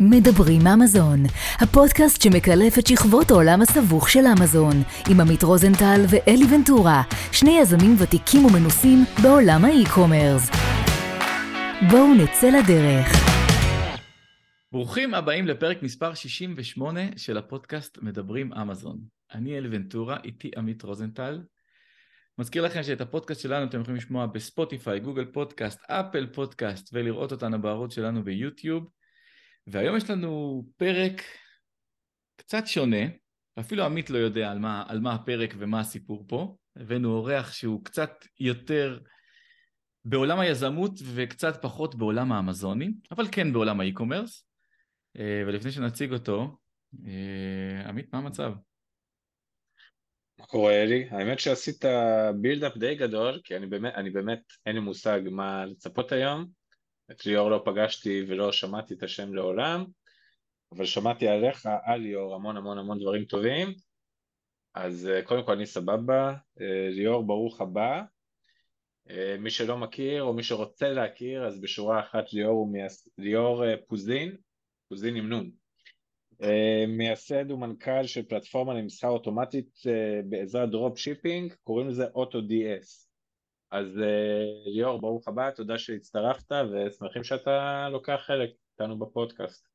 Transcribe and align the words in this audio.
מדברים 0.00 0.66
אמזון, 0.66 1.18
הפודקאסט 1.60 2.22
שמקלף 2.22 2.78
את 2.78 2.86
שכבות 2.86 3.30
העולם 3.30 3.62
הסבוך 3.62 4.08
של 4.08 4.24
אמזון, 4.38 4.82
עם 5.10 5.20
עמית 5.20 5.42
רוזנטל 5.42 6.00
ואלי 6.08 6.44
ונטורה, 6.54 7.02
שני 7.32 7.58
יזמים 7.60 7.96
ותיקים 7.98 8.44
ומנוסים 8.44 9.04
בעולם 9.22 9.64
ה 9.64 9.71
e-commerce. 9.71 10.50
בואו 11.90 12.14
נצא 12.14 12.46
לדרך. 12.46 13.06
ברוכים 14.72 15.14
הבאים 15.14 15.46
לפרק 15.46 15.82
מספר 15.82 16.14
68 16.14 17.00
של 17.16 17.38
הפודקאסט 17.38 17.98
מדברים 18.02 18.52
אמזון. 18.52 18.98
אני 19.34 19.58
אלי 19.58 19.68
ונטורה, 19.70 20.16
איתי 20.24 20.50
עמית 20.56 20.82
רוזנטל. 20.82 21.40
מזכיר 22.38 22.64
לכם 22.64 22.82
שאת 22.82 23.00
הפודקאסט 23.00 23.40
שלנו 23.40 23.66
אתם 23.66 23.80
יכולים 23.80 23.96
לשמוע 23.96 24.26
בספוטיפיי, 24.26 25.00
גוגל 25.00 25.24
פודקאסט, 25.24 25.80
אפל 25.90 26.26
פודקאסט 26.26 26.90
ולראות 26.92 27.32
אותנו 27.32 27.62
בערוץ 27.62 27.94
שלנו 27.94 28.24
ביוטיוב. 28.24 28.84
והיום 29.66 29.96
יש 29.96 30.10
לנו 30.10 30.62
פרק 30.76 31.22
קצת 32.36 32.66
שונה, 32.66 33.06
אפילו 33.60 33.84
עמית 33.84 34.10
לא 34.10 34.18
יודע 34.18 34.50
על 34.50 34.58
מה, 34.58 34.84
על 34.88 35.00
מה 35.00 35.14
הפרק 35.14 35.54
ומה 35.58 35.80
הסיפור 35.80 36.24
פה. 36.28 36.56
הבאנו 36.76 37.12
אורח 37.12 37.52
שהוא 37.52 37.84
קצת 37.84 38.10
יותר 38.40 39.00
בעולם 40.04 40.40
היזמות 40.40 40.92
וקצת 41.14 41.62
פחות 41.62 41.94
בעולם 41.94 42.32
האמזוני, 42.32 42.90
אבל 43.10 43.26
כן 43.32 43.52
בעולם 43.52 43.80
האי-קומרס. 43.80 44.46
אה, 45.18 45.42
ולפני 45.46 45.70
שנציג 45.70 46.12
אותו, 46.12 46.56
אה, 47.06 47.88
עמית, 47.88 48.12
מה 48.12 48.18
המצב? 48.18 48.52
מה 50.38 50.46
קורה 50.46 50.82
אלי? 50.82 51.08
האמת 51.10 51.40
שעשית 51.40 51.84
בילדאפ 52.40 52.76
די 52.76 52.94
גדול, 52.94 53.40
כי 53.44 53.56
אני 53.56 53.66
באמת, 53.66 53.94
אני 53.94 54.10
באמת 54.10 54.42
אין 54.66 54.74
לי 54.74 54.80
מושג 54.80 55.20
מה 55.30 55.66
לצפות 55.66 56.12
היום. 56.12 56.63
את 57.10 57.26
ליאור 57.26 57.50
לא 57.50 57.62
פגשתי 57.64 58.24
ולא 58.28 58.52
שמעתי 58.52 58.94
את 58.94 59.02
השם 59.02 59.34
לעולם, 59.34 59.84
אבל 60.72 60.84
שמעתי 60.84 61.28
עליך, 61.28 61.68
על 61.84 62.00
ליאור, 62.00 62.34
המון 62.34 62.56
המון 62.56 62.78
המון 62.78 62.98
דברים 62.98 63.24
טובים. 63.24 63.74
אז 64.74 65.06
אה, 65.06 65.22
קודם 65.22 65.44
כל 65.44 65.52
אני 65.52 65.66
סבבה, 65.66 66.34
אה, 66.60 66.88
ליאור 66.90 67.26
ברוך 67.26 67.60
הבא. 67.60 68.02
אה, 69.10 69.36
מי 69.38 69.50
שלא 69.50 69.76
מכיר 69.76 70.22
או 70.22 70.34
מי 70.34 70.42
שרוצה 70.42 70.88
להכיר, 70.88 71.46
אז 71.46 71.60
בשורה 71.60 72.00
אחת 72.00 72.32
ליאור 72.32 72.66
מייס... 72.66 73.08
ליאור 73.18 73.64
פוזין, 73.88 74.36
פוזין 74.88 75.16
עם 75.16 75.28
נון. 75.28 75.50
מייסד 76.88 77.50
ומנכ"ל 77.50 78.06
של 78.06 78.22
פלטפורמה 78.22 78.74
למסחר 78.74 79.08
אוטומטית 79.08 79.70
בעזרת 80.28 80.70
drop 80.70 80.98
shipping, 80.98 81.54
קוראים 81.64 81.88
לזה 81.88 82.06
AutoDS. 82.14 83.03
אז 83.74 83.98
אה, 83.98 84.72
ליאור, 84.72 85.00
ברוך 85.00 85.28
הבא, 85.28 85.50
תודה 85.50 85.78
שהצטרפת 85.78 86.52
ושמחים 86.52 87.24
שאתה 87.24 87.88
לוקח 87.92 88.20
חלק 88.26 88.50
איתנו 88.72 88.98
בפודקאסט. 88.98 89.68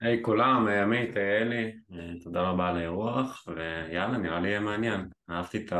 היי 0.00 0.20
hey, 0.20 0.24
כולם, 0.24 0.68
אה, 0.68 0.82
עמית, 0.82 1.16
אה, 1.16 1.42
אלי, 1.42 1.72
תודה 2.22 2.42
רבה 2.42 2.68
על 2.68 2.76
האירוח, 2.76 3.44
ויאללה, 3.48 4.18
נראה 4.18 4.40
לי 4.40 4.48
יהיה 4.48 4.60
מעניין. 4.60 5.08
אהבתי 5.30 5.66
את 5.66 5.72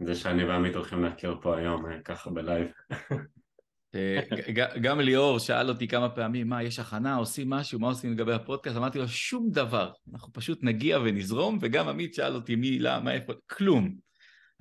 זה 0.00 0.14
שאני 0.14 0.44
ועמית 0.44 0.74
הולכים 0.74 1.02
להכיר 1.02 1.36
פה 1.42 1.58
היום, 1.58 1.84
ככה 2.04 2.30
בלייב. 2.30 2.72
גם 4.82 5.00
ליאור 5.00 5.38
שאל 5.38 5.68
אותי 5.68 5.88
כמה 5.88 6.08
פעמים, 6.08 6.48
מה, 6.48 6.62
יש 6.62 6.78
הכנה, 6.78 7.16
עושים 7.16 7.50
משהו, 7.50 7.80
מה 7.80 7.86
עושים 7.86 8.12
לגבי 8.12 8.32
הפודקאסט? 8.32 8.76
אמרתי 8.76 8.98
לו, 8.98 9.08
שום 9.08 9.50
דבר, 9.50 9.92
אנחנו 10.12 10.32
פשוט 10.32 10.58
נגיע 10.62 10.98
ונזרום, 10.98 11.58
וגם 11.60 11.88
עמית 11.88 12.14
שאל 12.14 12.34
אותי 12.34 12.56
מי, 12.56 12.78
למה, 12.78 13.12
איפה, 13.12 13.32
כלום. 13.46 14.11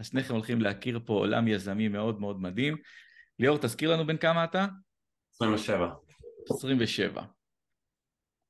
אז 0.02 0.08
שניכם 0.08 0.34
הולכים 0.34 0.62
להכיר 0.62 1.00
פה 1.06 1.14
עולם 1.14 1.48
יזמי 1.48 1.88
מאוד 1.88 2.20
מאוד 2.20 2.42
מדהים. 2.42 2.78
ליאור, 3.40 3.58
תזכיר 3.58 3.94
לנו 3.94 4.08
בין 4.08 4.18
כמה 4.18 4.44
אתה? 4.44 4.68
27. 5.36 5.90
27. 6.50 7.24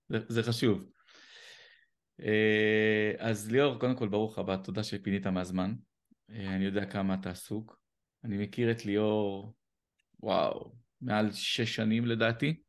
זה, 0.10 0.20
זה 0.28 0.44
חשוב. 0.44 0.86
אה, 2.22 3.12
אז 3.18 3.52
ליאור, 3.52 3.80
קודם 3.80 3.96
כל 3.96 4.08
ברוך 4.08 4.40
הבא, 4.40 4.56
תודה 4.56 4.84
שפינית 4.84 5.28
מהזמן. 5.28 5.74
אה, 6.30 6.56
אני 6.56 6.66
יודע 6.66 6.86
כמה 6.86 7.14
אתה 7.14 7.30
עסוק. 7.30 7.80
אני 8.24 8.38
מכיר 8.38 8.72
את 8.72 8.86
ליאור, 8.86 9.56
וואו, 10.20 10.76
מעל 11.02 11.32
שש 11.32 11.76
שנים 11.76 12.06
לדעתי. 12.06 12.62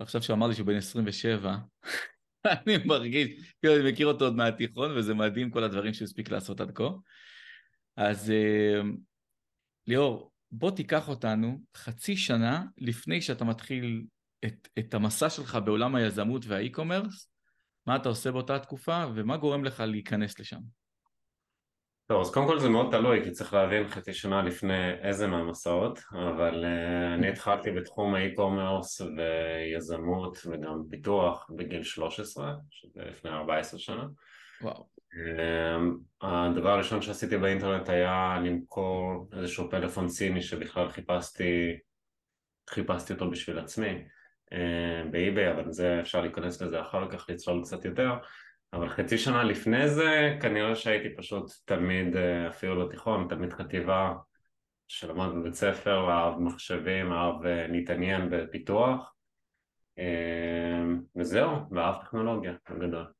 ועכשיו 0.00 0.22
שהוא 0.22 0.34
אמר 0.34 0.46
לי 0.46 0.54
שהוא 0.54 0.66
בן 0.66 0.76
27, 0.76 1.56
אני 2.44 2.76
מרגיש, 2.84 3.54
כאילו 3.60 3.76
אני 3.76 3.92
מכיר 3.92 4.06
אותו 4.06 4.24
עוד 4.24 4.34
מהתיכון, 4.34 4.96
וזה 4.96 5.14
מדהים 5.14 5.50
כל 5.50 5.64
הדברים 5.64 5.94
שהוא 5.94 6.06
הספיק 6.06 6.30
לעשות 6.30 6.60
עד 6.60 6.70
כה. 6.70 6.88
אז 7.98 8.30
אה, 8.30 8.80
ליאור, 9.86 10.32
בוא 10.50 10.70
תיקח 10.70 11.08
אותנו 11.08 11.60
חצי 11.76 12.16
שנה 12.16 12.64
לפני 12.78 13.22
שאתה 13.22 13.44
מתחיל 13.44 14.04
את, 14.44 14.68
את 14.78 14.94
המסע 14.94 15.30
שלך 15.30 15.58
בעולם 15.64 15.94
היזמות 15.94 16.42
והאי-קומרס, 16.46 17.30
מה 17.86 17.96
אתה 17.96 18.08
עושה 18.08 18.32
באותה 18.32 18.58
תקופה 18.58 19.04
ומה 19.14 19.36
גורם 19.36 19.64
לך 19.64 19.80
להיכנס 19.80 20.38
לשם. 20.40 20.58
טוב, 22.06 22.20
אז 22.20 22.30
קודם 22.30 22.46
כל 22.46 22.58
זה 22.58 22.68
מאוד 22.68 22.90
תלוי, 22.90 23.24
כי 23.24 23.30
צריך 23.30 23.54
להבין 23.54 23.88
חצי 23.88 24.14
שנה 24.14 24.42
לפני 24.42 24.90
איזה 24.90 25.26
מהמסעות, 25.26 26.00
אבל 26.12 26.64
uh, 26.64 27.14
אני 27.14 27.28
התחלתי 27.28 27.70
בתחום 27.70 28.14
האי-קומרס 28.14 29.00
ויזמות 29.00 30.38
וגם 30.46 30.82
פיתוח 30.90 31.50
בגיל 31.56 31.82
13, 31.82 32.54
שזה 32.70 33.00
לפני 33.00 33.30
14 33.30 33.80
שנה. 33.80 34.06
וואו. 34.62 34.97
אמ, 35.14 35.96
הדבר 36.20 36.70
הראשון 36.70 37.02
שעשיתי 37.02 37.38
באינטרנט 37.38 37.88
היה 37.88 38.38
למכור 38.44 39.30
איזשהו 39.32 39.70
פלאפון 39.70 40.08
סיני 40.08 40.42
שבכלל 40.42 40.88
חיפשתי, 40.88 41.78
חיפשתי 42.70 43.12
אותו 43.12 43.30
בשביל 43.30 43.58
עצמי 43.58 44.04
אמ, 44.52 45.10
באי-ביי, 45.10 45.52
אבל 45.52 45.72
זה 45.72 46.00
אפשר 46.00 46.20
להיכנס 46.20 46.62
לזה 46.62 46.80
אחר 46.80 47.10
כך, 47.10 47.26
לצלול 47.30 47.62
קצת 47.62 47.84
יותר, 47.84 48.12
אבל 48.72 48.88
חצי 48.88 49.18
שנה 49.18 49.44
לפני 49.44 49.88
זה 49.88 50.36
כנראה 50.40 50.76
שהייתי 50.76 51.16
פשוט 51.16 51.50
תלמיד, 51.64 52.16
אה, 52.16 52.48
אפילו 52.48 52.74
לא 52.74 52.88
תיכון, 52.90 53.26
תלמיד 53.28 53.52
חטיבה 53.52 54.14
שלמד 54.88 55.28
בבית 55.34 55.54
ספר, 55.54 56.10
אהב 56.10 56.38
מחשבים, 56.38 57.12
אהב 57.12 57.46
אה, 57.46 57.66
להתעניין 57.66 58.30
בפיתוח 58.30 59.14
אמ, 59.98 61.00
וזהו, 61.16 61.50
ואהב 61.70 62.02
טכנולוגיה 62.02 62.52
בגדול. 62.70 63.17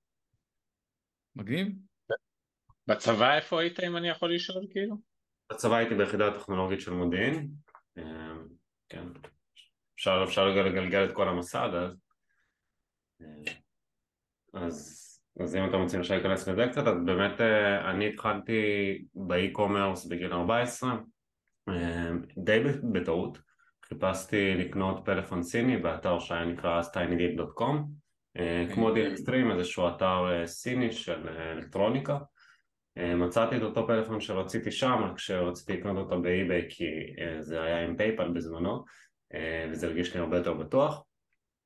מגניב. 1.39 1.69
בצבא 2.87 3.37
איפה 3.37 3.61
היית 3.61 3.81
אם 3.81 3.97
אני 3.97 4.09
יכול 4.09 4.35
לשאול 4.35 4.67
כאילו? 4.71 4.97
בצבא 5.53 5.77
הייתי 5.77 5.95
ביחידה 5.95 6.29
הטכנולוגית 6.29 6.81
של 6.81 6.93
מודיעין, 6.93 7.51
אמ, 7.99 8.49
כן, 8.89 9.05
אפשר, 9.95 10.25
אפשר 10.25 10.47
לגלגל 10.47 11.05
את 11.05 11.15
כל 11.15 11.29
המסד 11.29 11.71
אז 11.75 11.97
אז, 14.55 15.05
אז 15.41 15.57
אם 15.57 15.69
אתם 15.69 15.79
רוצים 15.79 16.01
להיכנס 16.11 16.49
לזה 16.49 16.67
קצת, 16.71 16.87
אז 16.87 17.05
באמת 17.05 17.41
אה, 17.41 17.91
אני 17.91 18.09
התחלתי 18.09 18.63
באי-קומרס 19.15 20.07
בגיל 20.07 20.33
14 20.33 20.97
אמ, 21.69 22.23
די 22.45 22.61
בטעות, 22.93 23.39
חיפשתי 23.85 24.55
לקנות 24.55 25.05
פלאפון 25.05 25.43
סיני 25.43 25.77
באתר 25.77 26.19
שהיה 26.19 26.45
נקרא 26.45 26.81
אה, 26.97 27.85
כמו 28.75 28.89
אוקיי. 28.89 29.05
DealExtreme, 29.05 29.51
איזשהו 29.51 29.89
אתר 29.89 30.25
אה, 30.31 30.47
סיני 30.47 30.93
של 30.93 31.29
אה, 31.29 31.53
אלקטרוניקה. 31.53 32.19
מצאתי 33.17 33.57
את 33.57 33.63
אותו 33.63 33.87
פלאפון 33.87 34.21
שרציתי 34.21 34.71
שם, 34.71 35.13
כשרציתי 35.17 35.73
לקנות 35.73 35.97
אותו 35.97 36.23
ב 36.23 36.32
eBay 36.32 36.67
כי 36.69 36.85
זה 37.41 37.63
היה 37.63 37.85
עם 37.85 37.97
PayPal 37.97 38.29
בזמנו 38.29 38.85
וזה 39.71 39.87
הרגיש 39.87 40.15
לי 40.15 40.21
הרבה 40.21 40.37
יותר 40.37 40.55
בטוח. 40.55 41.05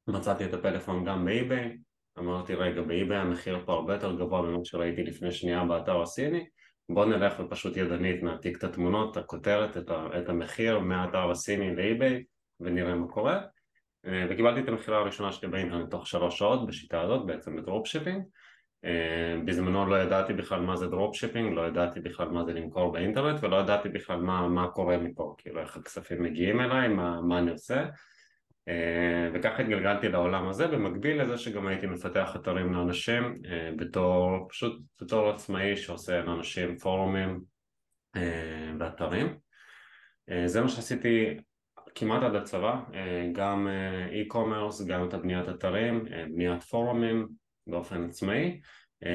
מצאתי 0.08 0.44
את 0.44 0.54
הפלאפון 0.54 1.04
גם 1.04 1.24
ב 1.24 1.33
eBay, 1.33 1.78
אמרתי 2.18 2.54
רגע 2.54 2.82
ב 2.82 2.90
eBay 2.90 3.18
המחיר 3.18 3.62
פה 3.66 3.72
הרבה 3.72 3.94
יותר 3.94 4.16
גבוה 4.16 4.42
ממה 4.42 4.64
שראיתי 4.64 5.02
לפני 5.02 5.32
שנייה 5.32 5.64
באתר 5.64 6.02
הסיני 6.02 6.46
בוא 6.88 7.04
נלך 7.04 7.40
ופשוט 7.40 7.76
ידנית 7.76 8.22
נעתיק 8.22 8.58
את 8.58 8.64
התמונות, 8.64 9.16
הכותרת, 9.16 9.76
את 10.18 10.28
המחיר 10.28 10.78
מהאתר 10.78 11.30
הסיני 11.30 11.76
ל 11.76 11.86
eBay 11.86 12.24
ונראה 12.60 12.94
מה 12.94 13.08
קורה 13.08 13.34
אה, 13.34 13.61
וקיבלתי 14.04 14.60
את 14.60 14.68
המכירה 14.68 14.98
הראשונה 14.98 15.32
שלי 15.32 15.48
באינטרנט 15.48 15.90
תוך 15.90 16.06
שלוש 16.06 16.38
שעות 16.38 16.66
בשיטה 16.66 17.00
הזאת, 17.00 17.26
בעצם 17.26 17.56
ב 17.56 17.61
dropshipping. 17.61 18.22
אה, 18.84 19.36
בזמנו 19.44 19.86
לא 19.86 20.02
ידעתי 20.02 20.32
בכלל 20.32 20.60
מה 20.60 20.76
זה 20.76 20.86
dropshipping, 20.86 21.54
לא 21.54 21.66
ידעתי 21.66 22.00
בכלל 22.00 22.28
מה 22.28 22.44
זה 22.44 22.52
למכור 22.52 22.92
באינטרנט 22.92 23.44
ולא 23.44 23.56
ידעתי 23.56 23.88
בכלל 23.88 24.20
מה, 24.20 24.48
מה 24.48 24.68
קורה 24.68 24.96
מפה, 24.96 25.34
כאילו 25.38 25.60
איך 25.60 25.76
הכספים 25.76 26.22
מגיעים 26.22 26.60
אליי, 26.60 26.88
מה, 26.88 27.20
מה 27.20 27.38
אני 27.38 27.50
עושה 27.50 27.84
אה, 28.68 29.30
וככה 29.34 29.62
התגלגלתי 29.62 30.08
לעולם 30.08 30.48
הזה, 30.48 30.66
במקביל 30.66 31.22
לזה 31.22 31.38
שגם 31.38 31.66
הייתי 31.66 31.86
מפתח 31.86 32.36
אתרים 32.36 32.72
לאנשים 32.72 33.42
בתור, 33.76 34.48
פשוט 34.48 34.82
בתור 35.02 35.30
עצמאי 35.30 35.76
שעושה 35.76 36.20
לאנשים 36.20 36.78
פורומים 36.78 37.40
ואתרים 38.78 39.38
זה 40.46 40.60
מה 40.60 40.68
שעשיתי 40.68 41.36
כמעט 41.94 42.22
עד 42.22 42.34
הצבא, 42.34 42.80
אה, 42.94 43.28
גם 43.32 43.68
e-commerce, 44.10 44.82
אה, 44.82 44.86
גם 44.86 45.08
את 45.08 45.14
הבניית 45.14 45.48
אתרים, 45.48 46.04
אה, 46.12 46.24
בניית 46.34 46.62
פורומים 46.62 47.28
באופן 47.66 48.04
עצמאי 48.04 48.60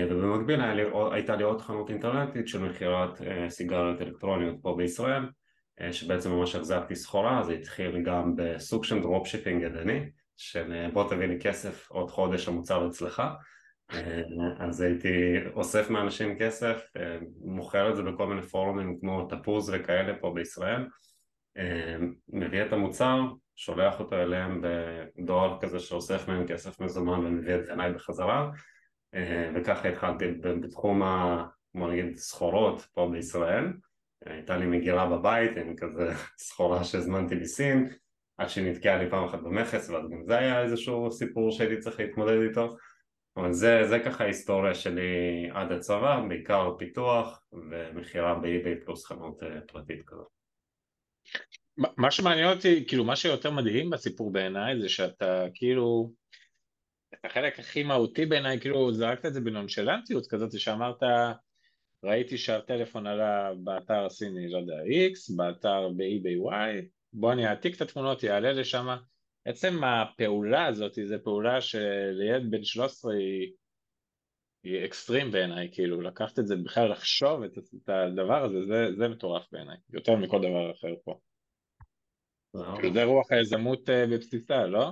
ובמקביל 0.10 0.66
לי, 0.66 0.84
הייתה 1.12 1.36
לי 1.36 1.44
עוד 1.44 1.62
חנות 1.62 1.90
אינטרנטית 1.90 2.48
של 2.48 2.60
מכירת 2.60 3.22
סיגריות 3.50 4.02
אלקטרוניות 4.02 4.56
פה 4.62 4.76
בישראל 4.78 5.24
שבעצם 5.92 6.32
ממש 6.32 6.56
החזקתי 6.56 6.96
סחורה, 6.96 7.44
זה 7.44 7.54
התחיל 7.54 8.04
גם 8.04 8.36
בסוג 8.36 8.84
של 8.84 9.02
dropshipping 9.02 9.64
ידני 9.64 10.10
של 10.38 10.88
בוא 10.94 11.10
תביא 11.10 11.26
לי 11.26 11.40
כסף, 11.40 11.92
עוד 11.92 12.12
חודש 12.12 12.48
המוצר 12.48 12.88
אצלך. 12.88 13.24
אז 14.60 14.82
הייתי 14.82 15.38
אוסף 15.54 15.90
מאנשים 15.90 16.38
כסף, 16.40 16.92
מוכר 17.46 17.90
את 17.90 17.96
זה 17.96 18.04
בכל 18.04 18.28
מיני 18.28 18.42
פורומים 18.42 18.98
כמו 19.00 19.26
תפוז 19.26 19.72
וכאלה 19.74 20.14
פה 20.22 20.32
בישראל, 20.36 20.86
מביא 22.30 22.62
את 22.62 22.74
המוצר, 22.74 23.22
שולח 23.56 24.00
אותו 24.00 24.16
אליהם 24.16 24.62
בדואר 24.62 25.58
כזה 25.62 25.80
שאוסף 25.80 26.28
מהם 26.28 26.48
כסף 26.48 26.80
מזומן 26.80 27.26
ומביא 27.26 27.56
את 27.56 27.70
אליי 27.70 27.94
בחזרה. 27.94 28.50
וככה 29.56 29.90
התחלתי 29.90 30.26
בתחום, 30.42 31.04
ה, 31.04 31.46
בוא 31.76 31.92
נגיד, 31.92 32.16
סחורות 32.16 32.82
פה 32.94 33.10
בישראל. 33.12 33.74
הייתה 34.26 34.58
לי 34.58 34.66
מגירה 34.66 35.06
בבית 35.06 35.58
עם 35.58 35.76
כזה 35.76 36.12
סחורה 36.48 36.84
שהזמנתי 36.84 37.36
מסין 37.36 37.90
עד 38.38 38.50
שנתקעה 38.50 38.98
לי 38.98 39.10
פעם 39.10 39.24
אחת 39.24 39.40
במכס 39.40 39.90
ואז 39.90 40.10
גם 40.12 40.24
זה 40.26 40.38
היה 40.38 40.64
איזשהו 40.64 41.12
סיפור 41.12 41.52
שהייתי 41.52 41.80
צריך 41.80 42.00
להתמודד 42.00 42.42
איתו. 42.50 42.78
אבל 43.38 43.54
זה, 43.54 43.88
זה 43.88 44.00
ככה 44.00 44.24
ההיסטוריה 44.24 44.74
שלי 44.74 45.50
עד 45.54 45.72
הצבא, 45.72 46.22
בעיקר 46.30 46.76
פיתוח 46.78 47.44
ומכירה 47.52 48.36
באי-ביי 48.36 48.82
פלוס 48.82 49.06
חנות 49.06 49.44
אה, 49.44 49.62
פרטית 49.68 50.04
כזאת. 50.08 50.37
מה 51.78 52.12
שמעניין 52.12 52.48
אותי, 52.48 52.86
כאילו 52.88 53.04
מה 53.04 53.16
שיותר 53.16 53.52
מדהים 53.52 53.90
בסיפור 53.90 54.32
בעיניי 54.32 54.80
זה 54.80 54.90
שאתה 54.90 55.46
כאילו, 55.54 56.12
את 57.14 57.26
החלק 57.26 57.60
הכי 57.60 57.84
מהותי 57.84 58.26
בעיניי, 58.26 58.60
כאילו 58.60 58.94
זרקת 58.94 59.26
את 59.26 59.34
זה 59.34 59.42
בנונשלנטיות 59.42 60.28
כזאת 60.28 60.60
שאמרת 60.60 61.04
ראיתי 62.04 62.38
שהטלפון 62.38 63.08
עלה 63.08 63.52
באתר 63.64 64.06
הסיני, 64.06 64.50
לא 64.50 64.58
יודע, 64.58 64.76
X, 64.84 65.36
באתר 65.36 65.90
ב-eBay 65.90 66.52
Y, 66.52 66.86
בוא 67.14 67.34
אני 67.34 67.48
אעתיק 67.48 67.76
את 67.76 67.82
התמונות, 67.82 68.24
יעלה 68.24 68.52
לשם, 68.52 68.88
עצם 69.46 69.84
הפעולה 69.84 70.66
הזאת 70.66 70.94
זו 71.04 71.16
פעולה 71.24 71.62
שליד 71.62 72.52
בן 72.52 72.64
13 72.64 73.14
היא, 73.14 73.52
היא 74.68 74.86
אקסטרים 74.86 75.32
בעיניי, 75.32 75.70
כאילו 75.72 76.02
לקחת 76.02 76.40
את 76.40 76.48
זה 76.48 76.56
בכלל 76.56 76.92
לחשוב 76.92 77.44
את, 77.44 77.58
את 77.58 77.90
הדבר 77.90 78.44
הזה, 78.44 78.66
זה, 78.68 78.88
זה 78.98 79.08
מטורף 79.08 79.46
בעיניי, 79.52 79.78
יותר 79.94 80.16
מכל 80.16 80.40
דבר 80.40 80.72
אחר 80.72 80.94
פה. 81.04 81.20
כאילו 82.76 82.94
זה 82.94 83.04
רוח 83.04 83.32
היזמות 83.32 83.90
אה, 83.90 84.06
בבסיסה, 84.08 84.66
לא? 84.66 84.92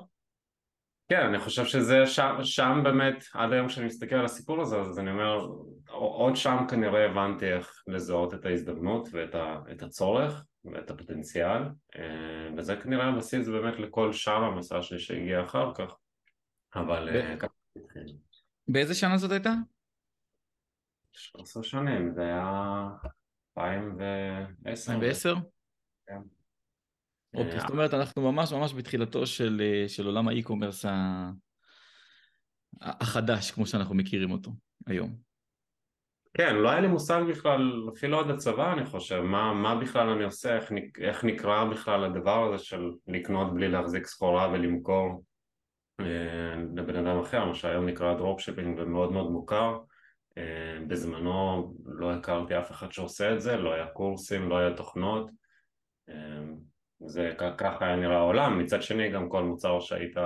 כן, 1.09 1.19
אני 1.19 1.39
חושב 1.39 1.65
שזה 1.65 2.05
שם, 2.05 2.35
שם 2.43 2.81
באמת, 2.83 3.23
עד 3.33 3.53
היום 3.53 3.67
כשאני 3.67 3.85
מסתכל 3.85 4.15
על 4.15 4.25
הסיפור 4.25 4.61
הזה, 4.61 4.79
אז 4.79 4.99
אני 4.99 5.11
אומר, 5.11 5.47
עוד 5.89 6.35
שם 6.35 6.57
כנראה 6.69 7.05
הבנתי 7.05 7.53
איך 7.53 7.83
לזהות 7.87 8.33
את 8.33 8.45
ההזדמנות 8.45 9.07
ואת 9.11 9.35
ה, 9.35 9.61
הצורך 9.81 10.45
ואת 10.65 10.91
הפוטנציאל, 10.91 11.61
אה, 11.95 12.49
וזה 12.57 12.75
כנראה 12.75 13.05
הבסיס 13.05 13.47
באמת 13.47 13.79
לכל 13.79 14.13
שאר 14.13 14.43
המסע 14.43 14.81
שלי 14.81 14.99
שהגיע 14.99 15.43
אחר 15.43 15.73
כך, 15.73 15.95
אבל 16.75 17.09
אה, 17.09 17.37
ככה 17.37 17.53
באיזה 18.67 18.95
שנה 18.95 19.17
זאת 19.17 19.31
הייתה? 19.31 19.53
13 21.11 21.63
שנים, 21.63 22.13
זה 22.15 22.21
היה 22.21 22.87
2010. 23.57 24.91
2010? 24.93 25.35
כן. 26.07 26.17
אוקיי, 27.33 27.53
אה, 27.53 27.59
זאת 27.59 27.69
אומרת 27.69 27.93
אנחנו 27.93 28.31
ממש 28.31 28.53
ממש 28.53 28.73
בתחילתו 28.73 29.27
של, 29.27 29.61
של 29.87 30.05
עולם 30.05 30.27
האי-קומרס 30.27 30.85
החדש, 32.81 33.51
כמו 33.51 33.65
שאנחנו 33.65 33.95
מכירים 33.95 34.31
אותו 34.31 34.51
היום. 34.87 35.15
כן, 36.37 36.55
לא 36.55 36.69
היה 36.69 36.81
לי 36.81 36.87
מושג 36.87 37.21
בכלל, 37.29 37.89
אפילו 37.93 38.19
עד 38.19 38.29
הצבא 38.29 38.73
אני 38.73 38.85
חושב, 38.85 39.21
מה, 39.21 39.53
מה 39.53 39.75
בכלל 39.75 40.09
אני 40.09 40.23
עושה, 40.23 40.55
איך, 40.55 40.71
איך 40.99 41.23
נקרא 41.23 41.65
בכלל 41.65 42.03
הדבר 42.03 42.53
הזה 42.53 42.63
של 42.63 42.91
לקנות 43.07 43.53
בלי 43.53 43.69
להחזיק 43.69 44.07
סחורה 44.07 44.49
ולמכור 44.49 45.07
אה, 45.09 45.17
לבן 46.75 46.95
אדם 46.95 47.19
אחר, 47.19 47.45
מה 47.45 47.55
שהיום 47.55 47.85
נקרא 47.85 48.13
dropshipping 48.13 48.79
ומאוד 48.79 49.11
מאוד 49.11 49.31
מוכר. 49.31 49.79
אה, 50.37 50.77
בזמנו 50.87 51.73
לא 51.85 52.13
הכרתי 52.13 52.59
אף 52.59 52.71
אחד 52.71 52.91
שעושה 52.91 53.33
את 53.33 53.41
זה, 53.41 53.57
לא 53.57 53.73
היה 53.73 53.87
קורסים, 53.87 54.49
לא 54.49 54.57
היה 54.57 54.73
תוכנות. 54.73 55.29
אה, 56.09 56.15
זה 57.05 57.33
ככה 57.57 57.85
היה 57.85 57.95
נראה 57.95 58.17
העולם, 58.17 58.59
מצד 58.59 58.81
שני 58.81 59.09
גם 59.09 59.29
כל 59.29 59.43
מוצר 59.43 59.79
שהיית 59.79 60.17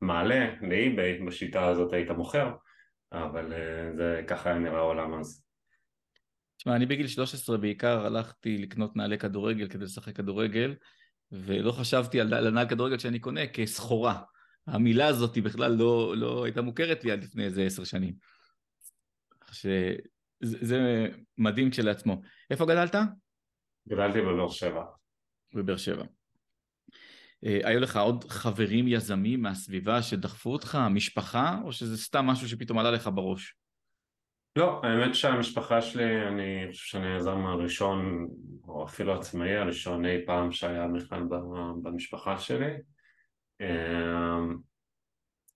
מעלה 0.00 0.54
ל 0.62 0.73
eBay 0.73 1.18
בשיטה 1.18 1.66
הזאת 1.66 1.92
היית 1.92 2.10
מוכר, 2.10 2.54
אבל 3.12 3.52
אה, 3.52 3.96
זה 3.96 4.22
ככה 4.26 4.50
היה 4.50 4.58
נראה 4.58 4.78
העולם 4.78 5.20
אז. 5.20 5.44
תשמע, 6.56 6.76
אני 6.76 6.86
בגיל 6.86 7.06
13 7.06 7.56
בעיקר 7.56 8.06
הלכתי 8.06 8.58
לקנות 8.58 8.96
נעלי 8.96 9.18
כדורגל 9.18 9.68
כדי 9.68 9.84
לשחק 9.84 10.16
כדורגל, 10.16 10.74
ולא 11.32 11.72
חשבתי 11.72 12.20
על 12.20 12.46
הנעל 12.46 12.68
כדורגל 12.68 12.98
שאני 12.98 13.18
קונה 13.18 13.46
כסחורה. 13.46 14.22
המילה 14.66 15.06
הזאת 15.06 15.38
בכלל 15.38 15.72
לא, 15.72 16.16
לא 16.16 16.44
הייתה 16.44 16.62
מוכרת 16.62 17.04
לי 17.04 17.10
עד 17.10 17.24
לפני 17.24 17.44
איזה 17.44 17.62
עשר 17.62 17.84
שנים. 17.84 18.14
שזה 19.52 21.08
מדהים 21.38 21.70
כשלעצמו. 21.70 22.20
איפה 22.50 22.66
גדלת? 22.66 22.94
גדלתי 23.88 24.20
בבאר 24.20 24.48
שבע. 24.48 24.84
בבאר 25.54 25.76
שבע. 25.76 26.04
אה, 27.44 27.60
היו 27.64 27.80
לך 27.80 27.96
עוד 27.96 28.24
חברים 28.24 28.88
יזמים 28.88 29.42
מהסביבה 29.42 30.02
שדחפו 30.02 30.52
אותך, 30.52 30.78
משפחה, 30.90 31.58
או 31.64 31.72
שזה 31.72 31.98
סתם 31.98 32.26
משהו 32.26 32.48
שפתאום 32.48 32.78
עלה 32.78 32.90
לך 32.90 33.10
בראש? 33.14 33.54
לא, 34.56 34.80
האמת 34.84 35.14
שהמשפחה 35.14 35.82
שלי, 35.82 36.28
אני 36.28 36.66
חושב 36.70 36.84
שאני 36.84 37.12
היזם 37.12 37.46
הראשון, 37.46 38.28
או 38.68 38.84
אפילו 38.84 39.14
עצמאי 39.14 39.56
הראשון 39.56 40.04
אי 40.04 40.26
פעם 40.26 40.52
שהיה 40.52 40.88
בכלל 40.88 41.22
במשפחה 41.82 42.38
שלי. 42.38 42.72
אמ, 43.60 44.56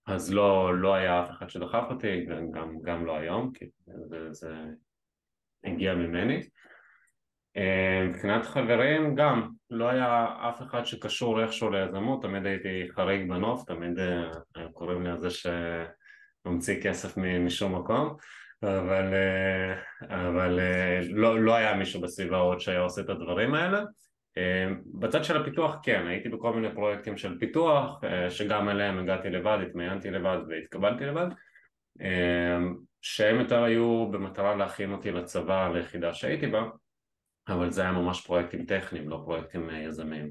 אז 0.07 0.33
לא, 0.33 0.79
לא 0.79 0.93
היה 0.93 1.23
אף 1.23 1.31
אחד 1.31 1.49
שדחף 1.49 1.83
אותי, 1.89 2.25
גם, 2.25 2.81
גם 2.83 3.05
לא 3.05 3.17
היום, 3.17 3.51
כי 3.53 3.65
זה, 3.85 4.31
זה 4.31 4.55
הגיע 5.63 5.95
ממני. 5.95 6.49
אמ, 7.55 8.09
מבחינת 8.09 8.45
חברים 8.45 9.15
גם, 9.15 9.49
לא 9.69 9.89
היה 9.89 10.35
אף 10.49 10.61
אחד 10.61 10.83
שקשור 10.83 11.43
איכשהו 11.43 11.69
ליזמות, 11.69 12.21
תמיד 12.21 12.45
הייתי 12.45 12.87
חריג 12.91 13.29
בנוף, 13.29 13.63
תמיד 13.65 13.99
אה, 13.99 14.31
קוראים 14.73 15.03
לי 15.03 15.09
על 15.09 15.19
זה 15.21 15.29
שממציא 15.29 16.81
כסף 16.83 17.17
משום 17.17 17.75
מקום. 17.75 18.15
אבל, 18.63 19.13
אה, 19.13 19.73
אבל 20.27 20.59
אה, 20.59 20.99
לא, 21.09 21.39
לא 21.39 21.55
היה 21.55 21.75
מישהו 21.75 22.01
בסביבה 22.01 22.37
עוד 22.37 22.59
שהיה 22.59 22.79
עושה 22.79 23.01
את 23.01 23.09
הדברים 23.09 23.53
האלה. 23.53 23.83
אה, 24.39 24.73
בצד 24.85 25.23
של 25.23 25.41
הפיתוח 25.41 25.75
כן, 25.83 26.07
הייתי 26.07 26.29
בכל 26.29 26.53
מיני 26.53 26.73
פרויקטים 26.73 27.17
של 27.17 27.39
פיתוח, 27.39 28.01
שגם 28.29 28.69
אליהם 28.69 28.99
הגעתי 28.99 29.29
לבד, 29.29 29.57
התמיינתי 29.67 30.11
לבד 30.11 30.37
והתקבלתי 30.49 31.05
לבד, 31.05 31.27
שהם 33.01 33.39
יותר 33.39 33.63
היו 33.63 34.07
במטרה 34.11 34.55
להכין 34.55 34.91
אותי 34.91 35.11
לצבא, 35.11 35.69
ליחידה 35.69 36.13
שהייתי 36.13 36.47
בה, 36.47 36.69
אבל 37.47 37.71
זה 37.71 37.81
היה 37.81 37.91
ממש 37.91 38.27
פרויקטים 38.27 38.65
טכניים, 38.65 39.09
לא 39.09 39.21
פרויקטים 39.25 39.69
יזמיים. 39.69 40.29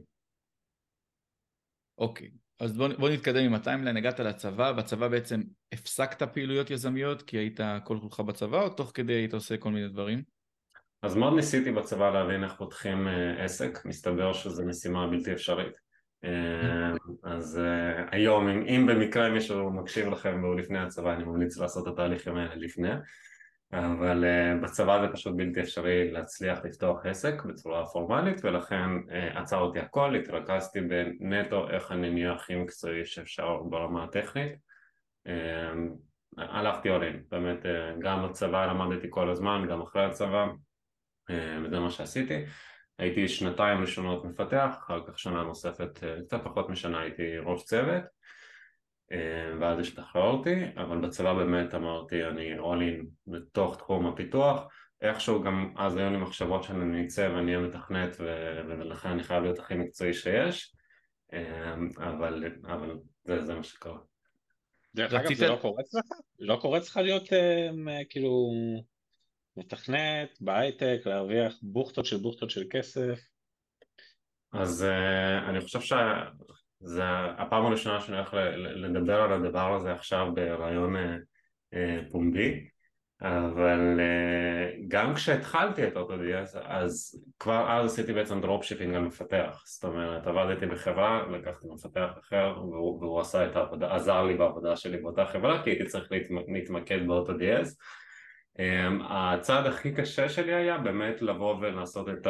אוקיי, 1.98 2.30
אז 2.60 2.76
בוא, 2.76 2.88
בוא 2.98 3.10
נתקדם 3.10 3.44
עם 3.44 3.54
הטיימליין, 3.54 3.96
הגעת 3.96 4.20
לצבא, 4.20 4.72
בצבא 4.72 5.08
בעצם 5.08 5.42
הפסקת 5.72 6.22
פעילויות 6.22 6.70
יזמיות 6.70 7.22
כי 7.22 7.36
היית 7.36 7.60
כל 7.84 7.98
כולך 8.00 8.20
בצבא 8.20 8.62
או 8.62 8.68
תוך 8.68 8.90
כדי 8.94 9.12
היית 9.12 9.34
עושה 9.34 9.56
כל 9.56 9.70
מיני 9.70 9.88
דברים? 9.88 10.22
אז 11.02 11.16
מאוד 11.16 11.34
ניסיתי 11.34 11.72
בצבא 11.72 12.10
להבין 12.10 12.44
איך 12.44 12.52
פותחים 12.52 13.08
אה, 13.08 13.44
עסק, 13.44 13.84
מסתבר 13.84 14.32
שזו 14.32 14.66
משימה 14.66 15.06
בלתי 15.06 15.32
אפשרית. 15.32 15.72
אה, 16.24 16.92
אז 17.24 17.58
אה, 17.58 18.04
היום, 18.10 18.48
אם, 18.48 18.62
אם 18.62 18.86
במקרה 18.86 19.28
מישהו 19.28 19.70
מקשיב 19.70 20.08
לכם 20.08 20.40
והוא 20.42 20.54
לפני 20.54 20.78
הצבא, 20.78 21.12
אני 21.12 21.24
ממליץ 21.24 21.58
לעשות 21.58 21.88
את 21.88 21.92
התהליכים 21.92 22.36
האלה 22.36 22.54
לפני. 22.56 22.90
אבל 23.72 24.24
בצבא 24.62 25.06
זה 25.06 25.12
פשוט 25.12 25.34
בלתי 25.36 25.60
אפשרי 25.60 26.10
להצליח 26.10 26.58
לפתוח 26.64 27.06
עסק 27.06 27.42
בצורה 27.44 27.86
פורמלית 27.86 28.44
ולכן 28.44 28.90
עצר 29.34 29.58
אותי 29.58 29.78
הכל, 29.78 30.14
התרכזתי 30.14 30.80
בנטו 31.20 31.70
איך 31.70 31.92
אני 31.92 32.10
נהיה 32.10 32.32
הכי 32.32 32.56
מקצועי 32.56 33.04
שאפשר 33.04 33.56
ברמה 33.56 34.04
הטכנית 34.04 34.52
הלכתי 36.38 36.88
עולים, 36.88 37.22
באמת 37.30 37.66
גם 37.98 38.28
בצבא 38.28 38.66
למדתי 38.66 39.06
כל 39.10 39.30
הזמן, 39.30 39.66
גם 39.70 39.82
אחרי 39.82 40.04
הצבא 40.04 40.46
וזה 41.30 41.80
מה 41.80 41.90
שעשיתי 41.90 42.44
הייתי 42.98 43.28
שנתיים 43.28 43.80
ראשונות 43.80 44.24
מפתח, 44.24 44.76
אחר 44.78 45.00
כך 45.06 45.18
שנה 45.18 45.42
נוספת, 45.42 45.98
uh, 45.98 46.24
קצת 46.26 46.40
פחות 46.44 46.68
משנה 46.68 47.00
הייתי 47.00 47.38
ראש 47.38 47.64
צוות 47.64 48.02
אה, 49.12 49.58
ואז 49.60 49.78
השתחררתי, 49.78 50.64
אבל 50.76 50.98
בצבא 50.98 51.34
באמת 51.34 51.74
אמרתי 51.74 52.24
אני 52.24 52.58
all 52.58 52.80
in 52.80 53.06
בתוך 53.26 53.76
תחום 53.76 54.06
הפיתוח, 54.06 54.68
איכשהו 55.00 55.42
גם 55.42 55.74
אז 55.76 55.96
היו 55.96 56.10
לי 56.10 56.16
מחשבות 56.16 56.64
שאני 56.64 57.06
אצא 57.06 57.30
ואני 57.34 57.56
אהיה 57.56 57.66
מתכנת 57.66 58.16
ולכן 58.68 59.08
אני 59.08 59.22
חייב 59.22 59.42
להיות 59.42 59.58
הכי 59.58 59.74
מקצועי 59.74 60.14
שיש, 60.14 60.74
אה, 61.32 61.74
אבל, 61.96 62.44
אבל 62.64 62.96
זה, 63.24 63.44
זה 63.44 63.54
מה 63.54 63.62
שקרה. 63.62 63.98
דרך 64.94 65.14
אגב 65.14 65.34
זה 65.34 65.48
לא 65.48 65.58
קורץ 65.60 65.94
לך? 65.94 66.04
לא 66.38 66.58
קורץ 66.60 66.88
לך 66.88 66.96
להיות 66.96 67.32
אה, 67.32 67.70
כאילו 68.08 68.50
מתכנת 69.58 70.28
בהייטק, 70.40 71.00
להרוויח 71.06 71.54
בוכטות 71.62 72.06
של 72.06 72.16
בוכטות 72.16 72.50
של 72.50 72.64
כסף? 72.70 73.18
אז 74.52 74.86
אני 75.48 75.60
חושב 75.60 75.80
שה... 75.80 76.24
זה 76.80 77.02
הפעם 77.38 77.66
הראשונה 77.66 78.00
שאני 78.00 78.16
הולך 78.16 78.34
לדבר 78.58 79.20
על 79.20 79.32
הדבר 79.32 79.74
הזה 79.74 79.92
עכשיו 79.92 80.26
ברעיון 80.34 80.96
פומבי. 82.10 82.68
אבל 83.22 84.00
גם 84.88 85.14
כשהתחלתי 85.14 85.88
את 85.88 85.96
AutoDS 85.96 86.56
אז 86.56 87.22
כבר 87.38 87.70
אז 87.72 87.92
עשיתי 87.92 88.12
בעצם 88.12 88.40
dropshipping 88.40 88.94
על 88.94 89.02
מפתח. 89.02 89.62
זאת 89.66 89.84
אומרת 89.84 90.26
עבדתי 90.26 90.66
בחברה, 90.66 91.26
לקחתי 91.30 91.66
מפתח 91.68 92.10
אחר 92.20 92.54
והוא, 92.56 93.02
והוא 93.02 93.20
עשה 93.20 93.46
את 93.46 93.56
העבודה, 93.56 93.94
עזר 93.94 94.22
לי 94.22 94.34
בעבודה 94.34 94.76
שלי 94.76 94.96
באותה 94.96 95.26
חברה 95.26 95.62
כי 95.64 95.70
הייתי 95.70 95.84
צריך 95.84 96.12
להתמקד 96.48 97.06
ב 97.06 97.17
AutoDS 97.17 97.78
הצעד 99.10 99.66
הכי 99.66 99.94
קשה 99.94 100.28
שלי 100.28 100.54
היה 100.54 100.78
באמת 100.78 101.22
לבוא 101.22 101.56
ולעשות 101.60 102.08
את 102.08 102.26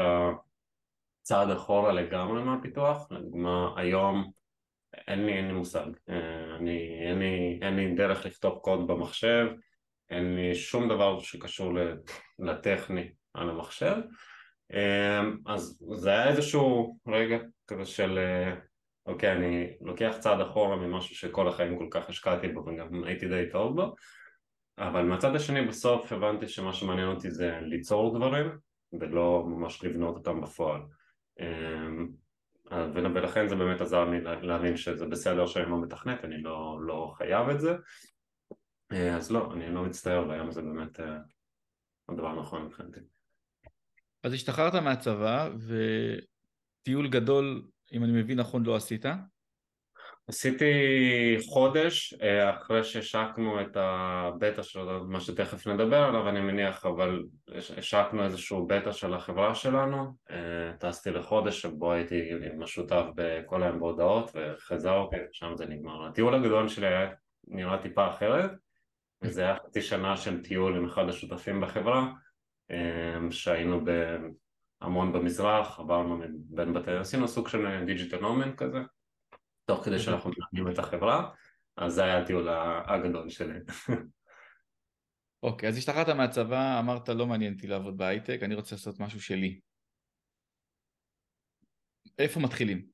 הצעד 1.23 1.51
אחורה 1.51 1.93
לגמרי 1.93 2.43
מהפיתוח. 2.43 3.07
לדוגמה 3.11 3.73
היום 3.77 4.31
אין 5.09 5.27
לי, 5.27 5.33
אין 5.33 5.47
לי 5.47 5.53
מושג, 5.53 5.87
אני, 6.57 6.99
אין, 7.09 7.19
לי, 7.19 7.59
אין 7.63 7.77
לי 7.77 7.95
דרך 7.95 8.27
לכתוב 8.27 8.59
קוד 8.59 8.87
במחשב 8.87 9.47
אין 10.11 10.37
לי 10.37 10.55
שום 10.55 10.89
דבר 10.89 11.21
שקשור 11.21 11.73
לטכני 12.39 13.11
על 13.35 13.51
המחשב. 13.51 13.97
אמ, 14.73 15.37
אז 15.47 15.83
זה 15.97 16.11
היה 16.11 16.29
איזשהו 16.29 16.99
רגע 17.09 17.39
כזה 17.67 17.85
של 17.85 18.19
אוקיי 19.07 19.33
אני 19.33 19.67
לוקח 19.81 20.17
צעד 20.19 20.41
אחורה 20.41 20.77
ממשהו 20.77 21.15
שכל 21.15 21.49
החיים 21.49 21.79
כל 21.79 21.87
כך 21.91 22.09
השקעתי 22.09 22.49
בו 22.49 22.61
וגם 22.61 23.05
הייתי 23.05 23.29
די 23.29 23.45
טוב 23.53 23.77
בו 23.77 23.95
אבל 24.79 25.03
מהצד 25.03 25.35
השני 25.35 25.67
בסוף 25.67 26.13
הבנתי 26.13 26.49
שמה 26.49 26.73
שמעניין 26.73 27.09
אותי 27.09 27.31
זה 27.31 27.59
ליצור 27.63 28.19
דברים 28.19 28.47
ולא 29.01 29.45
ממש 29.47 29.85
לבנות 29.85 30.17
אותם 30.17 30.41
בפועל 30.41 30.81
אמ, 31.41 32.09
ולכן 32.95 33.49
זה 33.49 33.57
באמת 33.57 33.81
עזר 33.81 34.05
לי 34.05 34.21
להבין 34.21 34.77
שזה 34.77 35.07
בסדר 35.07 35.47
שאני 35.47 35.71
לא 35.71 35.83
מתכנת, 35.83 36.25
אני 36.25 36.43
לא, 36.43 36.79
לא 36.87 37.13
חייב 37.17 37.49
את 37.49 37.61
זה 37.61 37.77
אה, 38.93 39.17
אז 39.17 39.31
לא, 39.31 39.53
אני 39.53 39.75
לא 39.75 39.85
מצטער 39.85 40.29
והיום 40.29 40.51
זה 40.51 40.63
באמת 40.63 41.01
אה, 41.01 41.19
הדבר 42.09 42.29
הנכון 42.29 42.65
מבחינתי. 42.65 43.01
אז 44.23 44.33
השתחררת 44.33 44.75
מהצבא 44.75 45.49
וטיול 45.59 47.09
גדול, 47.09 47.63
אם 47.93 48.05
אני 48.05 48.13
מבין 48.13 48.41
נכון, 48.41 48.63
לא 48.67 48.77
עשית? 48.77 49.05
עשיתי 50.29 50.65
חודש 51.49 52.15
אה, 52.23 52.51
אחרי 52.51 52.85
שהשקנו 52.85 53.61
את 53.61 53.77
הבטא 53.77 54.63
של 54.63 54.81
מה 55.09 55.21
שתכף 55.21 55.67
נדבר 55.67 56.03
עליו 56.03 56.29
אני 56.29 56.41
מניח 56.41 56.87
אבל 56.87 57.25
השקנו 57.77 58.25
איזשהו 58.25 58.67
בטא 58.67 58.93
של 58.93 59.15
החברה 59.15 59.55
שלנו. 59.55 60.15
טסתי 60.81 61.11
לחודש 61.11 61.63
שבו 61.63 61.93
הייתי 61.93 62.31
משותף 62.57 63.05
בכל 63.15 63.63
היום 63.63 63.79
בהודעות 63.79 64.31
וחזרתי 64.35 65.17
שם 65.33 65.57
זה 65.57 65.67
נגמר. 65.67 66.07
הטיול 66.07 66.35
הגדול 66.35 66.69
שלי 66.69 66.87
היה 66.87 67.11
נראה 67.49 67.79
טיפה 67.79 68.11
אחרת 68.11 68.51
זה 69.25 69.43
היה 69.43 69.57
חצי 69.67 69.83
שנה 69.83 70.17
של 70.17 70.43
טיול 70.43 70.77
עם 70.77 70.85
אחד 70.85 71.09
השותפים 71.09 71.61
בחברה 71.61 72.13
אמ, 72.71 73.31
שהיינו 73.31 73.81
המון 74.81 75.13
במזרח, 75.13 75.81
עברנו 75.81 76.21
בין 76.35 76.75
בתי, 76.75 76.91
עשינו 76.93 77.29
סוג 77.29 77.49
של 77.49 77.85
דיג'יטל 77.85 78.21
נומן 78.21 78.57
כזה 78.57 78.79
תוך 79.69 79.85
כדי 79.85 79.99
שאנחנו 79.99 80.31
מנהלים 80.31 80.75
את 80.75 80.79
החברה 80.79 81.31
אז 81.77 81.95
זה 81.95 82.05
היה 82.05 82.19
הטיול 82.19 82.49
הגדול 82.87 83.29
שלי 83.29 83.59
אוקיי, 85.43 85.69
okay, 85.69 85.73
אז 85.73 85.79
השתחררת 85.79 86.09
מהצבא, 86.09 86.81
אמרת 86.81 87.09
לא 87.09 87.27
מעניין 87.27 87.55
אותי 87.55 87.67
לעבוד 87.67 87.99
בהייטק, 87.99 88.39
אני 88.43 88.55
רוצה 88.55 88.75
לעשות 88.75 89.01
משהו 89.01 89.21
שלי. 89.21 89.61
איפה 92.19 92.41
מתחילים? 92.41 92.87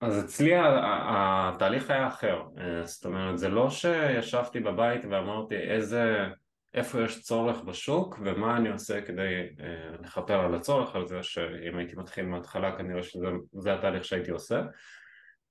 אז 0.00 0.24
אצלי 0.24 0.52
התהליך 0.56 1.90
היה 1.90 2.08
אחר, 2.08 2.42
זאת 2.84 3.04
אומרת 3.04 3.38
זה 3.38 3.48
לא 3.48 3.70
שישבתי 3.70 4.60
בבית 4.60 5.04
ואמרתי 5.10 5.56
איזה, 5.56 6.26
איפה 6.74 7.02
יש 7.04 7.22
צורך 7.22 7.60
בשוק 7.60 8.18
ומה 8.24 8.56
אני 8.56 8.68
עושה 8.68 9.02
כדי 9.02 9.46
אה, 9.60 9.96
לכפר 10.00 10.40
על 10.40 10.54
הצורך 10.54 10.96
על 10.96 11.06
זה 11.06 11.22
שאם 11.22 11.78
הייתי 11.78 11.96
מתחיל 11.96 12.26
מההתחלה 12.26 12.78
כנראה 12.78 13.02
שזה 13.02 13.74
התהליך 13.74 14.04
שהייתי 14.04 14.30
עושה 14.30 14.62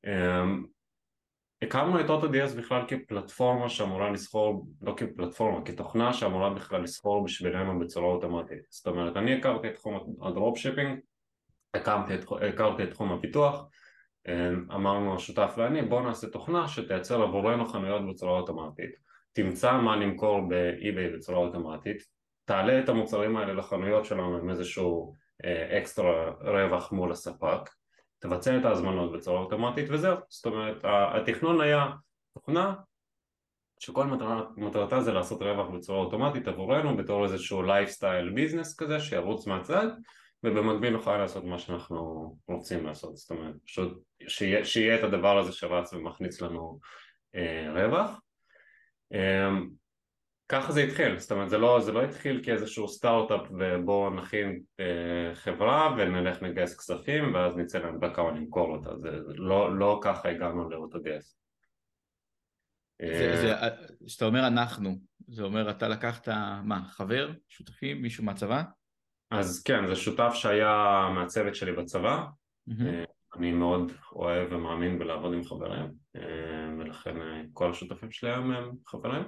אה, 0.05 0.43
הקמנו 1.61 1.99
את 1.99 2.09
AutoDS 2.09 2.53
בכלל 2.53 2.81
כפלטפורמה 2.87 3.69
שאמורה 3.69 4.09
לסחור, 4.09 4.67
לא 4.81 4.93
כפלטפורמה, 4.97 5.65
כתוכנה 5.65 6.13
שאמורה 6.13 6.49
בכלל 6.49 6.83
לסחור 6.83 7.23
בשבילנו 7.23 7.79
בצורה 7.79 8.07
אוטומטית. 8.07 8.65
זאת 8.69 8.87
אומרת 8.87 9.17
אני 9.17 9.37
הכרתי 9.37 9.67
את 9.67 9.73
תחום 9.73 10.15
ה 10.21 10.27
dropshipping, 10.27 10.99
הכרתי 11.73 12.83
את 12.83 12.89
תחום 12.89 13.11
הפיתוח 13.11 13.65
אמ, 14.27 14.71
אמרנו 14.71 15.15
השותף 15.15 15.53
ואני 15.57 15.81
בואו 15.81 16.01
נעשה 16.01 16.27
תוכנה 16.27 16.67
שתייצר 16.67 17.21
עבורנו 17.21 17.65
חנויות 17.65 18.01
בצורה 18.09 18.39
אוטומטית. 18.39 18.91
תמצא 19.33 19.77
מה 19.77 19.95
למכור 19.95 20.41
ב 20.49 20.61
eBay 20.61 21.09
בצורה 21.09 21.39
אוטומטית 21.39 22.03
תעלה 22.45 22.79
את 22.79 22.89
המוצרים 22.89 23.37
האלה 23.37 23.53
לחנויות 23.53 24.05
שלנו 24.05 24.37
עם 24.37 24.49
איזשהו 24.49 25.15
אה, 25.45 25.77
אקסטרה 25.77 26.31
רווח 26.41 26.91
מול 26.91 27.11
הספק 27.11 27.69
תבצע 28.21 28.57
את 28.57 28.65
ההזמנות 28.65 29.11
בצורה 29.11 29.41
אוטומטית 29.41 29.85
וזהו 29.89 30.17
זאת 30.29 30.45
אומרת 30.45 30.77
התכנון 30.83 31.61
היה 31.61 31.91
תוכנה 32.33 32.73
שכל 33.79 34.05
מטרה, 34.05 34.43
מטרתה 34.57 35.01
זה 35.01 35.11
לעשות 35.11 35.41
רווח 35.41 35.69
בצורה 35.69 35.99
אוטומטית 35.99 36.47
עבורנו 36.47 36.97
בתור 36.97 37.23
איזשהו 37.23 37.63
lifestyle 37.63 38.29
business 38.29 38.75
כזה 38.75 38.99
שירוץ 38.99 39.47
מהצד 39.47 39.87
ובמקביל 40.43 40.93
נוכל 40.93 41.17
לעשות 41.17 41.43
מה 41.43 41.59
שאנחנו 41.59 42.35
רוצים 42.47 42.85
לעשות, 42.85 43.17
זאת 43.17 43.31
אומרת, 43.31 43.55
פשוט 43.65 44.03
שיהיה, 44.27 44.65
שיהיה 44.65 44.99
את 44.99 45.03
הדבר 45.03 45.37
הזה 45.37 45.51
שרץ 45.51 45.93
ומכניס 45.93 46.41
לנו 46.41 46.79
אה, 47.35 47.71
רווח. 47.73 48.21
אה, 49.13 49.49
ככה 50.51 50.71
זה 50.71 50.83
התחיל, 50.83 51.19
זאת 51.19 51.31
אומרת 51.31 51.49
זה 51.49 51.57
לא, 51.57 51.81
זה 51.81 51.91
לא 51.91 52.03
התחיל 52.03 52.41
כאיזשהו 52.43 52.87
סטארט-אפ 52.87 53.41
ובואו 53.51 54.09
נכין 54.09 54.61
אה, 54.79 55.35
חברה 55.35 55.95
ונלך 55.97 56.41
נגייס 56.43 56.77
כספים 56.77 57.33
ואז 57.33 57.57
נצא 57.57 57.79
להנפקה 57.79 58.21
או 58.21 58.31
נמכור 58.31 58.75
אותה, 58.75 58.97
זה 58.97 59.09
לא, 59.35 59.77
לא 59.77 59.99
ככה 60.03 60.29
הגענו 60.29 60.69
לאוטוגייס. 60.69 61.37
כשאתה 64.05 64.25
אומר 64.25 64.47
אנחנו, 64.47 64.95
זה 65.27 65.43
אומר 65.43 65.69
אתה 65.69 65.87
לקחת 65.87 66.27
מה, 66.63 66.81
חבר, 66.89 67.31
שותפים, 67.49 68.01
מישהו 68.01 68.23
מהצבא? 68.23 68.63
אז 69.31 69.63
כן, 69.63 69.87
זה 69.87 69.95
שותף 69.95 70.31
שהיה 70.33 71.07
מהצוות 71.15 71.55
שלי 71.55 71.71
בצבא, 71.71 72.23
mm-hmm. 72.69 72.73
אני 73.37 73.51
מאוד 73.51 73.91
אוהב 74.11 74.51
ומאמין 74.51 74.99
בלעבוד 74.99 75.33
עם 75.33 75.43
חברים, 75.43 75.91
אה, 76.15 76.21
ולכן 76.79 77.21
אה, 77.21 77.41
כל 77.53 77.71
השותפים 77.71 78.11
שלי 78.11 78.29
היום 78.29 78.51
הם 78.51 78.71
חברים, 78.85 79.23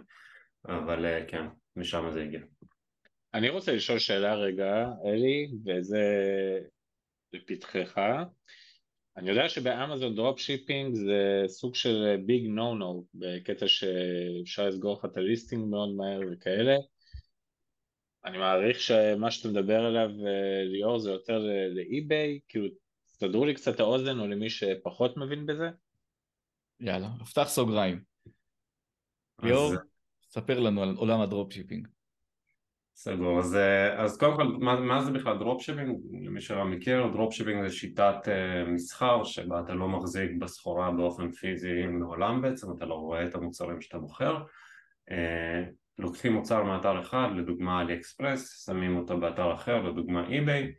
אבל 0.66 1.26
כן, 1.28 1.46
משם 1.76 2.12
זה 2.12 2.24
הגיע. 2.24 2.40
אני 3.34 3.50
רוצה 3.50 3.72
לשאול 3.72 4.00
שאלה 4.00 4.36
רגע, 4.36 4.86
אלי, 5.06 5.52
וזה 5.66 6.04
לפתחך. 7.34 7.98
אני 9.18 9.30
יודע 9.30 9.50
שבאמזון 9.50 10.16
dropshipping 10.16 10.96
זה 10.96 11.44
סוג 11.48 11.76
של 11.76 12.16
big 12.26 12.48
no 12.48 12.76
no, 12.76 13.06
בקטע 13.14 13.68
שאפשר 13.68 14.68
לסגור 14.68 14.98
לך 15.00 15.06
את 15.06 15.18
ה 15.18 15.24
listing 15.24 15.66
מאוד 15.70 15.96
מהר 15.96 16.20
וכאלה. 16.32 16.76
אני 18.26 18.38
מעריך 18.38 18.80
שמה 18.80 19.32
שאתה 19.32 19.48
מדבר 19.48 19.80
עליו 19.80 20.10
אה, 20.28 20.64
ליאור 20.64 21.00
זה 21.00 21.12
יותר 21.12 21.38
לאי-ביי, 21.70 22.40
כאילו 22.48 22.68
תסדרו 23.06 23.46
לי 23.46 23.54
קצת 23.54 23.80
האוזן 23.80 24.20
או 24.20 24.28
למי 24.28 24.50
שפחות 24.50 25.18
מבין 25.18 25.46
בזה. 25.46 25.70
יאללה, 26.80 27.08
נפתח 27.22 27.44
סוגריים. 27.48 28.04
ליאור, 29.44 29.74
ספר 30.34 30.60
לנו 30.60 30.84
על 30.84 30.96
עולם 30.98 31.22
ה 31.22 31.26
dropshipping. 31.26 31.88
סגור, 32.96 33.40
אז, 33.40 33.56
אה, 33.56 34.04
אז 34.04 34.18
קודם 34.18 34.36
כל, 34.36 34.44
מה, 34.44 34.80
מה 34.80 35.04
זה 35.04 35.12
בכלל 35.12 35.38
dropshipping? 35.38 35.98
למי 36.26 36.42
שלא 36.42 36.66
מכיר, 36.66 37.08
dropshipping 37.08 37.68
זה 37.68 37.76
שיטת 37.76 38.16
אה, 38.26 38.70
מסחר 38.70 39.24
שבה 39.24 39.60
אתה 39.60 39.74
לא 39.74 39.90
מחזיק 39.90 40.32
בסחורה 40.40 40.92
באופן 40.92 41.32
פיזי 41.32 41.88
מעולם 41.88 42.42
בעצם, 42.42 42.68
אתה 42.78 42.86
לא 42.86 42.94
רואה 42.94 43.26
את 43.26 43.36
המוצרים 43.36 43.82
שאתה 43.82 43.98
מוכר. 43.98 44.44
אה, 45.10 45.14
לוקחים 45.98 46.34
מוצר 46.34 46.64
מאתר 46.64 47.02
אחד, 47.02 47.28
לדוגמה 47.36 47.82
אלי 47.82 47.96
אקספרס, 47.96 48.66
שמים 48.66 48.98
אותו 48.98 49.20
באתר 49.20 49.54
אחר, 49.54 49.82
לדוגמה 49.82 50.28
אי-ביי, 50.28 50.74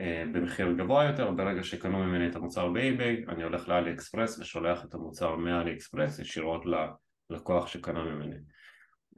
אה, 0.00 0.24
במחיר 0.32 0.72
גבוה 0.72 1.04
יותר, 1.04 1.30
ברגע 1.30 1.62
שקנו 1.62 1.98
ממני 1.98 2.28
את 2.28 2.36
המוצר 2.36 2.68
באי-ביי, 2.68 3.24
אני 3.28 3.42
הולך 3.42 3.68
לאלי 3.68 3.92
אקספרס 3.92 4.38
ושולח 4.38 4.84
את 4.84 4.94
המוצר 4.94 5.36
מאלי 5.36 5.72
אקספרס 5.72 6.18
ישירות 6.18 6.62
ללקוח 7.30 7.66
שקנה 7.66 8.04
ממני. 8.04 8.36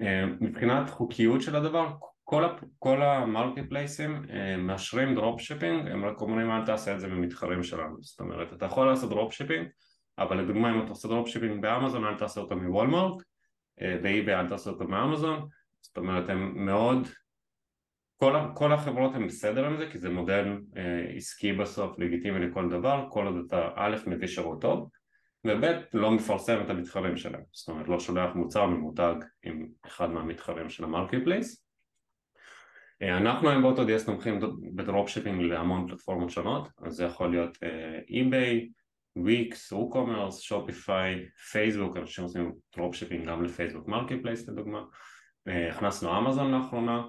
אה, 0.01 0.27
מבחינת 0.41 0.91
חוקיות 0.91 1.43
של 1.43 1.57
הדבר, 1.57 1.89
כל, 2.25 2.45
כל 2.79 3.03
ה 3.03 3.08
marketplace 3.08 3.69
ים 3.69 4.23
אה, 4.31 4.57
מאשרים 4.57 5.15
dropshipping, 5.15 5.89
הם 5.89 6.05
רק 6.05 6.21
אומרים 6.21 6.51
אל 6.51 6.67
תעשה 6.67 6.95
את 6.95 7.01
זה 7.01 7.09
במתחרים 7.09 7.63
שלנו, 7.63 7.97
זאת 8.01 8.21
אומרת 8.21 8.53
אתה 8.53 8.67
יכול 8.67 8.87
לעשות 8.87 9.11
dropshipping, 9.11 9.69
אבל 10.19 10.41
לדוגמה 10.41 10.71
אם 10.71 10.83
אתה 10.83 10.89
עושה 10.89 11.09
dropshipping 11.09 11.63
באמזון 11.63 12.05
אל 12.05 12.15
תעשה 12.15 12.41
אותו 12.41 12.57
מוולמרט, 12.57 13.23
באי-ביי 14.03 14.41
אל 14.41 14.49
תעשה 14.49 14.71
אותו 14.71 14.85
מאמזון, 14.89 15.49
זאת 15.81 15.97
אומרת 15.97 16.29
הם 16.29 16.67
מאוד 16.67 17.09
כל, 18.17 18.35
כל 18.55 18.73
החברות 18.73 19.15
הן 19.15 19.27
בסדר 19.27 19.67
עם 19.67 19.77
זה 19.77 19.87
כי 19.93 19.99
זה 19.99 20.11
מודל 20.11 20.61
אה, 20.77 21.13
עסקי 21.17 21.53
בסוף, 21.53 21.99
לגיטימי 21.99 22.47
לכל 22.47 22.71
דבר, 22.71 23.07
כל 23.11 23.27
עוד 23.27 23.45
אתה 23.47 23.69
א' 23.75 23.97
מביא 24.07 24.29
שירות 24.29 24.61
טוב 24.61 24.89
וב' 25.45 25.65
לא 25.95 26.11
מפרסם 26.11 26.61
את 26.65 26.71
המתחרים 26.71 27.17
שלהם, 27.17 27.43
זאת 27.53 27.69
אומרת 27.69 27.89
לא 27.89 28.01
שולח 28.01 28.35
מוצר 28.35 28.67
ממותג 28.67 29.15
עם 29.43 29.67
אחד 29.87 30.11
מהמתחרים 30.11 30.69
של 30.69 30.85
ה 30.85 31.19
marketplace 31.25 31.65
אה, 33.03 33.17
אנחנו 33.17 33.51
היום 33.51 33.63
ב 33.63 33.69
AutoDS 33.69 34.05
תומכים 34.05 34.41
ב 34.75 34.80
dropshipping 34.80 35.43
להמון 35.43 35.89
פלטפורמות 35.89 36.31
שונות, 36.31 36.69
אז 36.83 36.95
זה 36.95 37.05
יכול 37.05 37.31
להיות 37.31 37.59
אי-ביי, 38.09 38.69
וויקס, 39.17 39.73
ווקומרס, 39.73 40.41
שופיפיי, 40.41 41.27
פייסבוק, 41.51 41.97
אנשים 41.97 42.25
עושים 42.25 42.53
dropshipping 42.77 43.29
גם 43.29 43.45
לפייסבוק 43.45 43.89
marketplace 43.89 44.49
לדוגמה, 44.49 44.83
אה, 45.49 45.71
הכנסנו 45.71 46.19
אמזון 46.19 46.53
לאחרונה 46.53 47.03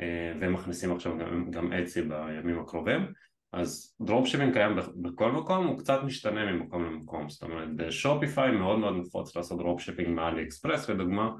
אה, 0.00 0.32
ומכניסים 0.40 0.92
עכשיו 0.92 1.18
גם, 1.18 1.50
גם 1.50 1.72
אטסי 1.72 2.02
בימים 2.02 2.58
הקרובים 2.58 3.12
אז 3.52 3.96
dropshipping 4.00 4.52
קיים 4.52 4.76
בכל 4.96 5.32
מקום, 5.32 5.66
הוא 5.66 5.78
קצת 5.78 6.00
משתנה 6.04 6.52
ממקום 6.52 6.84
למקום, 6.84 7.28
זאת 7.28 7.42
אומרת 7.42 7.76
בשופיפיי 7.76 8.50
מאוד 8.50 8.78
מאוד 8.78 8.96
נפוץ 8.96 9.36
לעשות 9.36 9.58
dropshipping 9.58 10.08
מאלי 10.08 10.42
אקספרס 10.42 10.90
לדוגמה 10.90 11.30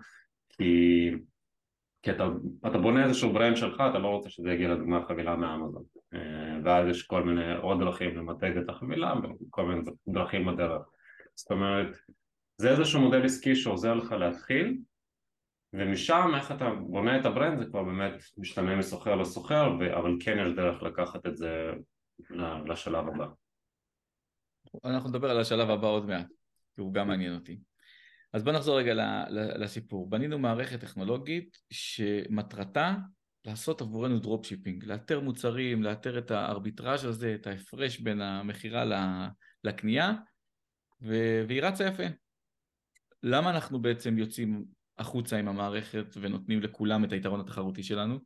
כי 0.49 1.11
כי 2.07 2.11
אתה, 2.11 2.29
אתה 2.67 2.79
בונה 2.79 3.05
איזשהו 3.05 3.33
brand 3.33 3.57
שלך, 3.57 3.83
אתה 3.91 3.99
לא 3.99 4.09
רוצה 4.09 4.31
שזה 4.31 4.51
יגיע 4.51 4.69
לדוגמה 4.69 5.05
חבילה 5.09 5.37
מאמזון. 5.37 5.83
אה, 6.15 6.59
ואז 6.65 6.89
יש 6.89 7.07
כל 7.07 7.23
מיני 7.23 7.57
עוד 7.57 7.81
דרכים 7.81 8.17
למתג 8.17 8.57
את 8.57 8.69
החבילה 8.69 9.15
וכל 9.49 9.67
מיני 9.67 9.81
דרכים 10.09 10.47
בדרך. 10.47 10.83
זאת 11.35 11.51
אומרת, 11.51 11.97
זה 12.59 12.71
איזשהו 12.71 13.01
מודל 13.01 13.25
עסקי 13.25 13.57
שעוזר 13.57 13.95
לך 13.95 14.13
להתחיל 14.13 14.79
ומשם 15.73 16.31
איך 16.37 16.53
אתה 16.53 16.71
בונה 16.71 17.21
את 17.21 17.27
ה 17.27 17.32
brand 17.32 17.59
זה 17.59 17.65
כבר 17.65 17.83
באמת 17.83 18.23
משתנה 18.39 18.77
מסוחר 18.77 19.15
לסוחר 19.17 19.69
אבל 19.99 20.17
כן 20.21 20.39
יש 20.47 20.53
דרך 20.53 20.83
לקחת 20.83 21.27
את 21.27 21.37
זה 21.37 21.73
לשלב 22.67 23.09
הבא 23.09 23.27
אנחנו 24.85 25.09
נדבר 25.09 25.31
על 25.31 25.41
השלב 25.41 25.71
הבא 25.71 25.87
עוד 25.87 26.07
מעט, 26.07 26.27
כי 26.75 26.81
הוא 26.81 26.95
גם 26.95 27.09
מעניין 27.09 27.35
אותי. 27.35 27.61
אז 28.33 28.45
בוא 28.45 28.53
נחזור 28.53 28.79
רגע 28.79 28.95
לסיפור. 29.31 30.11
בנינו 30.11 30.39
מערכת 30.39 30.81
טכנולוגית 30.81 31.59
שמטרתה 31.71 32.95
לעשות 33.45 33.81
עבורנו 33.81 34.19
dropshipping, 34.19 34.85
לאתר 34.85 35.21
מוצרים, 35.21 35.83
לאתר 35.83 36.19
את 36.19 36.31
הארביטראז' 36.31 37.05
הזה, 37.05 37.35
את 37.35 37.47
ההפרש 37.47 38.01
בין 38.01 38.21
המכירה 38.21 38.85
לקנייה, 39.65 40.13
והיא 41.01 41.63
רצה 41.63 41.85
יפה. 41.85 42.03
למה 43.23 43.51
אנחנו 43.51 43.83
בעצם 43.83 44.19
יוצאים 44.19 44.65
החוצה 44.99 45.37
עם 45.37 45.49
המערכת 45.49 46.07
ונותנים 46.21 46.63
לכולם 46.63 47.05
את 47.05 47.13
היתרון 47.13 47.41
התחרותי 47.41 47.83
שלנו? 47.83 48.19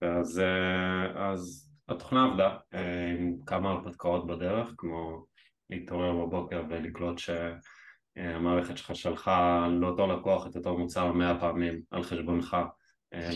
אז, 0.00 0.38
אה, 0.38 1.30
אז 1.32 1.73
התוכנה 1.88 2.24
עבדה 2.24 2.56
אה, 2.74 3.10
עם 3.18 3.36
כמה 3.46 3.70
הרפתקאות 3.70 4.26
בדרך, 4.26 4.74
כמו 4.76 5.26
להתעורר 5.70 6.26
בבוקר 6.26 6.62
ולקלוט 6.68 7.18
ש... 7.18 7.30
המערכת 8.16 8.76
שלך 8.76 8.96
שלחה 8.96 9.68
לאותו 9.80 10.06
לקוח 10.06 10.46
את 10.46 10.56
אותו 10.56 10.78
מוצר 10.78 11.12
מאה 11.12 11.40
פעמים 11.40 11.80
על 11.90 12.02
חשבונך 12.02 12.56
אה, 13.14 13.30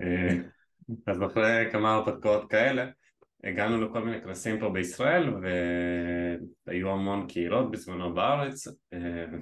אה, 0.00 0.36
אז 1.06 1.22
אחרי 1.22 1.68
כמה 1.72 1.94
הרפתקאות 1.94 2.50
כאלה 2.50 2.86
הגענו 3.44 3.80
לכל 3.80 4.04
מיני 4.04 4.22
כנסים 4.22 4.60
פה 4.60 4.70
בישראל 4.70 5.34
והיו 6.66 6.90
המון 6.90 7.26
קהילות 7.28 7.70
בזמנו 7.70 8.14
בארץ 8.14 8.68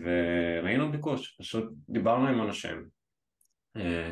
וראינו 0.01 0.93
ביקוש, 0.93 1.37
פשוט 1.39 1.73
דיברנו 1.89 2.29
עם 2.29 2.43
אנשים 2.43 2.85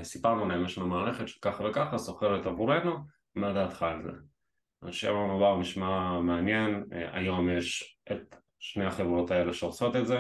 סיפרנו 0.03 0.49
להם 0.49 0.65
יש 0.65 0.79
לנו 0.79 0.87
מערכת 0.87 1.29
שככה 1.29 1.65
וככה 1.65 1.99
סוחרת 1.99 2.47
עבורנו 2.47 3.16
מה 3.37 3.53
דעתך 3.53 3.83
על 3.83 4.03
זה? 4.03 4.11
השם 4.83 5.15
אמר 5.15 5.59
נשמע 5.59 6.21
מעניין, 6.21 6.85
היום 6.91 7.49
יש 7.51 7.99
את 8.13 8.37
שני 8.59 8.85
החברות 8.85 9.31
האלה 9.31 9.53
שעושות 9.53 9.97
את 9.97 10.07
זה. 10.07 10.19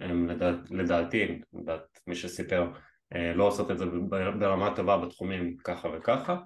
הם 0.00 0.28
לדעת, 0.28 0.70
לדעתי, 0.70 1.40
לדעת 1.52 2.00
מי 2.06 2.14
שסיפר 2.14 2.70
אה, 3.14 3.34
לא 3.34 3.44
עושות 3.44 3.70
את 3.70 3.78
זה 3.78 3.84
ברמה 4.38 4.76
טובה 4.76 4.98
בתחומים 4.98 5.56
ככה 5.56 5.88
וככה. 5.88 6.36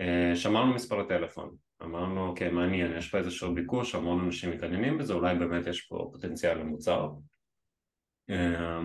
אה, 0.00 0.32
שמענו 0.36 0.74
מספרי 0.74 1.08
טלפון. 1.08 1.56
אמרנו 1.82 2.26
אוקיי 2.26 2.50
מעניין 2.50 2.96
יש 2.96 3.10
פה 3.10 3.18
איזשהו 3.18 3.54
ביקוש 3.54 3.94
המון 3.94 4.24
אנשים 4.24 4.50
מתעניינים 4.50 4.98
בזה 4.98 5.14
אולי 5.14 5.34
באמת 5.38 5.66
יש 5.66 5.80
פה 5.80 6.08
פוטנציאל 6.12 6.58
למוצר. 6.58 7.10
אה, 8.30 8.80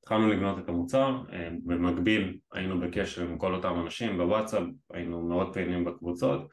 התחלנו 0.00 0.28
לבנות 0.28 0.58
את 0.58 0.68
המוצר, 0.68 1.22
במקביל 1.64 2.38
היינו 2.52 2.80
בקשר 2.80 3.22
עם 3.22 3.38
כל 3.38 3.54
אותם 3.54 3.80
אנשים 3.80 4.18
בוואטסאפ, 4.18 4.62
היינו 4.92 5.28
מאוד 5.28 5.54
פעילים 5.54 5.84
בקבוצות 5.84 6.48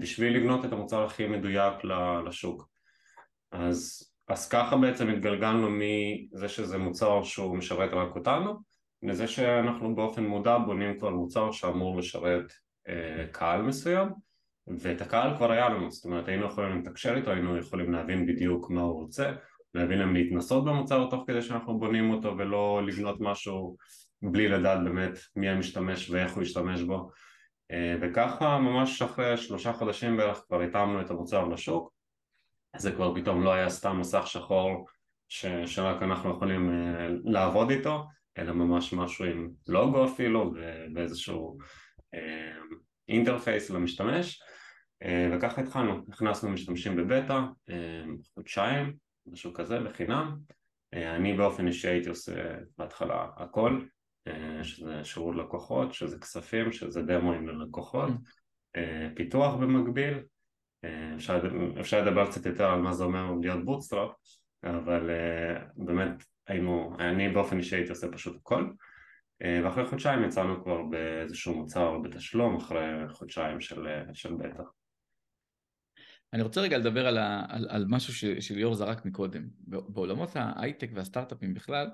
בשביל 0.00 0.36
לבנות 0.36 0.64
את 0.64 0.72
המוצר 0.72 1.04
הכי 1.04 1.26
מדויק 1.26 1.74
לשוק. 2.26 2.68
אז, 3.52 4.10
אז 4.28 4.48
ככה 4.48 4.76
בעצם 4.76 5.08
התגלגלנו 5.08 5.68
מזה 5.70 6.48
שזה 6.48 6.78
מוצר 6.78 7.22
שהוא 7.22 7.56
משרת 7.56 7.92
רק 7.92 8.16
אותנו 8.16 8.54
לזה 9.02 9.26
שאנחנו 9.26 9.94
באופן 9.94 10.24
מודע 10.24 10.58
בונים 10.58 10.98
כבר 10.98 11.10
מוצר 11.10 11.52
שאמור 11.52 11.98
לשרת 11.98 12.52
אה, 12.88 13.26
קהל 13.32 13.62
מסוים 13.62 14.08
ואת 14.66 15.00
הקהל 15.00 15.36
כבר 15.36 15.52
היה 15.52 15.68
לנו, 15.68 15.90
זאת 15.90 16.04
אומרת 16.04 16.28
היינו 16.28 16.46
יכולים 16.46 16.78
לתקשר 16.78 17.16
איתו, 17.16 17.30
היינו 17.30 17.58
יכולים 17.58 17.92
להבין 17.92 18.26
בדיוק 18.26 18.70
מה 18.70 18.80
הוא 18.80 19.02
רוצה 19.02 19.32
להבין 19.74 19.98
להם 19.98 20.14
להתנסות 20.14 20.64
במוצר 20.64 21.06
תוך 21.10 21.24
כדי 21.26 21.42
שאנחנו 21.42 21.78
בונים 21.78 22.10
אותו 22.10 22.38
ולא 22.38 22.82
לבנות 22.86 23.20
משהו 23.20 23.76
בלי 24.22 24.48
לדעת 24.48 24.84
באמת 24.84 25.18
מי 25.36 25.48
המשתמש 25.48 26.10
ואיך 26.10 26.34
הוא 26.34 26.42
ישתמש 26.42 26.82
בו. 26.82 27.10
אה, 27.70 27.96
וככה 28.00 28.58
ממש 28.58 29.02
אחרי 29.02 29.36
שלושה 29.36 29.72
חודשים 29.72 30.16
בערך 30.16 30.44
כבר 30.48 30.60
התאמנו 30.60 31.00
את 31.00 31.10
המוצר 31.10 31.48
לשוק. 31.48 31.92
זה 32.76 32.92
כבר 32.92 33.14
פתאום 33.14 33.42
לא 33.42 33.52
היה 33.52 33.70
סתם 33.70 34.00
מסך 34.00 34.26
שחור 34.26 34.86
ש, 35.28 35.46
שרק 35.66 36.02
אנחנו 36.02 36.30
יכולים 36.30 36.70
uh, 36.70 37.30
לעבוד 37.30 37.70
איתו, 37.70 38.04
אלא 38.38 38.52
ממש 38.52 38.92
משהו 38.92 39.24
עם 39.24 39.50
לוגו 39.68 40.04
אפילו 40.04 40.52
ואיזשהו 40.94 41.58
uh, 42.14 42.74
אינטרפייס 43.08 43.70
למשתמש. 43.70 44.42
וככה 45.32 45.60
התחלנו, 45.60 46.00
הכנסנו 46.12 46.50
משתמשים 46.50 46.96
בבטא, 46.96 47.40
חודשיים, 48.34 48.92
משהו 49.26 49.54
כזה, 49.54 49.80
בחינם. 49.80 50.36
uh, 50.94 50.98
אני 50.98 51.32
באופן 51.34 51.66
אישי 51.66 51.88
הייתי 51.88 52.08
עושה 52.08 52.32
בהתחלה 52.78 53.28
הכל, 53.36 53.80
uh, 54.28 54.32
שזה 54.64 55.04
שירות 55.04 55.36
לקוחות, 55.36 55.94
שזה 55.94 56.18
כספים, 56.18 56.72
שזה 56.72 57.02
דמוים 57.02 57.48
ללקוחות, 57.48 58.10
uh, 58.76 58.80
פיתוח 59.16 59.54
במקביל. 59.54 60.18
אפשר, 61.16 62.02
לדבר 62.02 62.30
קצת 62.30 62.46
יותר 62.46 62.70
על 62.70 62.80
מה 62.80 62.92
זה 62.92 63.04
אומר 63.04 63.34
להיות 63.40 63.64
bootstrap, 63.64 64.10
אבל 64.64 65.10
באמת 65.76 66.24
היינו, 66.46 66.96
אני 66.98 67.28
באופן 67.28 67.58
אישי 67.58 67.76
הייתי 67.76 67.90
עושה 67.90 68.12
פשוט 68.12 68.36
הכל, 68.36 68.70
ואחרי 69.64 69.86
חודשיים 69.86 70.24
יצאנו 70.24 70.64
כבר 70.64 70.82
באיזשהו 70.82 71.54
מוצר 71.54 71.98
בתשלום, 71.98 72.56
אחרי 72.56 73.08
חודשיים 73.08 73.60
של, 73.60 73.86
של 74.12 74.34
בטח. 74.34 74.81
אני 76.32 76.42
רוצה 76.42 76.60
רגע 76.60 76.78
לדבר 76.78 77.06
על, 77.06 77.18
ה, 77.18 77.44
על, 77.48 77.66
על 77.70 77.84
משהו 77.88 78.14
ש, 78.14 78.24
שליאור 78.24 78.74
זרק 78.74 79.04
מקודם. 79.04 79.48
בעולמות 79.66 80.30
ההייטק 80.34 80.90
והסטארט-אפים 80.94 81.54
בכלל, 81.54 81.90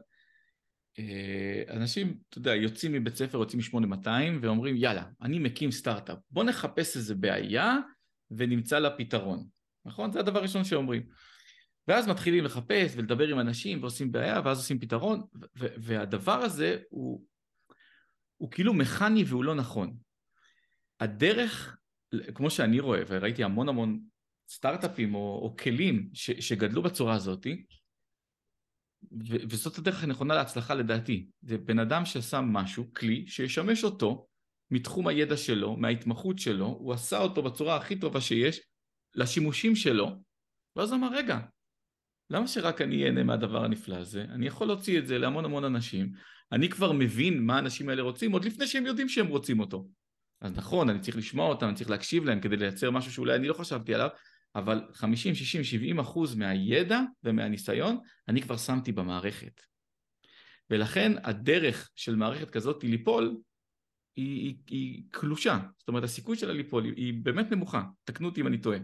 אה, 0.98 1.62
אנשים, 1.76 2.18
אתה 2.28 2.38
יודע, 2.38 2.54
יוצאים 2.54 2.92
מבית 2.92 3.16
ספר, 3.16 3.38
יוצאים 3.38 3.60
מ-8200 3.84 4.08
ואומרים, 4.42 4.76
יאללה, 4.76 5.04
אני 5.22 5.38
מקים 5.38 5.70
סטארט-אפ, 5.70 6.18
בוא 6.30 6.44
נחפש 6.44 6.96
איזה 6.96 7.14
בעיה 7.14 7.76
ונמצא 8.30 8.78
לה 8.78 8.90
פתרון, 8.90 9.46
נכון? 9.84 10.12
זה 10.12 10.20
הדבר 10.20 10.38
הראשון 10.38 10.64
שאומרים. 10.64 11.02
ואז 11.88 12.08
מתחילים 12.08 12.44
לחפש 12.44 12.92
ולדבר 12.96 13.28
עם 13.28 13.40
אנשים 13.40 13.80
ועושים 13.82 14.12
בעיה 14.12 14.40
ואז 14.44 14.58
עושים 14.58 14.78
פתרון, 14.78 15.22
והדבר 15.56 16.38
הזה 16.42 16.78
הוא, 16.88 17.24
הוא 18.36 18.50
כאילו 18.50 18.74
מכני 18.74 19.24
והוא 19.24 19.44
לא 19.44 19.54
נכון. 19.54 19.96
הדרך, 21.00 21.76
כמו 22.34 22.50
שאני 22.50 22.80
רואה, 22.80 23.02
וראיתי 23.08 23.44
המון 23.44 23.68
המון 23.68 24.00
סטארט-אפים 24.48 25.14
או, 25.14 25.40
או 25.42 25.56
כלים 25.56 26.10
ש, 26.12 26.30
שגדלו 26.30 26.82
בצורה 26.82 27.14
הזאתי, 27.14 27.66
ו- 29.12 29.42
וזאת 29.50 29.78
הדרך 29.78 30.04
הנכונה 30.04 30.34
להצלחה 30.34 30.74
לדעתי. 30.74 31.28
זה 31.42 31.58
בן 31.58 31.78
אדם 31.78 32.04
ששם 32.04 32.44
משהו, 32.52 32.94
כלי, 32.94 33.26
שישמש 33.26 33.84
אותו 33.84 34.26
מתחום 34.70 35.06
הידע 35.06 35.36
שלו, 35.36 35.76
מההתמחות 35.76 36.38
שלו, 36.38 36.66
הוא 36.66 36.92
עשה 36.92 37.18
אותו 37.18 37.42
בצורה 37.42 37.76
הכי 37.76 37.96
טובה 37.96 38.20
שיש, 38.20 38.60
לשימושים 39.14 39.76
שלו, 39.76 40.22
ואז 40.76 40.92
אמר, 40.92 41.08
רגע, 41.12 41.38
למה 42.30 42.48
שרק 42.48 42.80
אני 42.80 43.04
אהנה 43.04 43.22
מהדבר 43.22 43.64
הנפלא 43.64 43.96
הזה? 43.96 44.22
אני 44.22 44.46
יכול 44.46 44.66
להוציא 44.66 44.98
את 44.98 45.06
זה 45.06 45.18
להמון 45.18 45.44
המון 45.44 45.64
אנשים, 45.64 46.12
אני 46.52 46.68
כבר 46.68 46.92
מבין 46.92 47.42
מה 47.42 47.56
האנשים 47.56 47.88
האלה 47.88 48.02
רוצים 48.02 48.32
עוד 48.32 48.44
לפני 48.44 48.66
שהם 48.66 48.86
יודעים 48.86 49.08
שהם 49.08 49.26
רוצים 49.26 49.60
אותו. 49.60 49.88
אז 50.40 50.56
נכון, 50.56 50.90
אני 50.90 51.00
צריך 51.00 51.16
לשמוע 51.16 51.48
אותם, 51.48 51.66
אני 51.66 51.74
צריך 51.74 51.90
להקשיב 51.90 52.24
להם 52.24 52.40
כדי 52.40 52.56
לייצר 52.56 52.90
משהו 52.90 53.12
שאולי 53.12 53.34
אני 53.34 53.48
לא 53.48 53.54
חשבתי 53.54 53.94
עליו, 53.94 54.08
אבל 54.54 54.80
50, 54.92 55.34
60, 55.34 55.64
70 55.64 55.98
אחוז 55.98 56.34
מהידע 56.34 57.00
ומהניסיון 57.24 57.98
אני 58.28 58.42
כבר 58.42 58.56
שמתי 58.56 58.92
במערכת. 58.92 59.60
ולכן 60.70 61.12
הדרך 61.24 61.90
של 61.96 62.16
מערכת 62.16 62.50
כזאת 62.50 62.82
היא 62.82 62.90
ליפול 62.90 63.36
היא, 64.16 64.42
היא, 64.46 64.56
היא 64.70 65.02
קלושה, 65.10 65.58
זאת 65.78 65.88
אומרת 65.88 66.04
הסיכוי 66.04 66.36
שלה 66.36 66.52
ליפול 66.52 66.84
היא, 66.84 66.92
היא 66.96 67.14
באמת 67.22 67.50
נמוכה, 67.50 67.82
תקנו 68.04 68.28
אותי 68.28 68.40
אם 68.40 68.46
אני 68.46 68.60
טועה. 68.60 68.78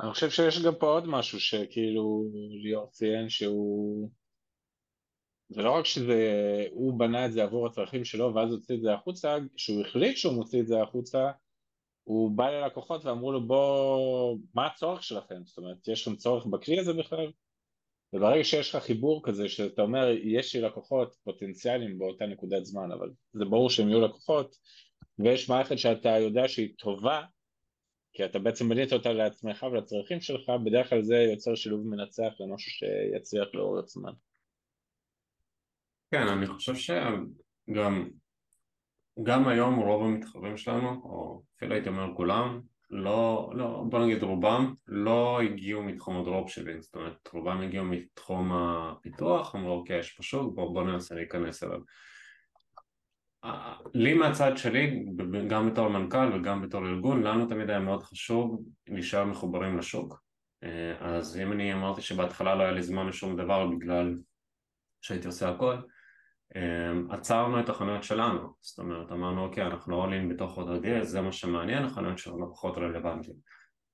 אני 0.00 0.12
חושב 0.12 0.30
שיש 0.30 0.62
גם 0.62 0.72
פה 0.80 0.86
עוד 0.86 1.06
משהו 1.06 1.40
שכאילו 1.40 2.30
ליאור 2.62 2.90
ציין 2.90 3.28
שהוא 3.28 4.10
זה 5.48 5.62
לא 5.62 5.70
רק 5.70 5.84
שהוא 5.84 6.98
בנה 6.98 7.26
את 7.26 7.32
זה 7.32 7.42
עבור 7.42 7.66
הצרכים 7.66 8.04
שלו 8.04 8.34
ואז 8.34 8.50
הוציא 8.50 8.74
את 8.74 8.80
זה 8.80 8.94
החוצה, 8.94 9.36
כשהוא 9.56 9.80
החליט 9.80 10.16
שהוא 10.16 10.34
מוציא 10.34 10.60
את 10.60 10.66
זה 10.66 10.82
החוצה 10.82 11.30
הוא 12.08 12.30
בא 12.30 12.50
ללקוחות 12.50 13.04
ואמרו 13.04 13.32
לו 13.32 13.46
בוא, 13.46 14.36
מה 14.54 14.66
הצורך 14.66 15.02
שלכם? 15.02 15.34
זאת 15.44 15.58
אומרת, 15.58 15.88
יש 15.88 16.08
לכם 16.08 16.16
צורך 16.16 16.46
בכלי 16.46 16.78
הזה 16.78 16.92
בכלל? 16.92 17.32
וברגע 18.12 18.44
שיש 18.44 18.74
לך 18.74 18.82
חיבור 18.82 19.22
כזה 19.24 19.48
שאתה 19.48 19.82
אומר 19.82 20.08
יש 20.22 20.56
לי 20.56 20.62
לקוחות 20.62 21.14
פוטנציאליים 21.24 21.98
באותה 21.98 22.26
נקודת 22.26 22.64
זמן 22.64 22.92
אבל 22.92 23.10
זה 23.32 23.44
ברור 23.44 23.70
שהם 23.70 23.88
יהיו 23.88 24.00
לקוחות 24.00 24.56
ויש 25.18 25.48
מערכת 25.50 25.78
שאתה 25.78 26.08
יודע 26.08 26.48
שהיא 26.48 26.74
טובה 26.78 27.22
כי 28.12 28.24
אתה 28.24 28.38
בעצם 28.38 28.68
בנית 28.68 28.92
אותה 28.92 29.12
לעצמך 29.12 29.66
ולצרכים 29.72 30.20
שלך 30.20 30.50
בדרך 30.64 30.90
כלל 30.90 31.02
זה 31.02 31.16
יוצר 31.16 31.54
שילוב 31.54 31.86
מנצח 31.86 32.32
למשהו 32.40 32.70
שיצליח 32.70 33.48
לאורך 33.54 33.86
זמן 33.86 34.12
כן, 36.10 36.28
אני 36.28 36.46
חושב 36.46 36.74
שגם 36.74 38.10
גם 39.22 39.48
היום 39.48 39.74
רוב 39.74 40.02
המתחרים 40.02 40.56
שלנו, 40.56 40.88
או 40.88 41.42
אפילו 41.56 41.74
הייתי 41.74 41.88
אומר 41.88 42.14
כולם, 42.16 42.60
לא, 42.90 43.50
לא, 43.54 43.84
בוא 43.90 43.98
נגיד 43.98 44.22
רובם, 44.22 44.74
לא 44.86 45.40
הגיעו 45.40 45.82
מתחום 45.82 46.20
ה 46.20 46.24
dropshipping, 46.24 46.80
זאת 46.80 46.94
אומרת 46.94 47.28
רובם 47.32 47.60
הגיעו 47.60 47.84
מתחום 47.84 48.52
הפיתוח, 48.52 49.54
אמרו 49.54 49.72
אוקיי 49.72 49.98
יש 49.98 50.12
פה 50.12 50.22
שוק, 50.22 50.54
בוא, 50.54 50.74
בוא 50.74 50.84
ננסה 50.84 51.14
להיכנס 51.14 51.62
אליו. 51.62 51.80
לי 53.94 54.14
מהצד 54.14 54.56
שלי, 54.56 55.04
גם 55.48 55.70
בתור 55.70 55.88
מנכ"ל 55.88 56.32
וגם 56.34 56.62
בתור 56.62 56.86
ארגון, 56.86 57.22
לנו 57.22 57.46
תמיד 57.46 57.70
היה 57.70 57.80
מאוד 57.80 58.02
חשוב 58.02 58.62
להישאר 58.88 59.24
מחוברים 59.24 59.78
לשוק. 59.78 60.22
אה, 60.62 60.94
אז 61.00 61.40
אם 61.40 61.52
אני 61.52 61.72
אמרתי 61.72 62.02
שבהתחלה 62.02 62.54
לא 62.54 62.62
היה 62.62 62.72
לי 62.72 62.82
זמן 62.82 63.06
לשום 63.06 63.36
דבר 63.36 63.66
בגלל 63.66 64.18
שהייתי 65.02 65.26
עושה 65.26 65.50
הכל, 65.50 65.76
עצרנו 67.10 67.60
את 67.60 67.68
החנויות 67.68 68.04
שלנו, 68.04 68.48
זאת 68.60 68.78
אומרת 68.78 69.12
אמרנו 69.12 69.44
אוקיי 69.44 69.66
אנחנו 69.66 69.96
עולים 69.96 70.28
בתוך 70.28 70.56
עוד 70.56 70.84
ODS 70.84 71.02
זה 71.02 71.20
מה 71.20 71.32
שמעניין, 71.32 71.84
החנויות 71.84 72.18
שלנו 72.18 72.50
פחות 72.50 72.78
רלוונטיים. 72.78 73.36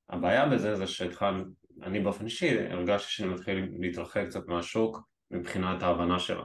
הבעיה 0.09 0.49
בזה 0.49 0.77
זה 0.77 0.87
שהתחלנו, 0.87 1.45
אני 1.83 2.01
באופן 2.01 2.25
אישי 2.25 2.69
הרגשתי 2.71 3.12
שאני 3.12 3.29
מתחיל 3.29 3.69
להתרחק 3.79 4.25
קצת 4.27 4.49
מהשוק 4.49 5.01
מבחינת 5.31 5.83
ההבנה 5.83 6.19
שלו. 6.19 6.45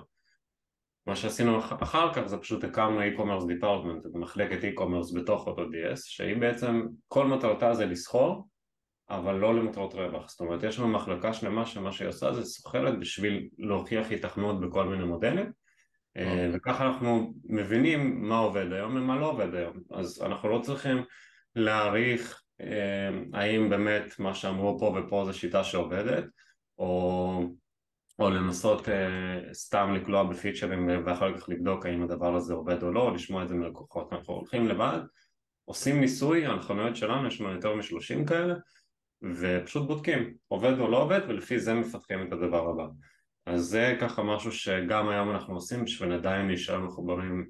מה 1.08 1.16
שעשינו 1.16 1.60
אחר 1.60 2.14
כך 2.14 2.26
זה 2.26 2.38
פשוט 2.38 2.64
הקמנו 2.64 3.02
e-commerce 3.02 3.44
department, 3.44 4.18
מחלקת 4.18 4.64
e-commerce 4.64 5.16
בתוך 5.16 5.48
אותו 5.48 5.64
DS, 5.64 5.96
שהיא 5.96 6.38
בעצם, 6.38 6.86
כל 7.08 7.28
מטרתה 7.28 7.74
זה 7.74 7.86
לסחור, 7.86 8.48
אבל 9.10 9.36
לא 9.36 9.56
למטרות 9.56 9.94
רווח. 9.94 10.30
זאת 10.30 10.40
אומרת, 10.40 10.64
יש 10.64 10.80
לנו 10.80 10.88
מחלקה 10.88 11.34
שלמה 11.34 11.66
שמה 11.66 11.92
שהיא 11.92 12.08
עושה 12.08 12.34
זה 12.34 12.46
סוחרת 12.46 13.00
בשביל 13.00 13.50
להוכיח 13.58 14.12
התכנות 14.12 14.62
בכל 14.62 14.86
מיני 14.86 15.04
מודלים, 15.04 15.52
וככה 16.54 16.88
אנחנו 16.88 17.34
מבינים 17.44 18.30
מה 18.30 18.38
עובד 18.38 18.72
היום 18.72 18.96
ומה 18.96 19.20
לא 19.20 19.26
עובד 19.26 19.56
היום. 19.56 19.78
אז 19.92 20.22
אנחנו 20.26 20.50
לא 20.50 20.60
צריכים 20.64 20.98
להעריך 21.56 22.42
אה, 22.62 23.10
האם 23.34 23.70
באמת 23.70 24.20
מה 24.20 24.34
שאמרו 24.34 24.80
פה 24.80 24.98
ופה 24.98 25.26
זה 25.26 25.34
שיטה 25.34 25.64
שעובדת 25.64 26.24
או, 26.78 27.42
או 28.20 28.30
לנסות 28.30 28.90
אה, 28.90 29.54
סתם 29.54 29.94
לקלוע 29.96 30.24
בפיצ'רים 30.24 30.90
ואחר 31.06 31.38
כך 31.38 31.50
לבדוק 31.50 31.86
האם 31.86 32.04
הדבר 32.04 32.36
הזה 32.36 32.54
עובד 32.54 32.84
או 32.84 32.92
לא 32.92 33.02
או 33.02 33.14
לשמוע 33.14 33.44
את 33.44 33.48
זה 33.48 33.56
מלקוחות. 33.56 34.14
אנחנו 34.14 34.34
הולכים 34.34 34.68
לבד 34.68 35.00
עושים 35.66 36.00
ניסוי 36.00 36.46
על 36.46 36.62
חנויות 36.62 36.96
שלנו 36.96 37.28
יש 37.28 37.42
לנו 37.42 37.54
יותר 37.54 37.76
משלושים 37.76 38.26
כאלה 38.26 38.54
ופשוט 39.22 39.88
בודקים 39.88 40.34
עובד 40.48 40.80
או 40.80 40.92
לא 40.92 41.04
עובד 41.04 41.22
ולפי 41.28 41.60
זה 41.60 41.74
מפתחים 41.74 42.28
את 42.28 42.34
הדבר 42.34 42.70
הבא 42.70 42.86
אז 43.50 43.62
זה 43.62 43.98
ככה 44.02 44.24
משהו 44.24 44.52
שגם 44.52 45.10
היום 45.10 45.32
אנחנו 45.32 45.54
עושים 45.54 45.84
בשביל 45.84 46.14
עדיין 46.14 46.48
להישאר 46.48 46.80
מחוברים 46.80 47.50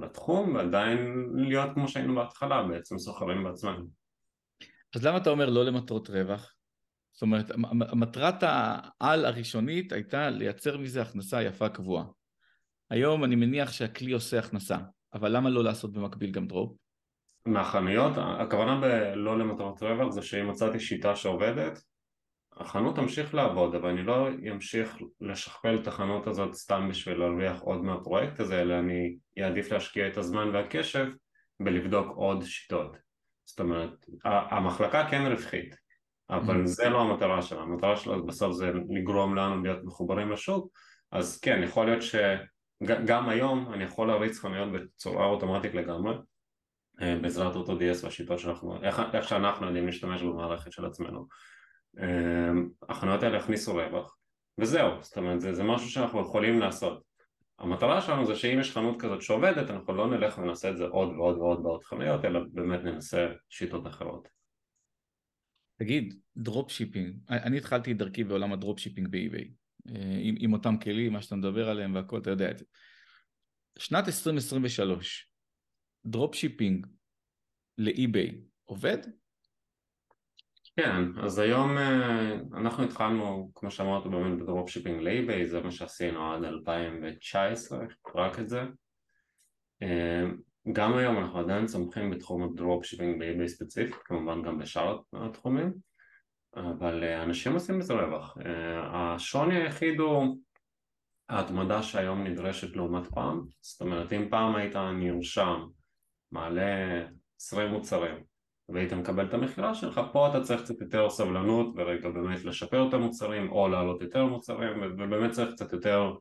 לתחום 0.00 0.54
ועדיין 0.54 1.28
להיות 1.34 1.70
כמו 1.74 1.88
שהיינו 1.88 2.14
בהתחלה 2.14 2.62
בעצם 2.62 2.98
סוחרים 2.98 3.44
בעצמנו. 3.44 3.86
אז 4.96 5.06
למה 5.06 5.16
אתה 5.16 5.30
אומר 5.30 5.50
לא 5.50 5.64
למטרות 5.64 6.10
רווח? 6.10 6.54
זאת 7.12 7.22
אומרת, 7.22 7.50
מטרת 7.92 8.34
העל 8.42 9.24
הראשונית 9.24 9.92
הייתה 9.92 10.30
לייצר 10.30 10.76
מזה 10.76 11.02
הכנסה 11.02 11.42
יפה 11.42 11.68
קבועה. 11.68 12.04
היום 12.90 13.24
אני 13.24 13.36
מניח 13.36 13.72
שהכלי 13.72 14.12
עושה 14.12 14.38
הכנסה, 14.38 14.76
אבל 15.14 15.36
למה 15.36 15.50
לא 15.50 15.64
לעשות 15.64 15.92
במקביל 15.92 16.30
גם 16.30 16.46
דרופ? 16.46 16.76
מהחנויות, 17.46 18.12
הכוונה 18.16 18.80
בלא 18.80 19.38
למטרות 19.38 19.82
רווח 19.82 20.10
זה 20.10 20.22
שאם 20.22 20.50
מצאתי 20.50 20.80
שיטה 20.80 21.16
שעובדת 21.16 21.82
החנות 22.56 22.96
תמשיך 22.96 23.34
לעבוד, 23.34 23.74
אבל 23.74 23.88
אני 23.88 24.02
לא 24.02 24.28
אמשיך 24.52 24.96
לשכפל 25.20 25.78
את 25.82 25.86
החנות 25.86 26.26
הזאת 26.26 26.54
סתם 26.54 26.88
בשביל 26.90 27.18
להרוויח 27.18 27.60
עוד 27.60 27.84
מהפרויקט 27.84 28.40
הזה, 28.40 28.62
אלא 28.62 28.78
אני 28.78 29.16
אעדיף 29.38 29.72
להשקיע 29.72 30.08
את 30.08 30.16
הזמן 30.16 30.48
והקשב 30.48 31.06
בלבדוק 31.60 32.16
עוד 32.16 32.44
שיטות. 32.44 32.96
זאת 33.44 33.60
אומרת, 33.60 33.90
המחלקה 34.24 35.08
כן 35.10 35.26
רווחית, 35.26 35.76
אבל 36.30 36.62
mm-hmm. 36.62 36.66
זה 36.66 36.88
לא 36.88 37.00
המטרה 37.00 37.42
שלה, 37.42 37.60
המטרה 37.60 37.96
שלה 37.96 38.16
בסוף 38.18 38.52
זה 38.52 38.72
לגרום 38.88 39.34
לנו 39.34 39.62
להיות 39.62 39.84
מחוברים 39.84 40.32
לשוק, 40.32 40.68
אז 41.12 41.40
כן, 41.40 41.62
יכול 41.62 41.86
להיות 41.86 42.02
שגם 42.02 43.28
היום 43.28 43.72
אני 43.72 43.84
יכול 43.84 44.08
להריץ 44.08 44.38
חנויות 44.38 44.68
בצורה 44.72 45.26
אוטומטית 45.26 45.74
לגמרי, 45.74 46.14
אה, 47.02 47.18
בעזרת 47.22 47.56
אותו 47.56 47.72
DS 47.78 48.04
והשיטות 48.04 48.38
שאנחנו, 48.38 48.84
איך, 48.84 49.02
איך 49.12 49.28
שאנחנו 49.28 49.66
יודעים 49.66 49.86
להשתמש 49.86 50.22
במערכת 50.22 50.72
של 50.72 50.86
עצמנו. 50.86 51.26
אמ, 51.98 52.68
החנויות 52.88 53.22
האלה 53.22 53.38
הכניסו 53.38 53.74
רווח 53.74 54.16
וזהו, 54.58 55.02
זאת 55.02 55.16
אומרת 55.16 55.40
זה, 55.40 55.54
זה 55.54 55.62
משהו 55.62 55.90
שאנחנו 55.90 56.20
יכולים 56.20 56.60
לעשות. 56.60 57.02
המטרה 57.58 58.00
שלנו 58.00 58.26
זה 58.26 58.36
שאם 58.36 58.60
יש 58.60 58.72
חנות 58.72 59.02
כזאת 59.02 59.22
שעובדת 59.22 59.70
אנחנו 59.70 59.94
לא 59.94 60.10
נלך 60.10 60.38
ונעשה 60.38 60.70
את 60.70 60.76
זה 60.76 60.84
עוד 60.84 61.08
ועוד 61.08 61.36
ועוד 61.36 61.62
בעוד 61.62 61.84
חנויות 61.84 62.24
אלא 62.24 62.40
באמת 62.52 62.80
ננסה 62.84 63.32
שיטות 63.48 63.86
אחרות. 63.86 64.28
תגיד, 65.78 66.14
dropshipping, 66.36 67.16
אני 67.28 67.58
התחלתי 67.58 67.92
את 67.92 67.96
דרכי 67.96 68.24
בעולם 68.24 68.52
ה 68.52 68.78
dropshipping 68.78 69.08
באי-ביי 69.08 69.50
עם, 70.20 70.34
עם 70.38 70.52
אותם 70.52 70.76
כלים, 70.76 71.12
מה 71.12 71.22
שאתה 71.22 71.36
מדבר 71.36 71.68
עליהם 71.68 71.94
והכל, 71.94 72.18
אתה 72.18 72.30
יודע 72.30 72.50
את 72.50 72.58
זה. 72.58 72.64
שנת 73.78 74.06
2023 74.06 75.32
dropshipping 76.06 76.86
לאי-ביי 77.78 78.40
עובד? 78.64 78.98
כן, 80.76 81.18
אז 81.22 81.38
היום 81.38 81.78
אה, 81.78 82.34
אנחנו 82.56 82.84
התחלנו, 82.84 83.50
כמו 83.54 83.70
שאמרת, 83.70 84.06
באמת 84.06 84.42
ב 84.42 84.46
dropshipping 84.46 85.00
לאיביי, 85.00 85.46
זה 85.46 85.60
מה 85.60 85.70
שעשינו 85.70 86.32
עד 86.32 86.44
2019, 86.44 87.78
רק 88.14 88.38
את 88.38 88.48
זה. 88.48 88.62
אה, 89.82 90.22
גם 90.72 90.96
היום 90.96 91.18
אנחנו 91.18 91.38
עדיין 91.38 91.66
צומחים 91.66 92.10
בתחום 92.10 92.42
ה 92.42 92.48
dropshipping 92.48 93.18
באיביי 93.18 93.48
ספציפית, 93.48 93.94
כמובן 94.04 94.42
גם 94.42 94.58
בשאר 94.58 94.98
התחומים, 95.12 95.72
אבל 96.56 97.04
אה, 97.04 97.22
אנשים 97.22 97.52
עושים 97.52 97.78
בזה 97.78 97.94
רווח. 97.94 98.36
השוני 98.92 99.56
היחיד 99.56 100.00
הוא 100.00 100.38
ההתמדה 101.28 101.82
שהיום 101.82 102.24
נדרשת 102.24 102.76
לעומת 102.76 103.06
פעם, 103.06 103.44
זאת 103.60 103.80
אומרת 103.80 104.12
אם 104.12 104.28
פעם 104.30 104.56
היית 104.56 104.76
נרשם, 104.76 105.66
מעלה 106.30 107.02
20 107.40 107.70
מוצרים 107.70 108.31
והיית 108.68 108.92
מקבל 108.92 109.26
את 109.26 109.34
המכירה 109.34 109.74
שלך, 109.74 110.00
פה 110.12 110.28
אתה 110.28 110.40
צריך 110.40 110.62
קצת 110.62 110.80
יותר 110.80 111.10
סבלנות 111.10 111.74
ורגע 111.76 112.08
באמת 112.08 112.44
לשפר 112.44 112.88
את 112.88 112.94
המוצרים 112.94 113.52
או 113.52 113.68
להעלות 113.68 114.02
יותר 114.02 114.26
מוצרים 114.26 114.82
ובאמת 114.82 115.30
צריך 115.30 115.52
קצת 115.52 115.72
יותר 115.72 116.12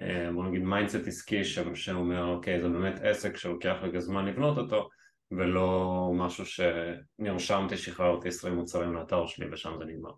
אה, 0.00 0.32
בוא 0.34 0.44
נגיד 0.44 0.62
mindset 0.62 1.06
עסקי 1.06 1.44
שאומר 1.74 2.24
אוקיי 2.24 2.60
זה 2.60 2.68
באמת 2.68 3.00
עסק 3.02 3.36
שלוקח 3.36 3.76
רגע 3.82 4.00
זמן 4.00 4.26
לבנות 4.26 4.58
אותו 4.58 4.88
ולא 5.30 6.10
משהו 6.14 6.44
שנרשמתי, 6.46 7.76
שחררתי 7.76 8.28
20 8.28 8.54
מוצרים 8.54 8.94
לאתר 8.94 9.26
שלי 9.26 9.46
ושם 9.52 9.74
זה 9.78 9.84
נגמר. 9.84 10.10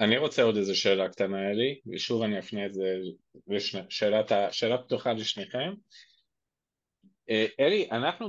אני 0.00 0.18
רוצה 0.18 0.42
עוד 0.42 0.56
איזה 0.56 0.74
שאלה 0.74 1.08
קטנה 1.08 1.50
אלי, 1.50 1.80
ושוב 1.86 2.22
אני 2.22 2.38
אפנה 2.38 2.66
את 2.66 2.74
זה 2.74 2.96
לשאלת, 3.46 4.32
שאלה 4.50 4.78
פתוחה 4.78 5.12
לשניכם. 5.12 5.72
אה, 7.30 7.46
אלי, 7.60 7.88
אנחנו 7.90 8.28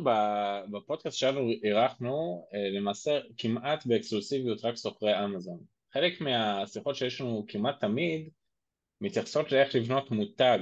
בפודקאסט 0.72 1.18
שלנו 1.18 1.52
אירחנו 1.64 2.48
אה, 2.54 2.70
למעשה 2.70 3.20
כמעט 3.38 3.86
באקסקלוסיביות 3.86 4.66
רק 4.66 4.76
סוחרי 4.76 5.26
אמזון. 5.26 5.60
חלק 5.94 6.22
מהשיחות 6.22 6.96
שיש 6.96 7.22
לנו 7.22 7.46
כמעט 7.48 7.80
תמיד 7.80 8.30
מתייחסות 9.02 9.52
לאיך 9.52 9.76
לבנות 9.76 10.12
מותג 10.12 10.60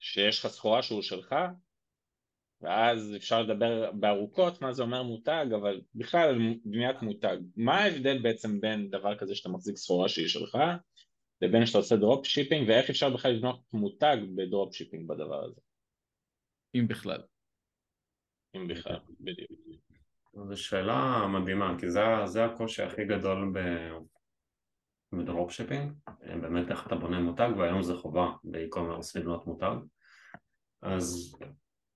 שיש 0.00 0.38
לך 0.38 0.46
סחורה 0.46 0.82
שהוא 0.82 1.02
שלך 1.02 1.34
ואז 2.60 3.16
אפשר 3.16 3.42
לדבר 3.42 3.92
בארוכות 3.92 4.62
מה 4.62 4.72
זה 4.72 4.82
אומר 4.82 5.02
מותג 5.02 5.46
אבל 5.56 5.80
בכלל 5.94 6.28
על 6.28 6.38
בניית 6.64 7.02
מותג 7.02 7.36
מה 7.56 7.74
ההבדל 7.74 8.22
בעצם 8.22 8.60
בין 8.60 8.90
דבר 8.90 9.18
כזה 9.18 9.34
שאתה 9.34 9.48
מחזיק 9.48 9.76
סחורה 9.76 10.08
שהיא 10.08 10.28
שלך 10.28 10.58
לבין 11.42 11.66
שאתה 11.66 11.78
עושה 11.78 11.96
drop 11.96 12.26
shipping 12.26 12.68
ואיך 12.68 12.90
אפשר 12.90 13.10
בכלל 13.10 13.32
לבנות 13.32 13.60
מותג 13.72 14.16
ב 14.34 14.42
drop 14.42 14.74
shipping 14.74 15.08
בדבר 15.08 15.44
הזה 15.44 15.60
אם 16.80 16.88
בכלל? 16.88 17.22
אם 18.56 18.68
בכלל, 18.68 18.98
בדיוק. 19.20 19.50
זו 20.48 20.56
שאלה 20.56 21.26
מדהימה, 21.26 21.74
כי 21.80 21.90
זה, 21.90 22.00
זה 22.24 22.44
הקושי 22.44 22.82
הכי 22.82 23.04
גדול 23.04 23.52
ב... 23.54 23.58
ב 25.12 25.18
dropshipping, 25.18 25.92
באמת 26.20 26.70
איך 26.70 26.86
אתה 26.86 26.94
בונה 26.94 27.20
מותג, 27.20 27.48
והיום 27.58 27.82
זה 27.82 27.94
חובה 27.94 28.32
ב 28.44 28.50
e-commerce 28.50 29.16
לבנות 29.16 29.46
מותג. 29.46 29.76
אז 30.82 31.36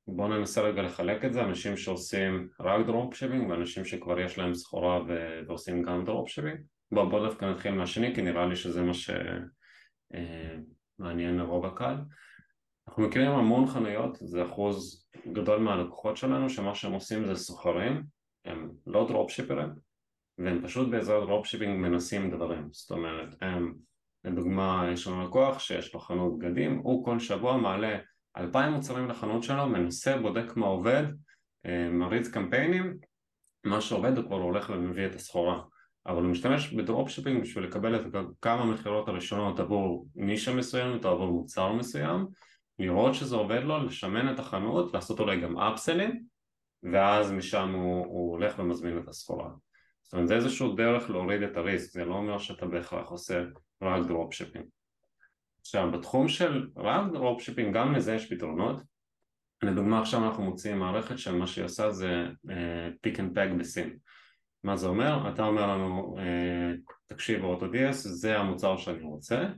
בואו 0.07 0.29
ננסה 0.29 0.63
רגע 0.63 0.83
לחלק 0.83 1.25
את 1.25 1.33
זה, 1.33 1.45
אנשים 1.45 1.77
שעושים 1.77 2.49
רק 2.61 2.87
dropshipping 2.87 3.51
ואנשים 3.51 3.85
שכבר 3.85 4.21
יש 4.21 4.39
להם 4.39 4.55
סחורה 4.55 5.03
ו... 5.09 5.41
ועושים 5.47 5.83
גם 5.83 6.05
dropshipping. 6.05 6.61
בואו 6.93 7.11
בוא 7.11 7.27
דווקא 7.27 7.45
נתחיל 7.45 7.73
מהשני, 7.73 8.15
כי 8.15 8.23
נראה 8.23 8.47
לי 8.47 8.57
שזה 8.57 8.83
מה 8.83 8.93
שמעניין 8.95 9.41
אה, 11.41 11.45
לרוב 11.45 11.67
הקהל. 11.67 11.97
אנחנו 12.91 13.09
מכירים 13.09 13.31
המון 13.31 13.67
חנויות, 13.67 14.17
זה 14.21 14.45
אחוז 14.45 15.07
גדול 15.33 15.61
מהלקוחות 15.61 16.17
שלנו, 16.17 16.51
שמה 16.51 16.75
שהם 16.75 16.93
עושים 16.93 17.27
זה 17.27 17.35
סוחרים, 17.35 18.03
הם 18.45 18.71
לא 18.87 19.07
dropshipper 19.09 19.56
ים, 19.56 19.69
והם 20.39 20.63
פשוט 20.65 20.89
בעזרת 20.89 21.29
dropshipping 21.29 21.81
מנסים 21.81 22.31
דברים, 22.31 22.69
זאת 22.73 22.91
אומרת, 22.91 23.29
הם, 23.41 23.75
לדוגמה, 24.25 24.89
יש 24.93 25.07
לנו 25.07 25.25
לקוח 25.25 25.59
שיש 25.59 25.95
לו 25.95 26.01
חנות 26.01 26.39
בגדים, 26.39 26.79
הוא 26.79 27.05
כל 27.05 27.19
שבוע 27.19 27.57
מעלה 27.57 27.99
אלפיים 28.37 28.73
מוצרים 28.73 29.09
לחנות 29.09 29.43
שלו, 29.43 29.69
מנסה, 29.69 30.17
בודק 30.19 30.57
מה 30.57 30.67
עובד, 30.67 31.05
אה, 31.67 31.89
מריץ 31.91 32.29
קמפיינים, 32.29 32.97
מה 33.65 33.81
שעובד 33.81 34.17
הוא 34.17 34.27
כבר 34.27 34.37
הולך 34.37 34.71
ומביא 34.75 35.07
את 35.07 35.15
הסחורה. 35.15 35.63
אבל 36.07 36.23
הוא 36.23 36.31
משתמש 36.31 36.73
ב 36.73 36.78
dropshipping 36.78 37.43
בשביל 37.43 37.65
לקבל 37.65 37.97
את 37.97 38.03
כמה 38.43 38.65
מכירות 38.65 39.09
הראשונות 39.09 39.61
עבור 39.61 40.07
נישה 40.15 40.55
מסוימת 40.55 41.05
או 41.05 41.11
עבור 41.11 41.27
מוצר 41.27 41.73
מסוים 41.73 42.27
לראות 42.81 43.15
שזה 43.15 43.37
עובד 43.37 43.63
לו, 43.63 43.85
לשמן 43.85 44.35
את 44.35 44.39
החנות, 44.39 44.95
לעשות 44.95 45.21
אולי 45.21 45.41
גם 45.41 45.59
upsell 45.59 46.08
ים 46.08 46.25
ואז 46.93 47.33
משם 47.33 47.71
הוא, 47.75 48.07
הוא 48.07 48.31
הולך 48.31 48.59
ומזמין 48.59 48.99
את 48.99 49.09
הסחורה. 49.09 49.51
זאת 50.03 50.13
אומרת 50.13 50.29
זה 50.29 50.35
איזשהו 50.35 50.75
דרך 50.75 51.11
להוריד 51.11 51.43
את 51.43 51.57
ה 51.57 51.63
risk, 51.63 51.93
זה 51.93 52.05
לא 52.05 52.15
אומר 52.15 52.39
שאתה 52.39 52.67
בהכרח 52.67 53.09
עושה 53.09 53.45
רק 53.83 54.07
dropshipping 54.07 54.65
עכשיו 55.61 55.91
בתחום 55.93 56.29
של 56.29 56.69
רק 56.77 57.13
dropshipping 57.13 57.75
גם 57.75 57.95
לזה 57.95 58.15
יש 58.15 58.33
פתרונות. 58.33 58.83
לדוגמה 59.63 60.01
עכשיו 60.01 60.25
אנחנו 60.25 60.45
מוציאים 60.45 60.79
מערכת 60.79 61.19
שמה 61.19 61.47
שהיא 61.47 61.65
עושה 61.65 61.91
זה 61.91 62.27
pick 63.01 63.21
and 63.21 63.39
pack 63.39 63.49
בסין 63.59 63.97
מה 64.65 64.77
זה 64.77 64.87
אומר? 64.87 65.33
אתה 65.35 65.43
אומר 65.43 65.67
לנו 65.67 66.17
אה, 66.19 66.73
תקשיב 67.07 67.45
AutoDS 67.45 68.07
זה 68.07 68.39
המוצר 68.39 68.77
שאני 68.77 69.03
רוצה 69.03 69.49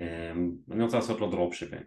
אה, 0.00 0.32
אני 0.70 0.82
רוצה 0.82 0.96
לעשות 0.96 1.20
לו 1.20 1.30
dropshipping 1.30 1.82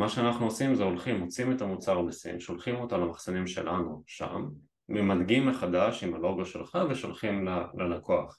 מה 0.00 0.08
שאנחנו 0.08 0.46
עושים 0.46 0.74
זה 0.74 0.84
הולכים, 0.84 1.16
מוצאים 1.16 1.52
את 1.52 1.62
המוצר 1.62 2.02
בסין, 2.02 2.40
שולחים 2.40 2.74
אותו 2.74 2.98
למחסנים 2.98 3.46
שלנו 3.46 4.02
שם 4.06 4.48
ממתגים 4.88 5.46
מחדש 5.46 6.04
עם 6.04 6.14
הלוגו 6.14 6.46
שלך 6.46 6.78
ושולחים 6.90 7.48
ללקוח. 7.78 8.38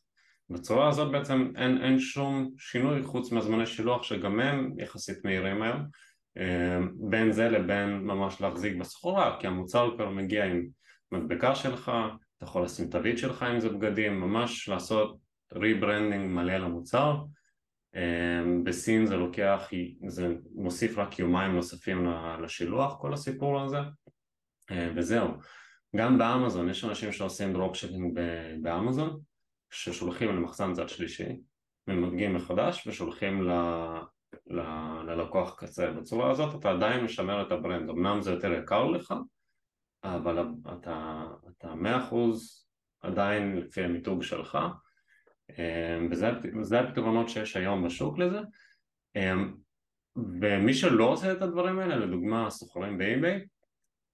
בצורה 0.50 0.90
הזאת 0.90 1.12
בעצם 1.12 1.52
אין, 1.56 1.82
אין 1.84 2.00
שום 2.00 2.50
שינוי 2.58 3.04
חוץ 3.04 3.32
מהזמני 3.32 3.66
שילוח 3.66 4.04
שגם 4.04 4.40
הם 4.40 4.74
יחסית 4.78 5.26
מהירים 5.26 5.62
היום 5.62 5.82
אה, 6.38 6.80
בין 7.10 7.32
זה 7.32 7.50
לבין 7.50 7.98
ממש 7.98 8.42
להחזיק 8.42 8.76
בסחורה 8.78 9.38
כי 9.40 9.48
המוצר 9.48 9.96
כבר 9.96 10.10
מגיע 10.10 10.46
עם 10.46 10.68
מדבקה 11.12 11.56
שלך, 11.56 11.92
אתה 12.38 12.46
יכול 12.46 12.64
לשים 12.64 12.90
תווית 12.90 13.18
שלך 13.18 13.46
אם 13.54 13.60
זה 13.60 13.70
בגדים, 13.70 14.20
ממש 14.20 14.70
לעשות 14.70 15.18
rebranding 15.54 16.32
מלא 16.32 16.58
למוצר 16.58 17.18
בסין 18.64 19.06
זה 19.06 19.16
לוקח, 19.16 19.70
זה 20.08 20.28
מוסיף 20.56 20.98
רק 20.98 21.20
יומיים 21.20 21.56
נוספים 21.56 22.08
לשילוח 22.44 23.02
כל 23.02 23.14
הסיפור 23.14 23.62
הזה. 23.62 23.78
אה, 24.72 24.92
וזהו. 24.96 25.28
גם 25.96 26.18
באמזון, 26.18 26.70
יש 26.70 26.84
אנשים 26.84 27.12
שעושים 27.12 27.54
dropshipping 27.54 28.20
באמזון 28.62 29.20
ששולחים 29.72 30.30
למחסן 30.30 30.74
צד 30.74 30.90
שלישי, 30.90 31.42
ממתגים 31.88 32.34
מחדש 32.34 32.88
ושולחים 32.88 33.44
ל... 33.44 33.52
ל... 34.48 34.62
ללקוח 35.06 35.56
קצה. 35.60 35.92
בצורה 35.92 36.32
הזאת 36.32 36.60
אתה 36.60 36.72
עדיין 36.72 37.04
משמר 37.04 37.42
את 37.42 37.52
ה 37.52 37.57
brand, 37.57 37.90
אמנם 37.90 38.22
זה 38.22 38.32
יותר 38.32 38.54
יקר 38.54 38.86
לך, 38.86 39.14
אבל 40.04 40.46
אתה, 40.74 41.76
מאה 41.76 42.04
אחוז 42.04 42.66
עדיין 43.02 43.58
לפי 43.58 43.84
המיתוג 43.84 44.24
שלך, 44.24 44.56
אמ, 44.56 44.70
וזה 46.62 46.80
הפתרונות 46.80 47.30
שיש 47.30 47.56
היום 47.56 47.86
בשוק 47.86 48.18
לזה. 48.18 48.40
אמ, 49.16 49.54
ומי 50.16 50.74
שלא 50.74 51.04
עושה 51.04 51.32
את 51.32 51.42
הדברים 51.42 51.80
האלה, 51.80 51.96
לדוגמה 51.96 52.50
סוחרים 52.50 52.98
באי-ביי, 52.98 53.46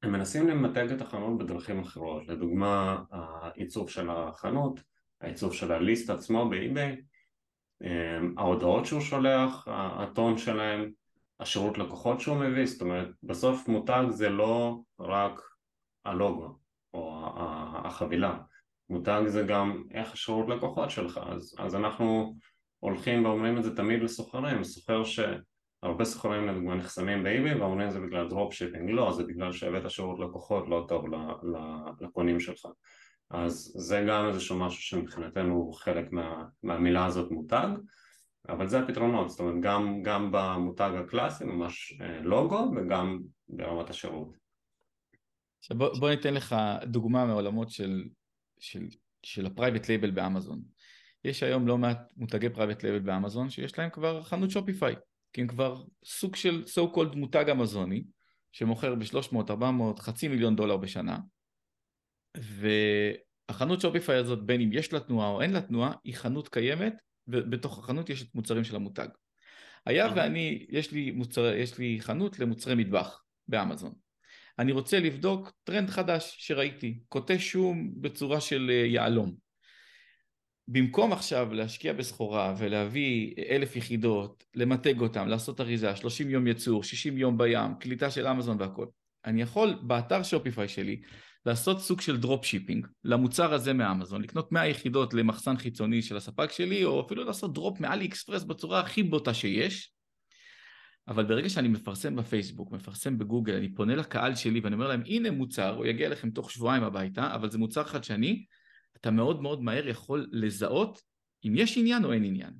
הם 0.03 0.11
מנסים 0.11 0.47
למתג 0.47 0.91
את 0.91 1.01
החנות 1.01 1.37
בדרכים 1.37 1.79
אחרות, 1.79 2.27
לדוגמה 2.27 3.03
העיצוב 3.11 3.89
של 3.89 4.09
החנות 4.09 4.79
העיצוב 5.21 5.53
של 5.53 5.71
הליסט 5.71 6.09
עצמו 6.09 6.49
באי-ביי, 6.49 7.01
אמ, 7.83 8.33
ההודעות 8.37 8.85
שהוא 8.85 9.01
שולח, 9.01 9.67
הטון 9.67 10.37
שלהם, 10.37 10.91
השירות 11.39 11.77
לקוחות 11.77 12.21
שהוא 12.21 12.37
מביא, 12.37 12.65
זאת 12.65 12.81
אומרת 12.81 13.07
בסוף 13.23 13.67
מותג 13.67 14.03
זה 14.09 14.29
לא 14.29 14.79
רק 14.99 15.41
הלוגו 16.05 16.57
או 16.93 17.25
החבילה, 17.85 18.37
מותג 18.89 19.21
זה 19.27 19.43
גם 19.43 19.83
איך 19.91 20.13
השירות 20.13 20.49
לקוחות 20.49 20.89
שלך, 20.91 21.19
אז, 21.23 21.55
אז 21.57 21.75
אנחנו 21.75 22.35
הולכים 22.79 23.25
ואומרים 23.25 23.57
את 23.57 23.63
זה 23.63 23.75
תמיד 23.75 24.03
לסוחרים, 24.03 24.63
סוחר 24.63 25.03
שהרבה 25.03 26.05
סוחרים 26.05 26.47
לדוגמה 26.47 26.75
נחסמים 26.75 27.23
ב 27.23 27.30
eBay 27.30 27.55
ואומרים 27.55 27.91
זה 27.91 27.99
בגלל 27.99 28.29
drop 28.29 28.53
shipping, 28.53 28.89
לא, 28.89 29.11
זה 29.11 29.23
בגלל 29.23 29.51
שהבאת 29.51 29.91
שירות 29.91 30.19
לקוחות 30.19 30.69
לא 30.69 30.85
טוב 30.87 31.05
לקונים 32.01 32.39
שלך. 32.39 32.65
אז 33.29 33.73
זה 33.77 34.05
גם 34.07 34.27
איזשהו 34.27 34.59
משהו 34.59 34.81
שמבחינתנו 34.81 35.53
הוא 35.53 35.73
חלק 35.73 36.11
מה, 36.11 36.45
מהמילה 36.63 37.05
הזאת 37.05 37.31
מותג 37.31 37.67
אבל 38.49 38.67
זה 38.67 38.79
הפתרונות, 38.79 39.29
זאת 39.29 39.39
אומרת 39.39 39.61
גם, 39.61 40.01
גם 40.03 40.29
במותג 40.31 40.91
הקלאסי 40.95 41.43
ממש 41.45 41.97
אה, 42.01 42.21
לוגו 42.21 42.71
וגם 42.75 43.19
ברמת 43.49 43.89
השירות. 43.89 44.29
עכשיו 45.59 45.77
בוא, 45.77 45.99
בוא 45.99 46.09
ניתן 46.09 46.33
לך 46.33 46.55
דוגמה 46.83 47.25
מעולמות 47.25 47.69
של, 47.69 48.03
של, 48.59 48.87
של 49.23 49.45
ה 49.45 49.51
private 49.51 49.89
label 49.89 50.11
באמזון. 50.11 50.61
יש 51.23 51.43
היום 51.43 51.67
לא 51.67 51.77
מעט 51.77 52.13
מותגי 52.17 52.49
private 52.49 52.83
label 52.83 52.99
באמזון 52.99 53.49
שיש 53.49 53.77
להם 53.77 53.89
כבר 53.89 54.23
חנות 54.23 54.51
Shopify, 54.51 54.95
כי 55.33 55.41
הם 55.41 55.47
כבר 55.47 55.83
סוג 56.05 56.35
של 56.35 56.63
so 56.65 56.95
called 56.95 57.15
מותג 57.15 57.49
אמזוני 57.51 58.03
שמוכר 58.51 58.95
ב-300, 58.95 59.35
400, 59.49 59.99
חצי 59.99 60.27
מיליון 60.27 60.55
דולר 60.55 60.77
בשנה 60.77 61.17
והחנות 62.37 63.81
Shopify 63.81 64.15
הזאת 64.15 64.45
בין 64.45 64.61
אם 64.61 64.69
יש 64.73 64.93
לה 64.93 64.99
תנועה 64.99 65.29
או 65.29 65.41
אין 65.41 65.51
לה 65.51 65.61
תנועה 65.61 65.93
היא 66.03 66.15
חנות 66.15 66.47
קיימת 66.47 66.93
ובתוך 67.27 67.79
החנות 67.79 68.09
יש 68.09 68.23
את 68.23 68.35
מוצרים 68.35 68.63
של 68.63 68.75
המותג. 68.75 69.07
היה 69.85 70.05
אה. 70.05 70.13
ואני, 70.15 70.65
יש 70.69 70.91
לי, 70.91 71.11
מוצר, 71.11 71.45
יש 71.45 71.77
לי 71.77 71.97
חנות 72.01 72.39
למוצרי 72.39 72.75
מטבח 72.75 73.23
באמזון. 73.47 73.93
אני 74.59 74.71
רוצה 74.71 74.99
לבדוק 74.99 75.51
טרנד 75.63 75.89
חדש 75.89 76.35
שראיתי, 76.39 76.99
כותש 77.09 77.39
שום 77.39 77.91
בצורה 78.01 78.41
של 78.41 78.69
אה, 78.69 78.85
יהלום. 78.85 79.35
במקום 80.67 81.13
עכשיו 81.13 81.53
להשקיע 81.53 81.93
בסחורה 81.93 82.55
ולהביא 82.57 83.33
אלף 83.49 83.75
יחידות, 83.75 84.43
למתג 84.55 85.01
אותם, 85.01 85.27
לעשות 85.27 85.61
אריזה, 85.61 85.95
30 85.95 86.29
יום 86.29 86.47
ייצור, 86.47 86.83
60 86.83 87.17
יום 87.17 87.37
בים, 87.37 87.75
קליטה 87.79 88.11
של 88.11 88.27
אמזון 88.27 88.57
והכל, 88.59 88.85
אני 89.25 89.41
יכול 89.41 89.79
באתר 89.81 90.23
Shopify 90.23 90.67
שלי 90.67 91.01
לעשות 91.45 91.81
סוג 91.81 92.01
של 92.01 92.17
drop 92.17 92.45
shipping 92.45 92.87
למוצר 93.03 93.53
הזה 93.53 93.73
מאמזון, 93.73 94.21
לקנות 94.21 94.51
100 94.51 94.67
יחידות 94.67 95.13
למחסן 95.13 95.57
חיצוני 95.57 96.01
של 96.01 96.17
הספק 96.17 96.51
שלי, 96.51 96.83
או 96.85 97.05
אפילו 97.05 97.23
לעשות 97.23 97.53
drop 97.53 97.79
מ 97.79 98.05
AliExpress 98.05 98.43
בצורה 98.43 98.79
הכי 98.79 99.03
בוטה 99.03 99.33
שיש, 99.33 99.91
אבל 101.07 101.25
ברגע 101.25 101.49
שאני 101.49 101.67
מפרסם 101.67 102.15
בפייסבוק, 102.15 102.71
מפרסם 102.71 103.17
בגוגל, 103.17 103.55
אני 103.55 103.75
פונה 103.75 103.95
לקהל 103.95 104.35
שלי 104.35 104.59
ואני 104.59 104.75
אומר 104.75 104.87
להם, 104.87 105.01
הנה 105.05 105.31
מוצר, 105.31 105.75
הוא 105.75 105.85
יגיע 105.85 106.09
לכם 106.09 106.29
תוך 106.29 106.51
שבועיים 106.51 106.83
הביתה, 106.83 107.35
אבל 107.35 107.49
זה 107.51 107.57
מוצר 107.57 107.83
חדשני, 107.83 108.45
אתה 108.97 109.11
מאוד 109.11 109.41
מאוד 109.41 109.61
מהר 109.61 109.87
יכול 109.87 110.29
לזהות 110.31 111.01
אם 111.45 111.53
יש 111.55 111.77
עניין 111.77 112.05
או 112.05 112.13
אין 112.13 112.23
עניין. 112.23 112.53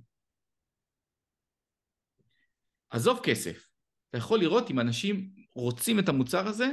עזוב 2.90 3.20
כסף, 3.24 3.70
אתה 4.10 4.18
יכול 4.18 4.40
לראות 4.40 4.72
אם 4.72 4.80
אנשים 4.80 5.30
רוצים 5.56 6.00
את 6.00 6.10
המוצר 6.10 6.48
הזה 6.48 6.72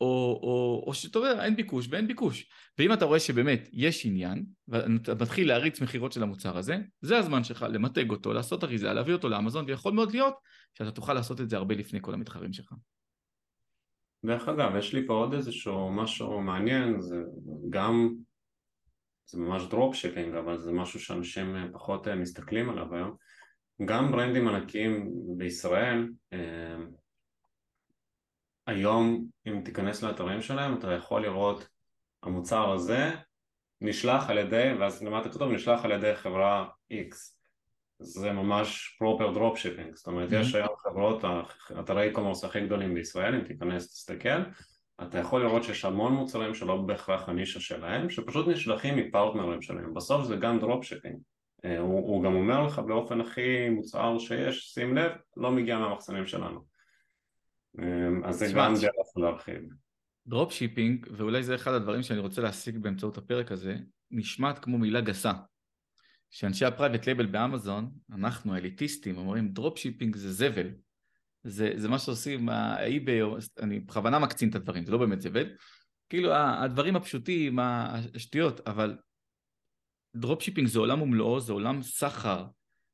או, 0.00 0.40
או, 0.42 0.84
או 0.86 0.94
שאתה 0.94 1.18
אומר 1.18 1.44
אין 1.44 1.56
ביקוש 1.56 1.88
ואין 1.90 2.06
ביקוש 2.06 2.50
ואם 2.78 2.92
אתה 2.92 3.04
רואה 3.04 3.20
שבאמת 3.20 3.68
יש 3.72 4.06
עניין 4.06 4.44
ואתה 4.68 5.14
מתחיל 5.14 5.48
להריץ 5.48 5.80
מכירות 5.80 6.12
של 6.12 6.22
המוצר 6.22 6.58
הזה 6.58 6.76
זה 7.00 7.18
הזמן 7.18 7.44
שלך 7.44 7.66
למתג 7.70 8.10
אותו, 8.10 8.32
לעשות 8.32 8.64
אריזה, 8.64 8.92
להביא 8.92 9.14
אותו 9.14 9.28
לאמזון 9.28 9.64
ויכול 9.68 9.92
מאוד 9.92 10.12
להיות 10.12 10.34
שאתה 10.74 10.90
תוכל 10.90 11.14
לעשות 11.14 11.40
את 11.40 11.50
זה 11.50 11.56
הרבה 11.56 11.74
לפני 11.74 11.98
כל 12.02 12.14
המתחרים 12.14 12.52
שלך. 12.52 12.72
דרך 14.24 14.48
אגב 14.48 14.76
יש 14.76 14.94
לי 14.94 15.06
פה 15.06 15.12
עוד 15.12 15.34
איזשהו 15.34 15.92
משהו 15.92 16.40
מעניין 16.40 17.00
זה 17.00 17.22
גם 17.70 18.14
זה 19.26 19.38
ממש 19.38 19.62
drop 19.70 19.94
shipping 19.94 20.34
אבל 20.34 20.58
זה 20.58 20.72
משהו 20.72 21.00
שאנשים 21.00 21.56
פחות 21.72 22.08
מסתכלים 22.08 22.70
עליו 22.70 22.94
היום 22.94 23.16
גם 23.84 24.12
brand 24.12 24.38
ים 24.38 24.48
ענקיים 24.48 25.10
בישראל 25.36 26.08
אה, 26.32 26.76
היום 28.68 29.24
אם 29.46 29.60
תיכנס 29.64 30.02
לאתרים 30.02 30.42
שלהם 30.42 30.78
אתה 30.78 30.92
יכול 30.92 31.22
לראות 31.22 31.68
המוצר 32.22 32.72
הזה 32.72 33.10
נשלח 33.80 34.30
על 34.30 34.38
ידי, 34.38 34.72
ואז 34.78 35.02
למטה 35.02 35.28
כתוב 35.28 35.52
נשלח 35.52 35.84
על 35.84 35.92
ידי 35.92 36.16
חברה 36.16 36.68
X. 36.92 37.16
זה 37.98 38.32
ממש 38.32 38.96
proper 38.98 39.32
drop 39.32 39.58
shipping, 39.58 39.94
זאת 39.94 40.06
אומרת 40.06 40.30
mm-hmm. 40.32 40.36
יש 40.36 40.54
היום 40.54 40.68
חברות, 40.78 41.24
אתרי 41.80 42.12
commerce 42.12 42.44
הכי 42.44 42.60
גדולים 42.60 42.94
בישראל, 42.94 43.34
אם 43.34 43.40
תיכנס 43.40 43.88
תסתכל, 43.88 44.42
אתה 45.02 45.18
יכול 45.18 45.44
לראות 45.44 45.64
שיש 45.64 45.84
המון 45.84 46.12
מוצרים 46.12 46.54
שלא 46.54 46.76
בהכרח 46.76 47.28
הנישה 47.28 47.60
שלהם, 47.60 48.10
שפשוט 48.10 48.48
נשלחים 48.48 48.96
מפרטנרים 48.96 49.62
שלהם, 49.62 49.94
בסוף 49.94 50.24
זה 50.24 50.36
גם 50.36 50.58
drop 50.58 50.84
shipping, 50.84 51.16
הוא, 51.64 52.08
הוא 52.08 52.24
גם 52.24 52.34
אומר 52.34 52.66
לך 52.66 52.78
באופן 52.78 53.20
הכי 53.20 53.68
מוצהר 53.68 54.18
שיש, 54.18 54.74
שים 54.74 54.96
לב, 54.96 55.12
לא 55.36 55.50
מגיע 55.50 55.78
מהמחסנים 55.78 56.26
שלנו, 56.26 56.60
אז 58.24 58.38
זה 58.38 58.52
גם 58.54 58.74
דרך 58.74 59.16
להרחיב. 59.16 59.62
drop 60.26 60.52
shipping, 60.52 61.06
ואולי 61.16 61.42
זה 61.42 61.54
אחד 61.54 61.72
הדברים 61.72 62.02
שאני 62.02 62.18
רוצה 62.18 62.42
להשיג 62.42 62.78
באמצעות 62.78 63.18
הפרק 63.18 63.52
הזה, 63.52 63.76
נשמעת 64.10 64.58
כמו 64.58 64.78
מילה 64.78 65.00
גסה. 65.00 65.32
שאנשי 66.30 66.64
ה 66.64 66.69
private 66.69 67.06
label 67.06 67.26
באמזון, 67.26 67.90
אנחנו 68.12 68.54
האליטיסטים, 68.54 69.16
אומרים 69.16 69.48
drop 69.48 69.78
shipping 69.78 70.16
זה 70.16 70.32
זבל. 70.32 70.70
זה, 71.44 71.72
זה 71.76 71.88
מה 71.88 71.98
שעושים 71.98 72.48
ה 72.48 72.60
eBay, 72.60 73.20
אני 73.60 73.80
בכוונה 73.80 74.18
מקצין 74.18 74.50
את 74.50 74.54
הדברים, 74.54 74.84
זה 74.84 74.92
לא 74.92 74.98
באמת 74.98 75.20
זבל. 75.20 75.46
כאילו 76.08 76.34
הדברים 76.34 76.96
הפשוטים, 76.96 77.58
השטויות, 77.58 78.60
אבל 78.66 78.96
drop 80.16 80.42
shipping 80.42 80.68
זה 80.68 80.78
עולם 80.78 81.02
ומלואו, 81.02 81.40
זה 81.40 81.52
עולם 81.52 81.82
סחר, 81.82 82.46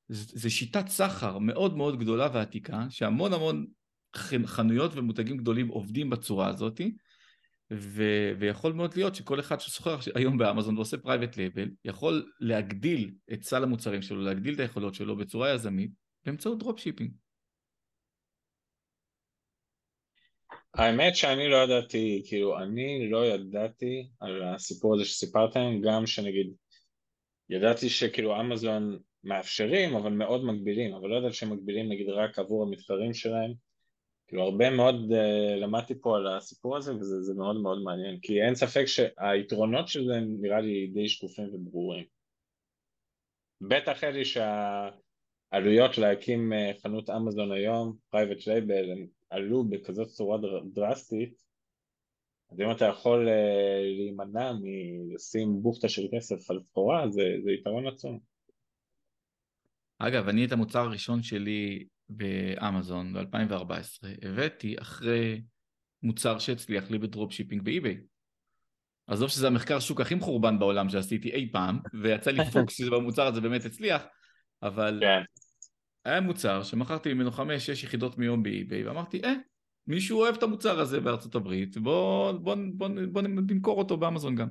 זה 0.09 0.51
שיטת 0.51 0.89
סחר 0.89 1.39
מאוד 1.39 1.77
מאוד 1.77 2.01
גדולה 2.01 2.29
ועתיקה, 2.33 2.87
שהמון 2.91 3.33
המון 3.33 3.67
חנויות 4.47 4.93
ומותגים 4.95 5.37
גדולים 5.37 5.69
עובדים 5.69 6.11
בצורה 6.11 6.49
הזאתי, 6.49 6.95
ו- 7.73 8.33
ויכול 8.39 8.73
מאוד 8.73 8.97
להיות 8.97 9.15
שכל 9.15 9.41
אחד 9.41 9.61
שסוחר 9.61 10.05
היום 10.15 10.39
באמזון 10.39 10.77
ועושה 10.77 10.97
private 10.97 11.37
label 11.37 11.71
יכול 11.85 12.33
להגדיל 12.41 13.15
את 13.33 13.43
סל 13.43 13.63
המוצרים 13.63 14.03
שלו, 14.03 14.23
להגדיל 14.23 14.55
את 14.55 14.61
היכולות 14.61 14.95
שלו 14.95 15.17
בצורה 15.17 15.55
יזמית 15.55 15.91
באמצעות 16.25 16.59
dropshipping. 16.59 17.11
האמת 20.75 21.17
שאני 21.17 21.49
לא 21.49 21.57
ידעתי, 21.57 22.23
כאילו 22.27 22.59
אני 22.59 23.11
לא 23.11 23.27
ידעתי 23.27 24.09
על 24.21 24.43
הסיפור 24.43 24.95
הזה 24.95 25.05
שסיפרתם, 25.05 25.81
גם 25.83 26.07
שנגיד 26.07 26.53
ידעתי 27.51 27.89
שכאילו 27.89 28.41
אמזון 28.41 28.99
מאפשרים 29.25 29.97
אבל 29.97 30.13
מאוד 30.13 30.45
מגבילים, 30.45 30.95
אבל 30.95 31.09
לא 31.09 31.17
ידעתי 31.17 31.35
שהם 31.35 31.51
מגבילים 31.51 31.89
נגיד 31.89 32.09
רק 32.09 32.39
עבור 32.39 32.63
המתחרים 32.63 33.15
שלהם 33.15 33.53
כאילו 34.27 34.43
הרבה 34.43 34.71
מאוד 34.71 34.95
אה, 34.95 35.57
למדתי 35.57 35.95
פה 36.01 36.17
על 36.17 36.37
הסיפור 36.37 36.77
הזה 36.77 36.95
וזה 36.95 37.35
מאוד 37.35 37.57
מאוד 37.63 37.83
מעניין. 37.83 38.19
כי 38.23 38.43
אין 38.43 38.55
ספק 38.55 38.85
שהיתרונות 38.85 39.89
של 39.89 40.07
זה 40.07 40.21
נראה 40.41 40.61
לי 40.61 40.87
די 40.87 41.09
שקופים 41.09 41.55
וברורים. 41.55 42.05
בטח 43.61 44.05
אחרי 44.05 44.25
שהעלויות 44.25 45.99
להקים 45.99 46.53
אה, 46.53 46.83
חנות 46.83 47.11
אמזון 47.11 47.53
היום, 47.53 47.97
private 48.11 48.47
label, 48.47 48.91
הם 48.91 49.07
עלו 49.31 49.65
בכזאת 49.65 50.09
צורה 50.09 50.39
דרסטית. 50.73 51.45
אז 52.53 52.61
אם 52.61 52.71
אתה 52.71 52.85
יכול 52.85 53.29
אה, 53.29 53.31
להימנע 53.97 54.53
מלשים 54.53 55.63
בוכטה 55.63 55.89
של 55.89 56.03
כסף 56.17 56.51
על 56.51 56.61
סחורה 56.61 57.11
זה, 57.11 57.23
זה 57.45 57.53
יתרון 57.53 57.87
עצום. 57.87 58.19
אגב, 59.99 60.29
אני 60.29 60.45
את 60.45 60.53
המוצר 60.53 60.79
הראשון 60.79 61.23
שלי 61.23 61.87
באמזון 62.09 63.13
ב-2014, 63.13 64.07
הבאתי 64.23 64.77
אחרי 64.81 65.43
מוצר 66.03 66.39
שהצליח 66.39 66.91
לי 66.91 66.99
ב 66.99 67.33
dropshipping 67.33 67.63
באי-ביי. 67.63 68.01
עזוב 69.07 69.29
שזה 69.29 69.47
המחקר 69.47 69.81
שוק 69.81 70.01
הכי 70.01 70.15
מחורבן 70.15 70.59
בעולם 70.59 70.89
שעשיתי 70.89 71.31
אי 71.31 71.53
פעם, 71.53 71.79
ויצא 72.03 72.31
לי 72.31 72.45
פוקס 72.53 72.75
שבמוצר 72.79 73.27
הזה 73.27 73.41
באמת 73.41 73.65
הצליח, 73.65 74.03
אבל 74.63 74.99
כן. 75.01 75.23
היה 76.05 76.21
מוצר 76.21 76.63
שמכרתי 76.63 77.15
ממנו 77.15 77.31
חמש-שש 77.31 77.85
יחידות 77.85 78.19
ביום 78.19 78.43
באי-ביי, 78.43 78.89
ואמרתי, 78.89 79.21
אה, 79.25 79.35
מישהו 79.87 80.21
אוהב 80.21 80.35
את 80.35 80.43
המוצר 80.43 80.81
הזה 80.81 81.01
בארצות 81.01 81.35
הברית, 81.35 81.79
בוא, 81.79 82.33
בוא, 82.33 82.57
בוא, 82.75 82.89
בוא 83.13 83.23
נמכור 83.23 83.79
אותו 83.79 83.97
באמזון 83.97 84.35
גם. 84.35 84.49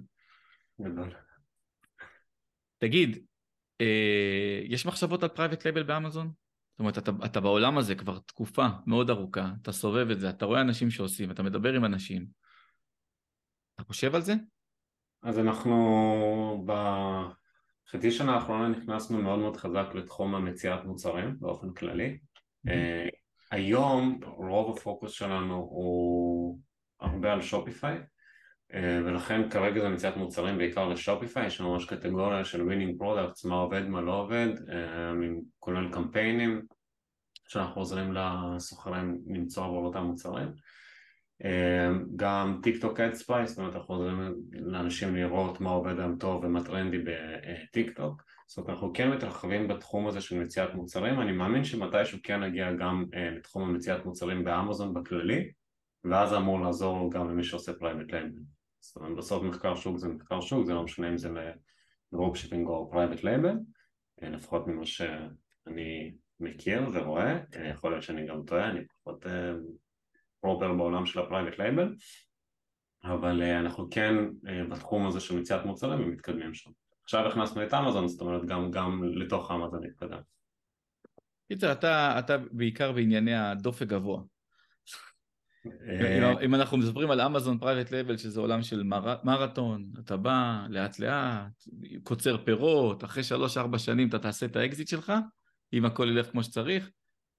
תגיד, 2.77 3.25
אה, 3.81 4.61
יש 4.63 4.85
מחשבות 4.85 5.23
על 5.23 5.29
private 5.29 5.65
label 5.65 5.83
באמזון? 5.83 6.31
זאת 6.73 6.79
אומרת, 6.79 6.97
אתה, 6.97 7.11
אתה 7.25 7.39
בעולם 7.39 7.77
הזה 7.77 7.95
כבר 7.95 8.19
תקופה 8.19 8.67
מאוד 8.87 9.09
ארוכה, 9.09 9.51
אתה 9.61 9.71
סובב 9.71 10.09
את 10.09 10.19
זה, 10.19 10.29
אתה 10.29 10.45
רואה 10.45 10.61
אנשים 10.61 10.89
שעושים, 10.89 11.31
אתה 11.31 11.43
מדבר 11.43 11.73
עם 11.73 11.85
אנשים. 11.85 12.25
אתה 13.75 13.83
חושב 13.83 14.15
על 14.15 14.21
זה? 14.21 14.33
אז 15.23 15.39
אנחנו 15.39 16.65
בחצי 16.65 18.11
שנה 18.11 18.35
האחרונה 18.35 18.67
נכנסנו 18.67 19.21
מאוד 19.21 19.39
מאוד 19.39 19.57
חזק 19.57 19.87
לתחום 19.95 20.35
המציאת 20.35 20.85
מוצרים 20.85 21.39
באופן 21.39 21.73
כללי. 21.73 22.17
Mm-hmm. 22.67 22.71
היום 23.51 24.19
רוב 24.23 24.77
הפוקוס 24.77 25.11
שלנו 25.11 25.55
הוא 25.55 26.59
הרבה 26.99 27.33
על 27.33 27.41
Shopify, 27.41 27.99
ולכן 29.05 29.49
כרגע 29.49 29.81
זה 29.81 29.89
מציאת 29.89 30.17
מוצרים 30.17 30.57
בעיקר 30.57 30.87
ל 30.87 30.94
Shopify, 30.94 31.47
יש 31.47 31.61
ממש 31.61 31.85
קטגוריה 31.85 32.45
של 32.45 32.61
winning 32.61 32.97
products, 32.97 33.45
מה 33.45 33.55
עובד, 33.55 33.87
מה 33.87 34.01
לא 34.01 34.19
עובד, 34.19 34.47
אה, 34.71 35.11
כולל 35.59 35.91
קמפיינים 35.91 36.61
שאנחנו 37.47 37.81
עוזרים 37.81 38.13
לסוחרים 38.13 39.17
למצוא 39.27 39.65
עבור 39.65 39.85
אותם 39.85 40.03
מוצרים. 40.03 40.47
אה, 41.43 41.89
גם 42.15 42.59
טיק 42.63 42.81
טוק 42.81 42.99
ad 42.99 43.13
spies, 43.13 43.49
זאת 43.49 43.59
אומרת 43.59 43.75
אנחנו 43.75 43.95
עוזרים 43.95 44.33
לאנשים 44.51 45.15
לראות 45.15 45.61
מה 45.61 45.69
עובד 45.69 45.99
היום 45.99 46.15
טוב 46.15 46.43
ומה 46.43 46.63
טרנדי 46.63 46.97
בטיק 46.97 47.97
טוק, 47.97 48.23
זאת 48.47 48.57
אומרת 48.57 48.69
אנחנו 48.69 48.93
כן 48.93 49.09
מתרחבים 49.09 49.67
בתחום 49.67 50.07
הזה 50.07 50.21
של 50.21 50.39
מציאת 50.39 50.73
מוצרים, 50.73 51.21
אני 51.21 51.31
מאמין 51.31 51.63
שמתישהו 51.63 52.19
כן 52.23 52.43
נגיע 52.43 52.73
גם 52.73 53.05
לתחום 53.37 53.69
המציאת 53.69 54.05
מוצרים 54.05 54.43
באמזון 54.43 54.93
בכללי, 54.93 55.51
ואז 56.03 56.29
זה 56.29 56.37
אמור 56.37 56.59
לעזור 56.59 57.11
גם 57.11 57.29
למי 57.29 57.43
שעושה 57.43 57.73
private 57.73 58.11
label. 58.11 58.41
זאת 58.79 58.95
אומרת 58.95 59.17
בסוף 59.17 59.43
מחקר 59.43 59.75
שוק 59.75 59.97
זה 59.97 60.07
מחקר 60.07 60.41
שוק, 60.41 60.65
זה 60.65 60.73
לא 60.73 60.83
משנה 60.83 61.09
אם 61.09 61.17
זה 61.17 61.29
ל 62.13 62.17
dropshipping 62.17 62.67
או 62.67 62.91
private 62.91 63.23
label, 63.23 63.55
לפחות 64.21 64.67
ממה 64.67 64.85
שאני 64.85 66.13
מכיר 66.39 66.81
ורואה, 66.93 67.39
אה, 67.55 67.67
יכול 67.67 67.91
להיות 67.91 68.03
שאני 68.03 68.27
גם 68.27 68.43
טועה, 68.47 68.69
אני 68.69 68.79
פחות 68.87 69.25
פרופר 70.41 70.69
אה, 70.69 70.75
בעולם 70.75 71.05
של 71.05 71.19
ה 71.19 71.24
private 71.24 71.59
label, 71.59 71.95
אבל 73.03 73.41
אה, 73.41 73.59
אנחנו 73.59 73.87
כן 73.91 74.15
בתחום 74.69 75.07
הזה 75.07 75.19
של 75.19 75.39
מציאת 75.39 75.65
מוצרים 75.65 75.99
ומתקדמים 75.99 76.53
שם. 76.53 76.71
עכשיו 77.03 77.27
הכנסנו 77.27 77.63
את 77.63 77.73
אמזון, 77.73 78.07
זאת 78.07 78.21
אומרת 78.21 78.45
גם, 78.45 78.71
גם 78.71 79.03
לתוך 79.03 79.51
אמזון 79.51 79.83
נתקדם. 79.83 80.21
קיצר, 81.47 81.71
אתה, 81.71 82.19
אתה 82.19 82.37
בעיקר 82.51 82.91
בענייני 82.91 83.35
הדופק 83.35 83.87
גבוה. 83.87 84.21
אה, 85.65 86.41
אם 86.45 86.55
אנחנו 86.55 86.77
מדברים 86.77 87.11
על 87.11 87.21
אמזון 87.21 87.57
private 87.57 87.91
label 87.91 88.17
שזה 88.17 88.39
עולם 88.39 88.61
של 88.61 88.83
מרתון, 89.23 89.85
אתה 89.99 90.17
בא 90.17 90.65
לאט 90.69 90.99
לאט, 90.99 91.63
קוצר 92.03 92.45
פירות, 92.45 93.03
אחרי 93.03 93.23
שלוש 93.23 93.57
ארבע 93.57 93.79
שנים 93.79 94.09
אתה 94.09 94.19
תעשה 94.19 94.45
את 94.45 94.55
האקזיט 94.55 94.87
שלך, 94.87 95.13
אם 95.73 95.85
הכל 95.85 96.09
ילך 96.09 96.31
כמו 96.31 96.43
שצריך, 96.43 96.89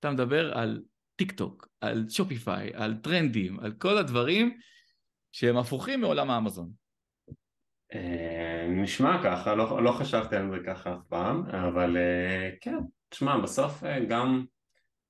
אתה 0.01 0.11
מדבר 0.11 0.59
על 0.59 0.83
טיק 1.17 1.33
טוק, 1.33 1.69
על 1.81 2.05
Shopify, 2.09 2.71
על 2.75 2.95
טרנדים, 3.03 3.61
על 3.61 3.73
כל 3.73 3.99
הדברים 3.99 4.59
שהם 5.33 5.57
הפוכים 5.57 6.01
מעולם 6.01 6.31
האמזון. 6.31 6.71
אה, 7.95 8.67
נשמע 8.69 9.21
ככה, 9.25 9.55
לא, 9.55 9.83
לא 9.83 9.93
חשבתי 9.93 10.37
על 10.37 10.51
זה 10.51 10.57
ככה 10.67 10.95
אף 10.95 11.03
פעם, 11.09 11.47
אבל 11.47 11.97
אה, 11.97 12.51
כן, 12.61 12.79
תשמע, 13.09 13.39
בסוף 13.39 13.83
גם 14.09 14.45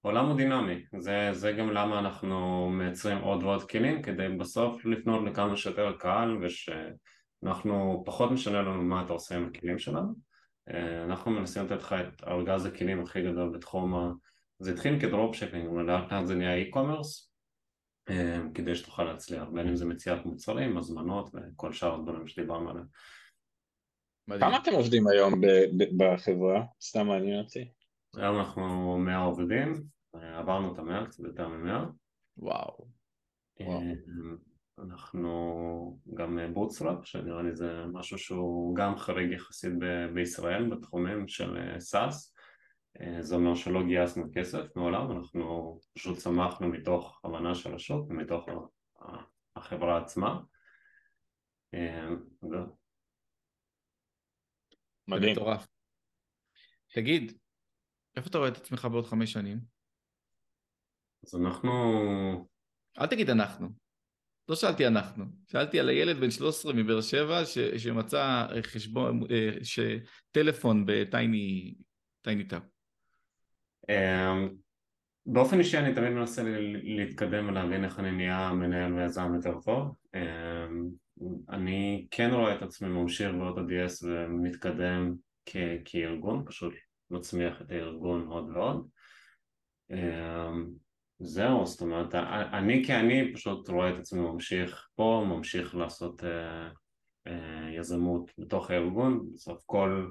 העולם 0.05 0.27
הוא 0.27 0.37
דינמי, 0.37 0.85
זה, 0.99 1.29
זה 1.33 1.53
גם 1.53 1.71
למה 1.71 1.99
אנחנו 1.99 2.69
מייצרים 2.71 3.19
עוד 3.19 3.43
ועוד 3.43 3.71
כלים 3.71 4.03
כדי 4.03 4.29
בסוף 4.29 4.85
לפנות 4.85 5.25
לכמה 5.27 5.57
שיותר 5.57 5.93
קהל 5.99 6.39
ושאנחנו 6.43 8.03
פחות 8.07 8.31
משנה 8.31 8.63
לנו 8.63 8.83
מה 8.83 9.05
אתה 9.05 9.13
עושה 9.13 9.37
עם 9.37 9.47
הכלים 9.47 9.79
שלנו 9.79 10.15
אה, 10.71 11.05
אנחנו 11.05 11.31
מנסים 11.31 11.65
לתת 11.65 11.83
לך 11.83 11.93
את 11.93 12.23
ארגז 12.27 12.67
הכלים 12.67 13.03
הכי 13.03 13.23
גדול 13.23 13.57
בתחום 13.57 13.95
ה... 13.95 14.13
זה 14.59 14.73
התחיל 14.73 15.01
כדרופשיפינג, 15.01 15.69
אבל 15.69 15.83
לאט 15.83 16.13
לאט 16.13 16.27
זה 16.27 16.35
נהיה 16.35 16.65
e-commerce 16.65 17.29
אה, 18.11 18.39
כדי 18.55 18.75
שתוכל 18.75 19.05
להצליח, 19.05 19.49
בין 19.49 19.69
אם 19.69 19.77
זה 19.77 19.85
מציאת 19.85 20.27
מוצרים, 20.27 20.79
הזמנות 20.79 21.31
וכל 21.35 21.73
שאר 21.73 21.95
הדברים 21.95 22.27
שדיברנו 22.27 22.71
עליהם. 22.71 22.87
כמה 24.41 24.57
אתם 24.57 24.73
עובדים 24.73 25.07
היום 25.07 25.41
בחברה? 25.97 26.63
סתם 26.81 27.07
מעניין 27.07 27.39
אותי. 27.41 27.71
היום 28.17 28.39
אנחנו 28.39 28.99
100 28.99 29.19
עובדים, 29.19 29.73
עברנו 30.13 30.75
את 30.75 30.79
המאה, 30.79 31.07
קצת 31.07 31.25
יותר 31.25 31.49
ממאה. 31.49 31.85
וואו. 32.37 32.89
אה, 33.61 33.93
אנחנו 34.79 35.99
גם 36.15 36.39
bootstrap, 36.55 37.05
שנראה 37.05 37.43
לי 37.43 37.57
זה 37.57 37.85
משהו 37.93 38.19
שהוא 38.19 38.77
גם 38.77 38.97
חריג 38.97 39.33
יחסית 39.33 39.73
ב- 39.79 40.15
בישראל 40.15 40.71
בתחומים 40.71 41.29
של 41.29 41.79
SaaS. 41.79 42.35
אה, 43.01 43.23
זה 43.23 43.35
אומר 43.35 43.55
שלא 43.55 43.83
גייסנו 43.83 44.25
כסף 44.35 44.77
מעולם, 44.77 45.11
אנחנו 45.11 45.79
פשוט 45.95 46.19
צמחנו 46.19 46.69
מתוך 46.69 47.21
הבנה 47.25 47.55
של 47.55 47.75
השוק 47.75 48.11
ומתוך 48.11 48.47
החברה 49.57 50.03
עצמה. 50.03 50.41
אה, 51.75 52.09
מדהים. 55.09 55.33
מטורף. 55.33 55.69
תגיד, 56.95 57.33
איפה 58.17 58.29
אתה 58.29 58.39
רואה 58.39 58.49
את 58.49 58.57
עצמך 58.57 58.85
בעוד 58.85 59.07
חמש 59.07 59.33
שנים? 59.33 59.59
אז 61.27 61.35
אנחנו... 61.35 61.71
אל 63.01 63.07
תגיד 63.07 63.31
אנחנו. 63.31 63.69
לא 64.49 64.57
שאלתי 64.57 64.87
אנחנו, 64.87 65.25
שאלתי 65.47 65.81
על 65.81 65.89
הילד 65.89 66.17
בן 66.17 66.31
13 66.31 66.73
מבאר 66.73 67.01
שבע 67.01 67.45
ש, 67.45 67.59
שמצא 67.59 68.47
חשבון, 68.63 69.21
אה, 69.31 69.51
טלפון 70.31 70.85
בטייני 70.87 71.75
טאפ. 72.49 72.63
אמ, 73.89 74.49
באופן 75.27 75.59
אישי 75.59 75.79
אני 75.79 75.95
תמיד 75.95 76.11
מנסה 76.11 76.43
להתקדם 76.83 77.49
ולהבין 77.49 77.85
איך 77.85 77.99
אני 77.99 78.11
נהיה 78.13 78.53
מנהל 78.53 78.95
ויזם 78.95 79.35
יותר 79.35 79.61
טוב. 79.61 79.95
אמ, 80.15 80.89
אני 81.49 82.07
כן 82.11 82.31
רואה 82.33 82.55
את 82.55 82.63
עצמי 82.63 82.89
ממשיך 82.89 83.31
באוטו-די.אס 83.39 84.03
ומתקדם 84.03 85.15
כ- 85.47 85.57
כארגון, 85.85 86.45
פשוט 86.47 86.75
מצמיח 87.15 87.63
את 87.63 87.71
הארגון 87.71 88.27
עוד 88.27 88.51
ועוד. 88.57 88.89
אמ, 89.91 90.67
זהו, 91.19 91.67
זאת 91.67 91.81
אומרת, 91.81 92.15
אני 92.53 92.85
כאני 92.87 93.35
פשוט 93.35 93.69
רואה 93.69 93.91
את 93.91 93.99
עצמי 93.99 94.21
ממשיך 94.21 94.89
פה, 94.95 95.25
ממשיך 95.29 95.75
לעשות 95.75 96.23
uh, 96.23 96.27
uh, 97.29 97.31
יזמות 97.79 98.31
בתוך 98.39 98.71
הארגון, 98.71 99.33
בסוף 99.35 99.63
כל, 99.67 100.11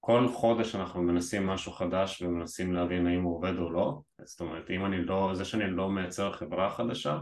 כל 0.00 0.28
חודש 0.28 0.74
אנחנו 0.74 1.02
מנסים 1.02 1.46
משהו 1.46 1.72
חדש 1.72 2.22
ומנסים 2.22 2.72
להבין 2.72 3.06
האם 3.06 3.22
הוא 3.22 3.36
עובד 3.36 3.58
או 3.58 3.70
לא, 3.70 4.00
זאת 4.24 4.40
אומרת, 4.40 4.70
אם 4.70 4.84
אני 4.84 5.04
לא, 5.04 5.30
זה 5.34 5.44
שאני 5.44 5.70
לא 5.70 5.90
מייצר 5.90 6.32
חברה 6.32 6.70
חדשה, 6.70 7.20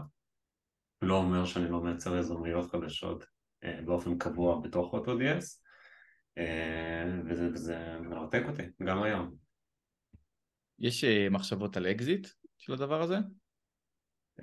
לא 1.01 1.17
אומר 1.17 1.45
שאני 1.45 1.69
לא 1.69 1.81
מייצר 1.81 2.17
יזמויות 2.17 2.71
חדשות 2.71 3.23
אה, 3.23 3.85
באופן 3.85 4.17
קבוע 4.17 4.59
בתוך 4.61 4.93
אה, 4.93 5.66
וזה, 7.25 7.49
וזה 7.53 7.97
מרתק 8.01 8.43
אותי, 8.47 8.63
גם 8.83 9.03
היום. 9.03 9.35
יש 10.79 11.03
מחשבות 11.31 11.77
על 11.77 11.87
אקזיט? 11.87 12.27
של 12.57 12.73
הדבר 12.73 13.01
הזה? 13.01 13.17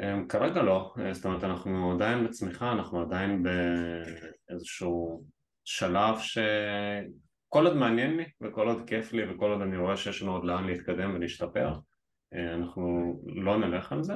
אמ, 0.01 0.29
כרגע 0.29 0.63
לא, 0.63 0.95
אה, 0.99 1.15
זאת 1.15 1.25
אומרת 1.25 1.45
אנחנו 1.45 1.93
עדיין 1.93 2.25
בצמיחה, 2.25 2.73
אנחנו 2.73 3.03
עדיין 3.03 3.43
באיזשהו 3.43 5.25
שלב 5.65 6.19
שכל 6.19 7.67
עוד 7.67 7.77
מעניין 7.77 8.17
לי 8.17 8.25
וכל 8.41 8.69
עוד 8.69 8.89
כיף 8.89 9.13
לי 9.13 9.33
וכל 9.33 9.51
עוד 9.51 9.61
אני 9.61 9.77
רואה 9.77 9.97
שיש 9.97 10.23
לנו 10.23 10.33
עוד 10.33 10.45
לאן 10.45 10.67
להתקדם 10.67 11.15
ולהשתפר 11.15 11.75
אה, 12.35 12.55
אנחנו 12.55 13.15
לא 13.27 13.59
נלך 13.59 13.93
על 13.93 14.03
זה 14.03 14.15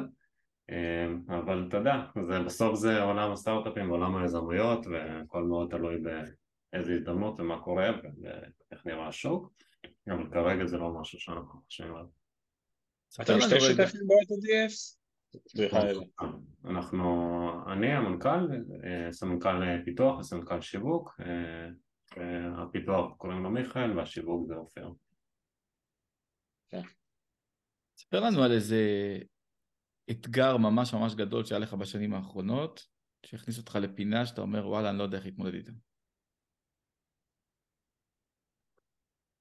אבל 1.29 1.67
אתה 1.69 1.77
יודע, 1.77 2.03
בסוף 2.47 2.75
זה 2.75 3.03
עולם 3.03 3.33
הסטארט-אפים 3.33 3.91
ועולם 3.91 4.17
היזמויות 4.17 4.87
והכל 4.87 5.43
מאוד 5.43 5.71
תלוי 5.71 5.97
באיזה 6.73 6.93
הזדמנות 6.93 7.41
ומה 7.41 7.63
קורה 7.65 7.91
ואיך 8.23 8.87
נראה 8.87 9.09
השוק 9.09 9.53
אבל 10.09 10.31
כרגע 10.33 10.67
זה 10.67 10.77
לא 10.77 11.01
משהו 11.01 11.21
שאנחנו 11.21 11.61
חושבים 11.65 11.95
עליו 11.95 12.07
אתם 13.23 13.41
שתי 13.41 13.61
שותפים 13.61 14.01
באוטו 14.07 14.35
DFs? 14.35 14.99
אנחנו, 16.65 17.03
אני 17.73 17.93
המנכ"ל, 17.93 18.49
אה, 18.85 19.13
סמנכ"ל 19.13 19.85
פיתוח 19.85 20.19
וסמנכ"ל 20.19 20.61
שיווק, 20.61 21.21
אה, 21.21 22.63
הפיתוח 22.63 23.17
קוראים 23.17 23.43
לו 23.43 23.51
מיכאל 23.51 23.99
והשיווק 23.99 24.47
זה 24.49 24.55
עופר. 24.55 24.91
כן. 26.69 26.83
ספר 27.99 28.21
לנו 28.21 28.43
על 28.43 28.53
איזה 28.53 28.83
אתגר 30.11 30.57
ממש 30.57 30.95
ממש 30.95 31.15
גדול 31.15 31.45
שהיה 31.45 31.59
לך 31.59 31.75
בשנים 31.75 32.15
האחרונות, 32.15 32.87
שהכניס 33.27 33.59
אותך 33.59 33.79
לפינה 33.83 34.27
שאתה 34.27 34.41
אומר 34.41 34.69
וואלה 34.69 34.91
אני 34.91 34.99
לא 34.99 35.03
יודע 35.03 35.17
איך 35.17 35.27
להתמודד 35.27 35.55
איתה. 35.55 35.73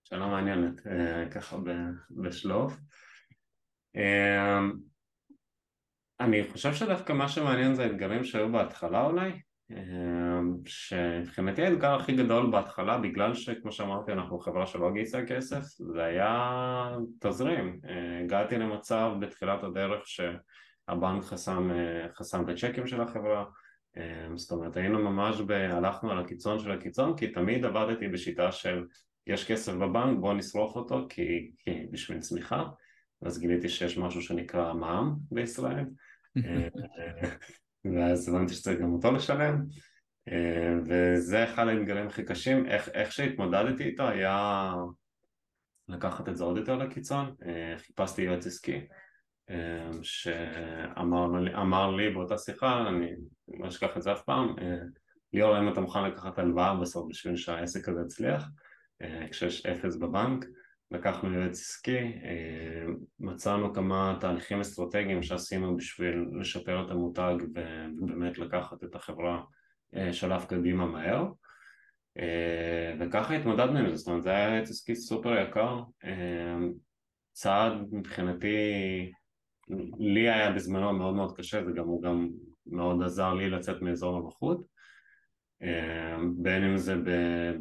שאלה 0.09 0.27
מעניינת, 0.27 0.87
אה, 0.87 1.29
ככה 1.29 1.57
בשלוף. 2.11 2.77
אמ, 3.95 4.73
אני 6.19 6.43
חושב 6.51 6.73
שדווקא 6.73 7.13
מה 7.13 7.27
שמעניין 7.29 7.75
זה 7.75 7.83
האתגרים 7.83 8.23
שהיו 8.23 8.51
בהתחלה 8.51 9.05
אולי, 9.05 9.31
אמ, 9.71 10.55
שמבחינתי 10.65 11.65
האתגר 11.65 11.95
הכי 11.95 12.15
גדול 12.15 12.51
בהתחלה 12.51 12.97
בגלל 12.97 13.33
שכמו 13.33 13.71
שאמרתי 13.71 14.11
אנחנו 14.11 14.39
חברה 14.39 14.65
שלא 14.65 14.91
גייסה 14.91 15.25
כסף 15.25 15.63
זה 15.93 16.03
היה 16.03 16.89
תזרים, 17.19 17.79
אה, 17.89 18.19
הגעתי 18.23 18.57
למצב 18.57 19.11
בתחילת 19.19 19.63
הדרך 19.63 20.01
שהבנק 20.05 21.23
חסם, 21.23 21.71
אה, 21.71 22.07
חסם 22.13 22.43
את 22.43 22.49
הצ'קים 22.49 22.87
של 22.87 23.01
החברה 23.01 23.45
זאת 24.35 24.51
אומרת 24.51 24.77
היינו 24.77 24.99
ממש, 24.99 25.41
ב... 25.41 25.51
הלכנו 25.51 26.11
על 26.11 26.19
הקיצון 26.19 26.59
של 26.59 26.71
הקיצון 26.71 27.17
כי 27.17 27.27
תמיד 27.27 27.65
עבדתי 27.65 28.07
בשיטה 28.07 28.51
של 28.51 28.85
יש 29.27 29.51
כסף 29.51 29.73
בבנק 29.73 30.19
בוא 30.19 30.33
נשרוף 30.33 30.75
אותו 30.75 31.05
כי, 31.09 31.51
כי 31.59 31.87
בשביל 31.91 32.19
צמיחה. 32.19 32.63
ואז 33.21 33.39
גיליתי 33.39 33.69
שיש 33.69 33.97
משהו 33.97 34.21
שנקרא 34.21 34.73
מע"מ 34.73 35.15
בישראל, 35.31 35.85
אה, 36.45 36.67
ואז 37.85 38.29
הבנתי 38.29 38.53
שצריך 38.53 38.79
גם 38.79 38.93
אותו 38.93 39.11
לשלם, 39.11 39.65
אה, 40.27 40.73
וזה 40.85 41.43
אחד 41.43 41.67
האתגרים 41.67 42.07
הכי 42.07 42.25
קשים, 42.25 42.65
איך, 42.65 42.89
איך 42.89 43.11
שהתמודדתי 43.11 43.83
איתו 43.83 44.07
היה 44.07 44.73
לקחת 45.87 46.29
את 46.29 46.37
זה 46.37 46.43
עוד 46.43 46.57
יותר 46.57 46.75
לקיצון, 46.75 47.35
אה, 47.45 47.77
חיפשתי 47.77 48.21
יועץ 48.21 48.47
עסקי 48.47 48.87
שאמר 50.01 51.91
לי 51.95 52.09
באותה 52.09 52.37
שיחה, 52.37 52.87
אני 52.87 53.11
לא 53.59 53.67
אשכח 53.67 53.97
את 53.97 54.01
זה 54.01 54.11
אף 54.11 54.21
פעם, 54.23 54.55
ליאור 55.33 55.59
אם 55.59 55.69
אתה 55.69 55.81
מוכן 55.81 56.03
לקחת 56.03 56.39
הלוואה 56.39 56.75
בסוף 56.75 57.07
בשביל 57.09 57.35
שהעסק 57.35 57.89
הזה 57.89 58.01
יצליח, 58.05 58.49
כשיש 59.31 59.65
אפס 59.65 59.95
בבנק 59.95 60.45
לקחנו 60.91 61.33
יועץ 61.33 61.59
עסקי, 61.59 61.97
אה, 61.97 62.85
מצאנו 63.19 63.73
כמה 63.73 64.17
תהליכים 64.19 64.59
אסטרטגיים 64.59 65.23
שעשינו 65.23 65.77
בשביל 65.77 66.25
לשפר 66.39 66.85
את 66.85 66.91
המותג 66.91 67.35
ובאמת 67.41 68.37
לקחת 68.37 68.83
את 68.83 68.95
החברה 68.95 69.43
אה, 69.95 70.13
שלב 70.13 70.45
קדימה 70.45 70.85
מהר. 70.85 71.25
אה, 72.17 72.93
וככה 72.99 73.33
התמודדנו 73.33 73.79
עם 73.79 73.89
זה, 73.89 73.95
זאת 73.95 74.07
אומרת 74.07 74.23
זה 74.23 74.29
היה 74.29 74.55
יועץ 74.55 74.69
עסקי 74.69 74.95
סופר 74.95 75.37
יקר, 75.37 75.83
צעד 77.31 77.73
מבחינתי 77.91 78.57
לי 79.99 80.29
היה 80.29 80.51
בזמנו 80.51 80.93
מאוד 80.93 81.15
מאוד 81.15 81.37
קשה 81.37 81.61
וגם 81.67 81.85
הוא 81.85 82.03
גם 82.03 82.29
מאוד 82.65 83.03
עזר 83.03 83.33
לי 83.33 83.49
לצאת 83.49 83.81
מאזור 83.81 84.17
הנוחות 84.17 84.76
בין 86.37 86.63
אם 86.63 86.77
זה 86.77 86.95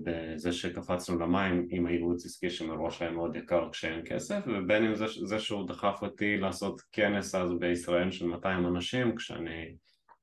בזה 0.05 0.53
שקפצנו 0.53 1.19
למים 1.19 1.67
עם 1.71 1.87
הייעוץ 1.87 2.27
עסקי 2.27 2.51
שמראש 2.51 3.03
היה 3.03 3.11
מאוד 3.11 3.37
יקר 3.37 3.69
כשאין 3.73 4.03
כסף 4.05 4.41
ובין 4.47 4.85
אם 4.85 4.95
זה, 4.95 5.05
זה 5.25 5.39
שהוא 5.39 5.69
דחף 5.69 5.99
אותי 6.03 6.37
לעשות 6.37 6.81
כנס 6.93 7.35
אז 7.35 7.51
בישראל 7.59 8.11
של 8.11 8.27
200 8.27 8.67
אנשים 8.67 9.17
כשאני 9.17 9.77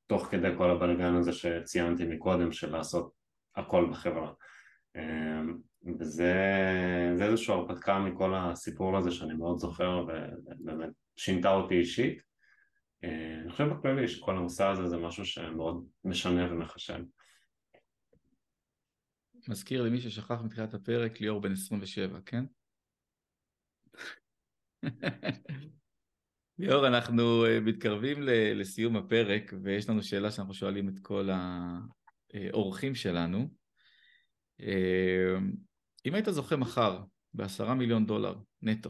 תוך 0.07 0.27
כדי 0.31 0.49
כל 0.57 0.71
הבלגן 0.71 1.15
הזה 1.15 1.33
שציינתי 1.33 2.05
מקודם 2.05 2.51
של 2.51 2.71
לעשות 2.71 3.11
הכל 3.55 3.87
בחברה. 3.91 4.31
אמ, 4.95 5.57
וזה 5.99 6.33
איזושהי 7.21 7.53
הרפתקה 7.53 7.99
מכל 7.99 8.35
הסיפור 8.35 8.97
הזה 8.97 9.11
שאני 9.11 9.33
מאוד 9.33 9.57
זוכר 9.57 10.03
ובאמת 10.03 10.89
שינתה 11.15 11.53
אותי 11.53 11.75
אישית. 11.75 12.21
אמ, 13.03 13.09
אני 13.41 13.51
חושב 13.51 13.63
בכללי 13.63 14.07
שכל 14.07 14.37
המסע 14.37 14.69
הזה 14.69 14.87
זה 14.87 14.97
משהו 14.97 15.25
שמאוד 15.25 15.85
משנה 16.05 16.51
ומחשב 16.51 16.99
מזכיר 19.49 19.81
למי 19.81 20.01
ששכח 20.01 20.41
מתחילת 20.43 20.73
הפרק, 20.73 21.21
ליאור 21.21 21.41
בן 21.41 21.51
27, 21.51 22.19
כן? 22.25 22.45
ליאור, 26.59 26.87
אנחנו 26.87 27.45
אה, 27.45 27.59
מתקרבים 27.59 28.17
לסיום 28.55 28.95
הפרק, 28.95 29.53
ויש 29.63 29.89
לנו 29.89 30.03
שאלה 30.03 30.31
שאנחנו 30.31 30.53
שואלים 30.53 30.89
את 30.89 30.99
כל 31.01 31.29
האורחים 32.33 32.95
שלנו. 32.95 33.49
אה, 34.61 35.37
אם 36.05 36.15
היית 36.15 36.25
זוכה 36.29 36.55
מחר 36.55 37.03
בעשרה 37.33 37.75
מיליון 37.75 38.05
דולר 38.05 38.35
נטו, 38.61 38.89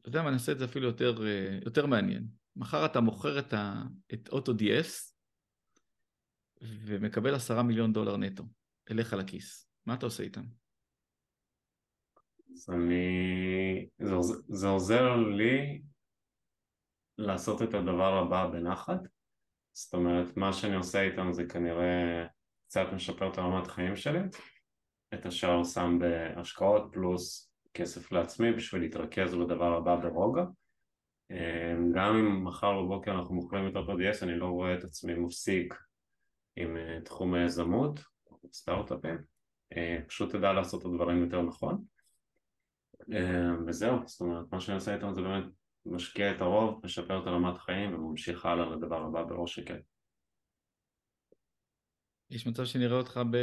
אתה 0.00 0.08
יודע 0.08 0.22
מה, 0.22 0.30
נעשה 0.30 0.52
את 0.52 0.58
זה 0.58 0.64
אפילו 0.64 0.86
יותר, 0.86 1.26
אה, 1.26 1.58
יותר 1.64 1.86
מעניין. 1.86 2.26
מחר 2.56 2.86
אתה 2.86 3.00
מוכר 3.00 3.38
את, 3.38 3.52
ה, 3.52 3.82
את 4.14 4.28
אוטו 4.28 4.52
די-אס 4.52 5.07
ומקבל 6.60 7.34
עשרה 7.34 7.62
מיליון 7.62 7.92
דולר 7.92 8.16
נטו 8.16 8.44
אליך 8.90 9.12
לכיס, 9.12 9.70
מה 9.86 9.94
אתה 9.94 10.06
עושה 10.06 10.22
איתם? 10.22 10.44
אז 12.52 12.70
אני... 12.70 13.88
זה, 13.98 14.14
עוזר, 14.14 14.34
זה 14.48 14.68
עוזר 14.68 15.16
לי 15.16 15.82
לעשות 17.18 17.62
את 17.62 17.74
הדבר 17.74 18.18
הבא 18.18 18.46
בנחת 18.46 19.00
זאת 19.78 19.94
אומרת, 19.94 20.36
מה 20.36 20.52
שאני 20.52 20.76
עושה 20.76 21.02
איתם 21.02 21.32
זה 21.32 21.44
כנראה 21.44 22.26
קצת 22.66 22.86
משפר 22.94 23.32
את 23.32 23.38
הרמת 23.38 23.66
החיים 23.66 23.96
שלי 23.96 24.18
את 25.14 25.26
השאר 25.26 25.64
שם 25.64 25.98
בהשקעות 26.00 26.82
פלוס 26.92 27.52
כסף 27.74 28.12
לעצמי 28.12 28.52
בשביל 28.52 28.82
להתרכז 28.82 29.34
בדבר 29.34 29.76
הבא 29.76 29.96
ברוגע. 29.96 30.44
גם 31.94 32.16
אם 32.16 32.44
מחר 32.44 32.82
בבוקר 32.82 33.10
אנחנו 33.10 33.34
מוכרים 33.34 33.64
יותר 33.64 33.82
ב-DS, 33.82 34.22
אני 34.22 34.38
לא 34.38 34.46
רואה 34.46 34.74
את 34.74 34.84
עצמי 34.84 35.14
מפסיק 35.14 35.74
עם 36.60 36.76
תחום 37.04 37.34
היזמות, 37.34 38.00
סטארט-אפים, 38.52 39.18
פשוט 40.08 40.34
תדע 40.34 40.52
לעשות 40.52 40.80
את 40.80 40.86
הדברים 40.86 41.24
יותר 41.24 41.42
נכון. 41.42 41.84
וזהו, 43.66 43.98
זאת 44.06 44.20
אומרת, 44.20 44.44
מה 44.52 44.60
שאני 44.60 44.74
עושה 44.74 44.94
איתם 44.94 45.14
זה 45.14 45.22
באמת 45.22 45.44
משקיע 45.86 46.36
את 46.36 46.40
הרוב, 46.40 46.80
משפר 46.84 47.22
את 47.22 47.26
הרמת 47.26 47.58
חיים 47.58 47.94
וממשיך 47.94 48.46
הלאה 48.46 48.66
לדבר 48.66 48.96
הבא 48.96 49.46
שקט. 49.46 49.80
יש 52.30 52.46
מצב 52.46 52.64
שנראה 52.64 52.96
אותך 52.96 53.20
ב... 53.30 53.36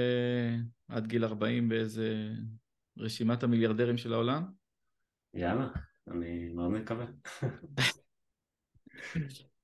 עד 0.87 1.07
גיל 1.07 1.25
40 1.25 1.69
באיזה 1.69 2.31
רשימת 2.97 3.43
המיליארדרים 3.43 3.97
של 3.97 4.13
העולם? 4.13 4.43
יאללה, 5.33 5.67
אני 6.07 6.49
מאוד 6.49 6.71
מקווה. 6.71 7.05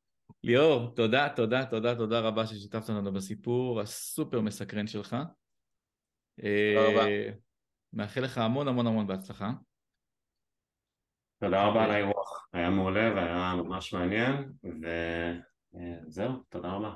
ליאור, 0.43 0.95
תודה, 0.95 1.29
תודה, 1.35 1.65
תודה, 1.65 1.95
תודה 1.95 2.19
רבה 2.19 2.47
ששיתפת 2.47 2.89
אותנו 2.89 3.13
בסיפור 3.13 3.81
הסופר 3.81 4.41
מסקרן 4.41 4.87
שלך. 4.87 5.15
תודה 6.35 6.87
רבה. 6.91 7.07
אה, 7.07 7.29
מאחל 7.93 8.21
לך 8.21 8.37
המון 8.37 8.67
המון 8.67 8.87
המון 8.87 9.07
בהצלחה. 9.07 9.51
תודה 11.39 11.67
רבה 11.67 11.83
על 11.83 11.91
האירוח, 11.91 12.47
היה 12.53 12.69
מעולה 12.69 13.13
והיה 13.15 13.53
ממש 13.55 13.93
מעניין, 13.93 14.53
וזהו, 16.07 16.43
תודה 16.49 16.71
רבה. 16.71 16.95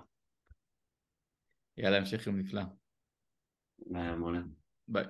יאללה, 1.78 1.98
המשך 1.98 2.28
יום 2.28 2.39
נפלא. 2.39 2.62
היה 3.96 4.16
מעולה. 4.16 4.39
ביי. 4.88 5.06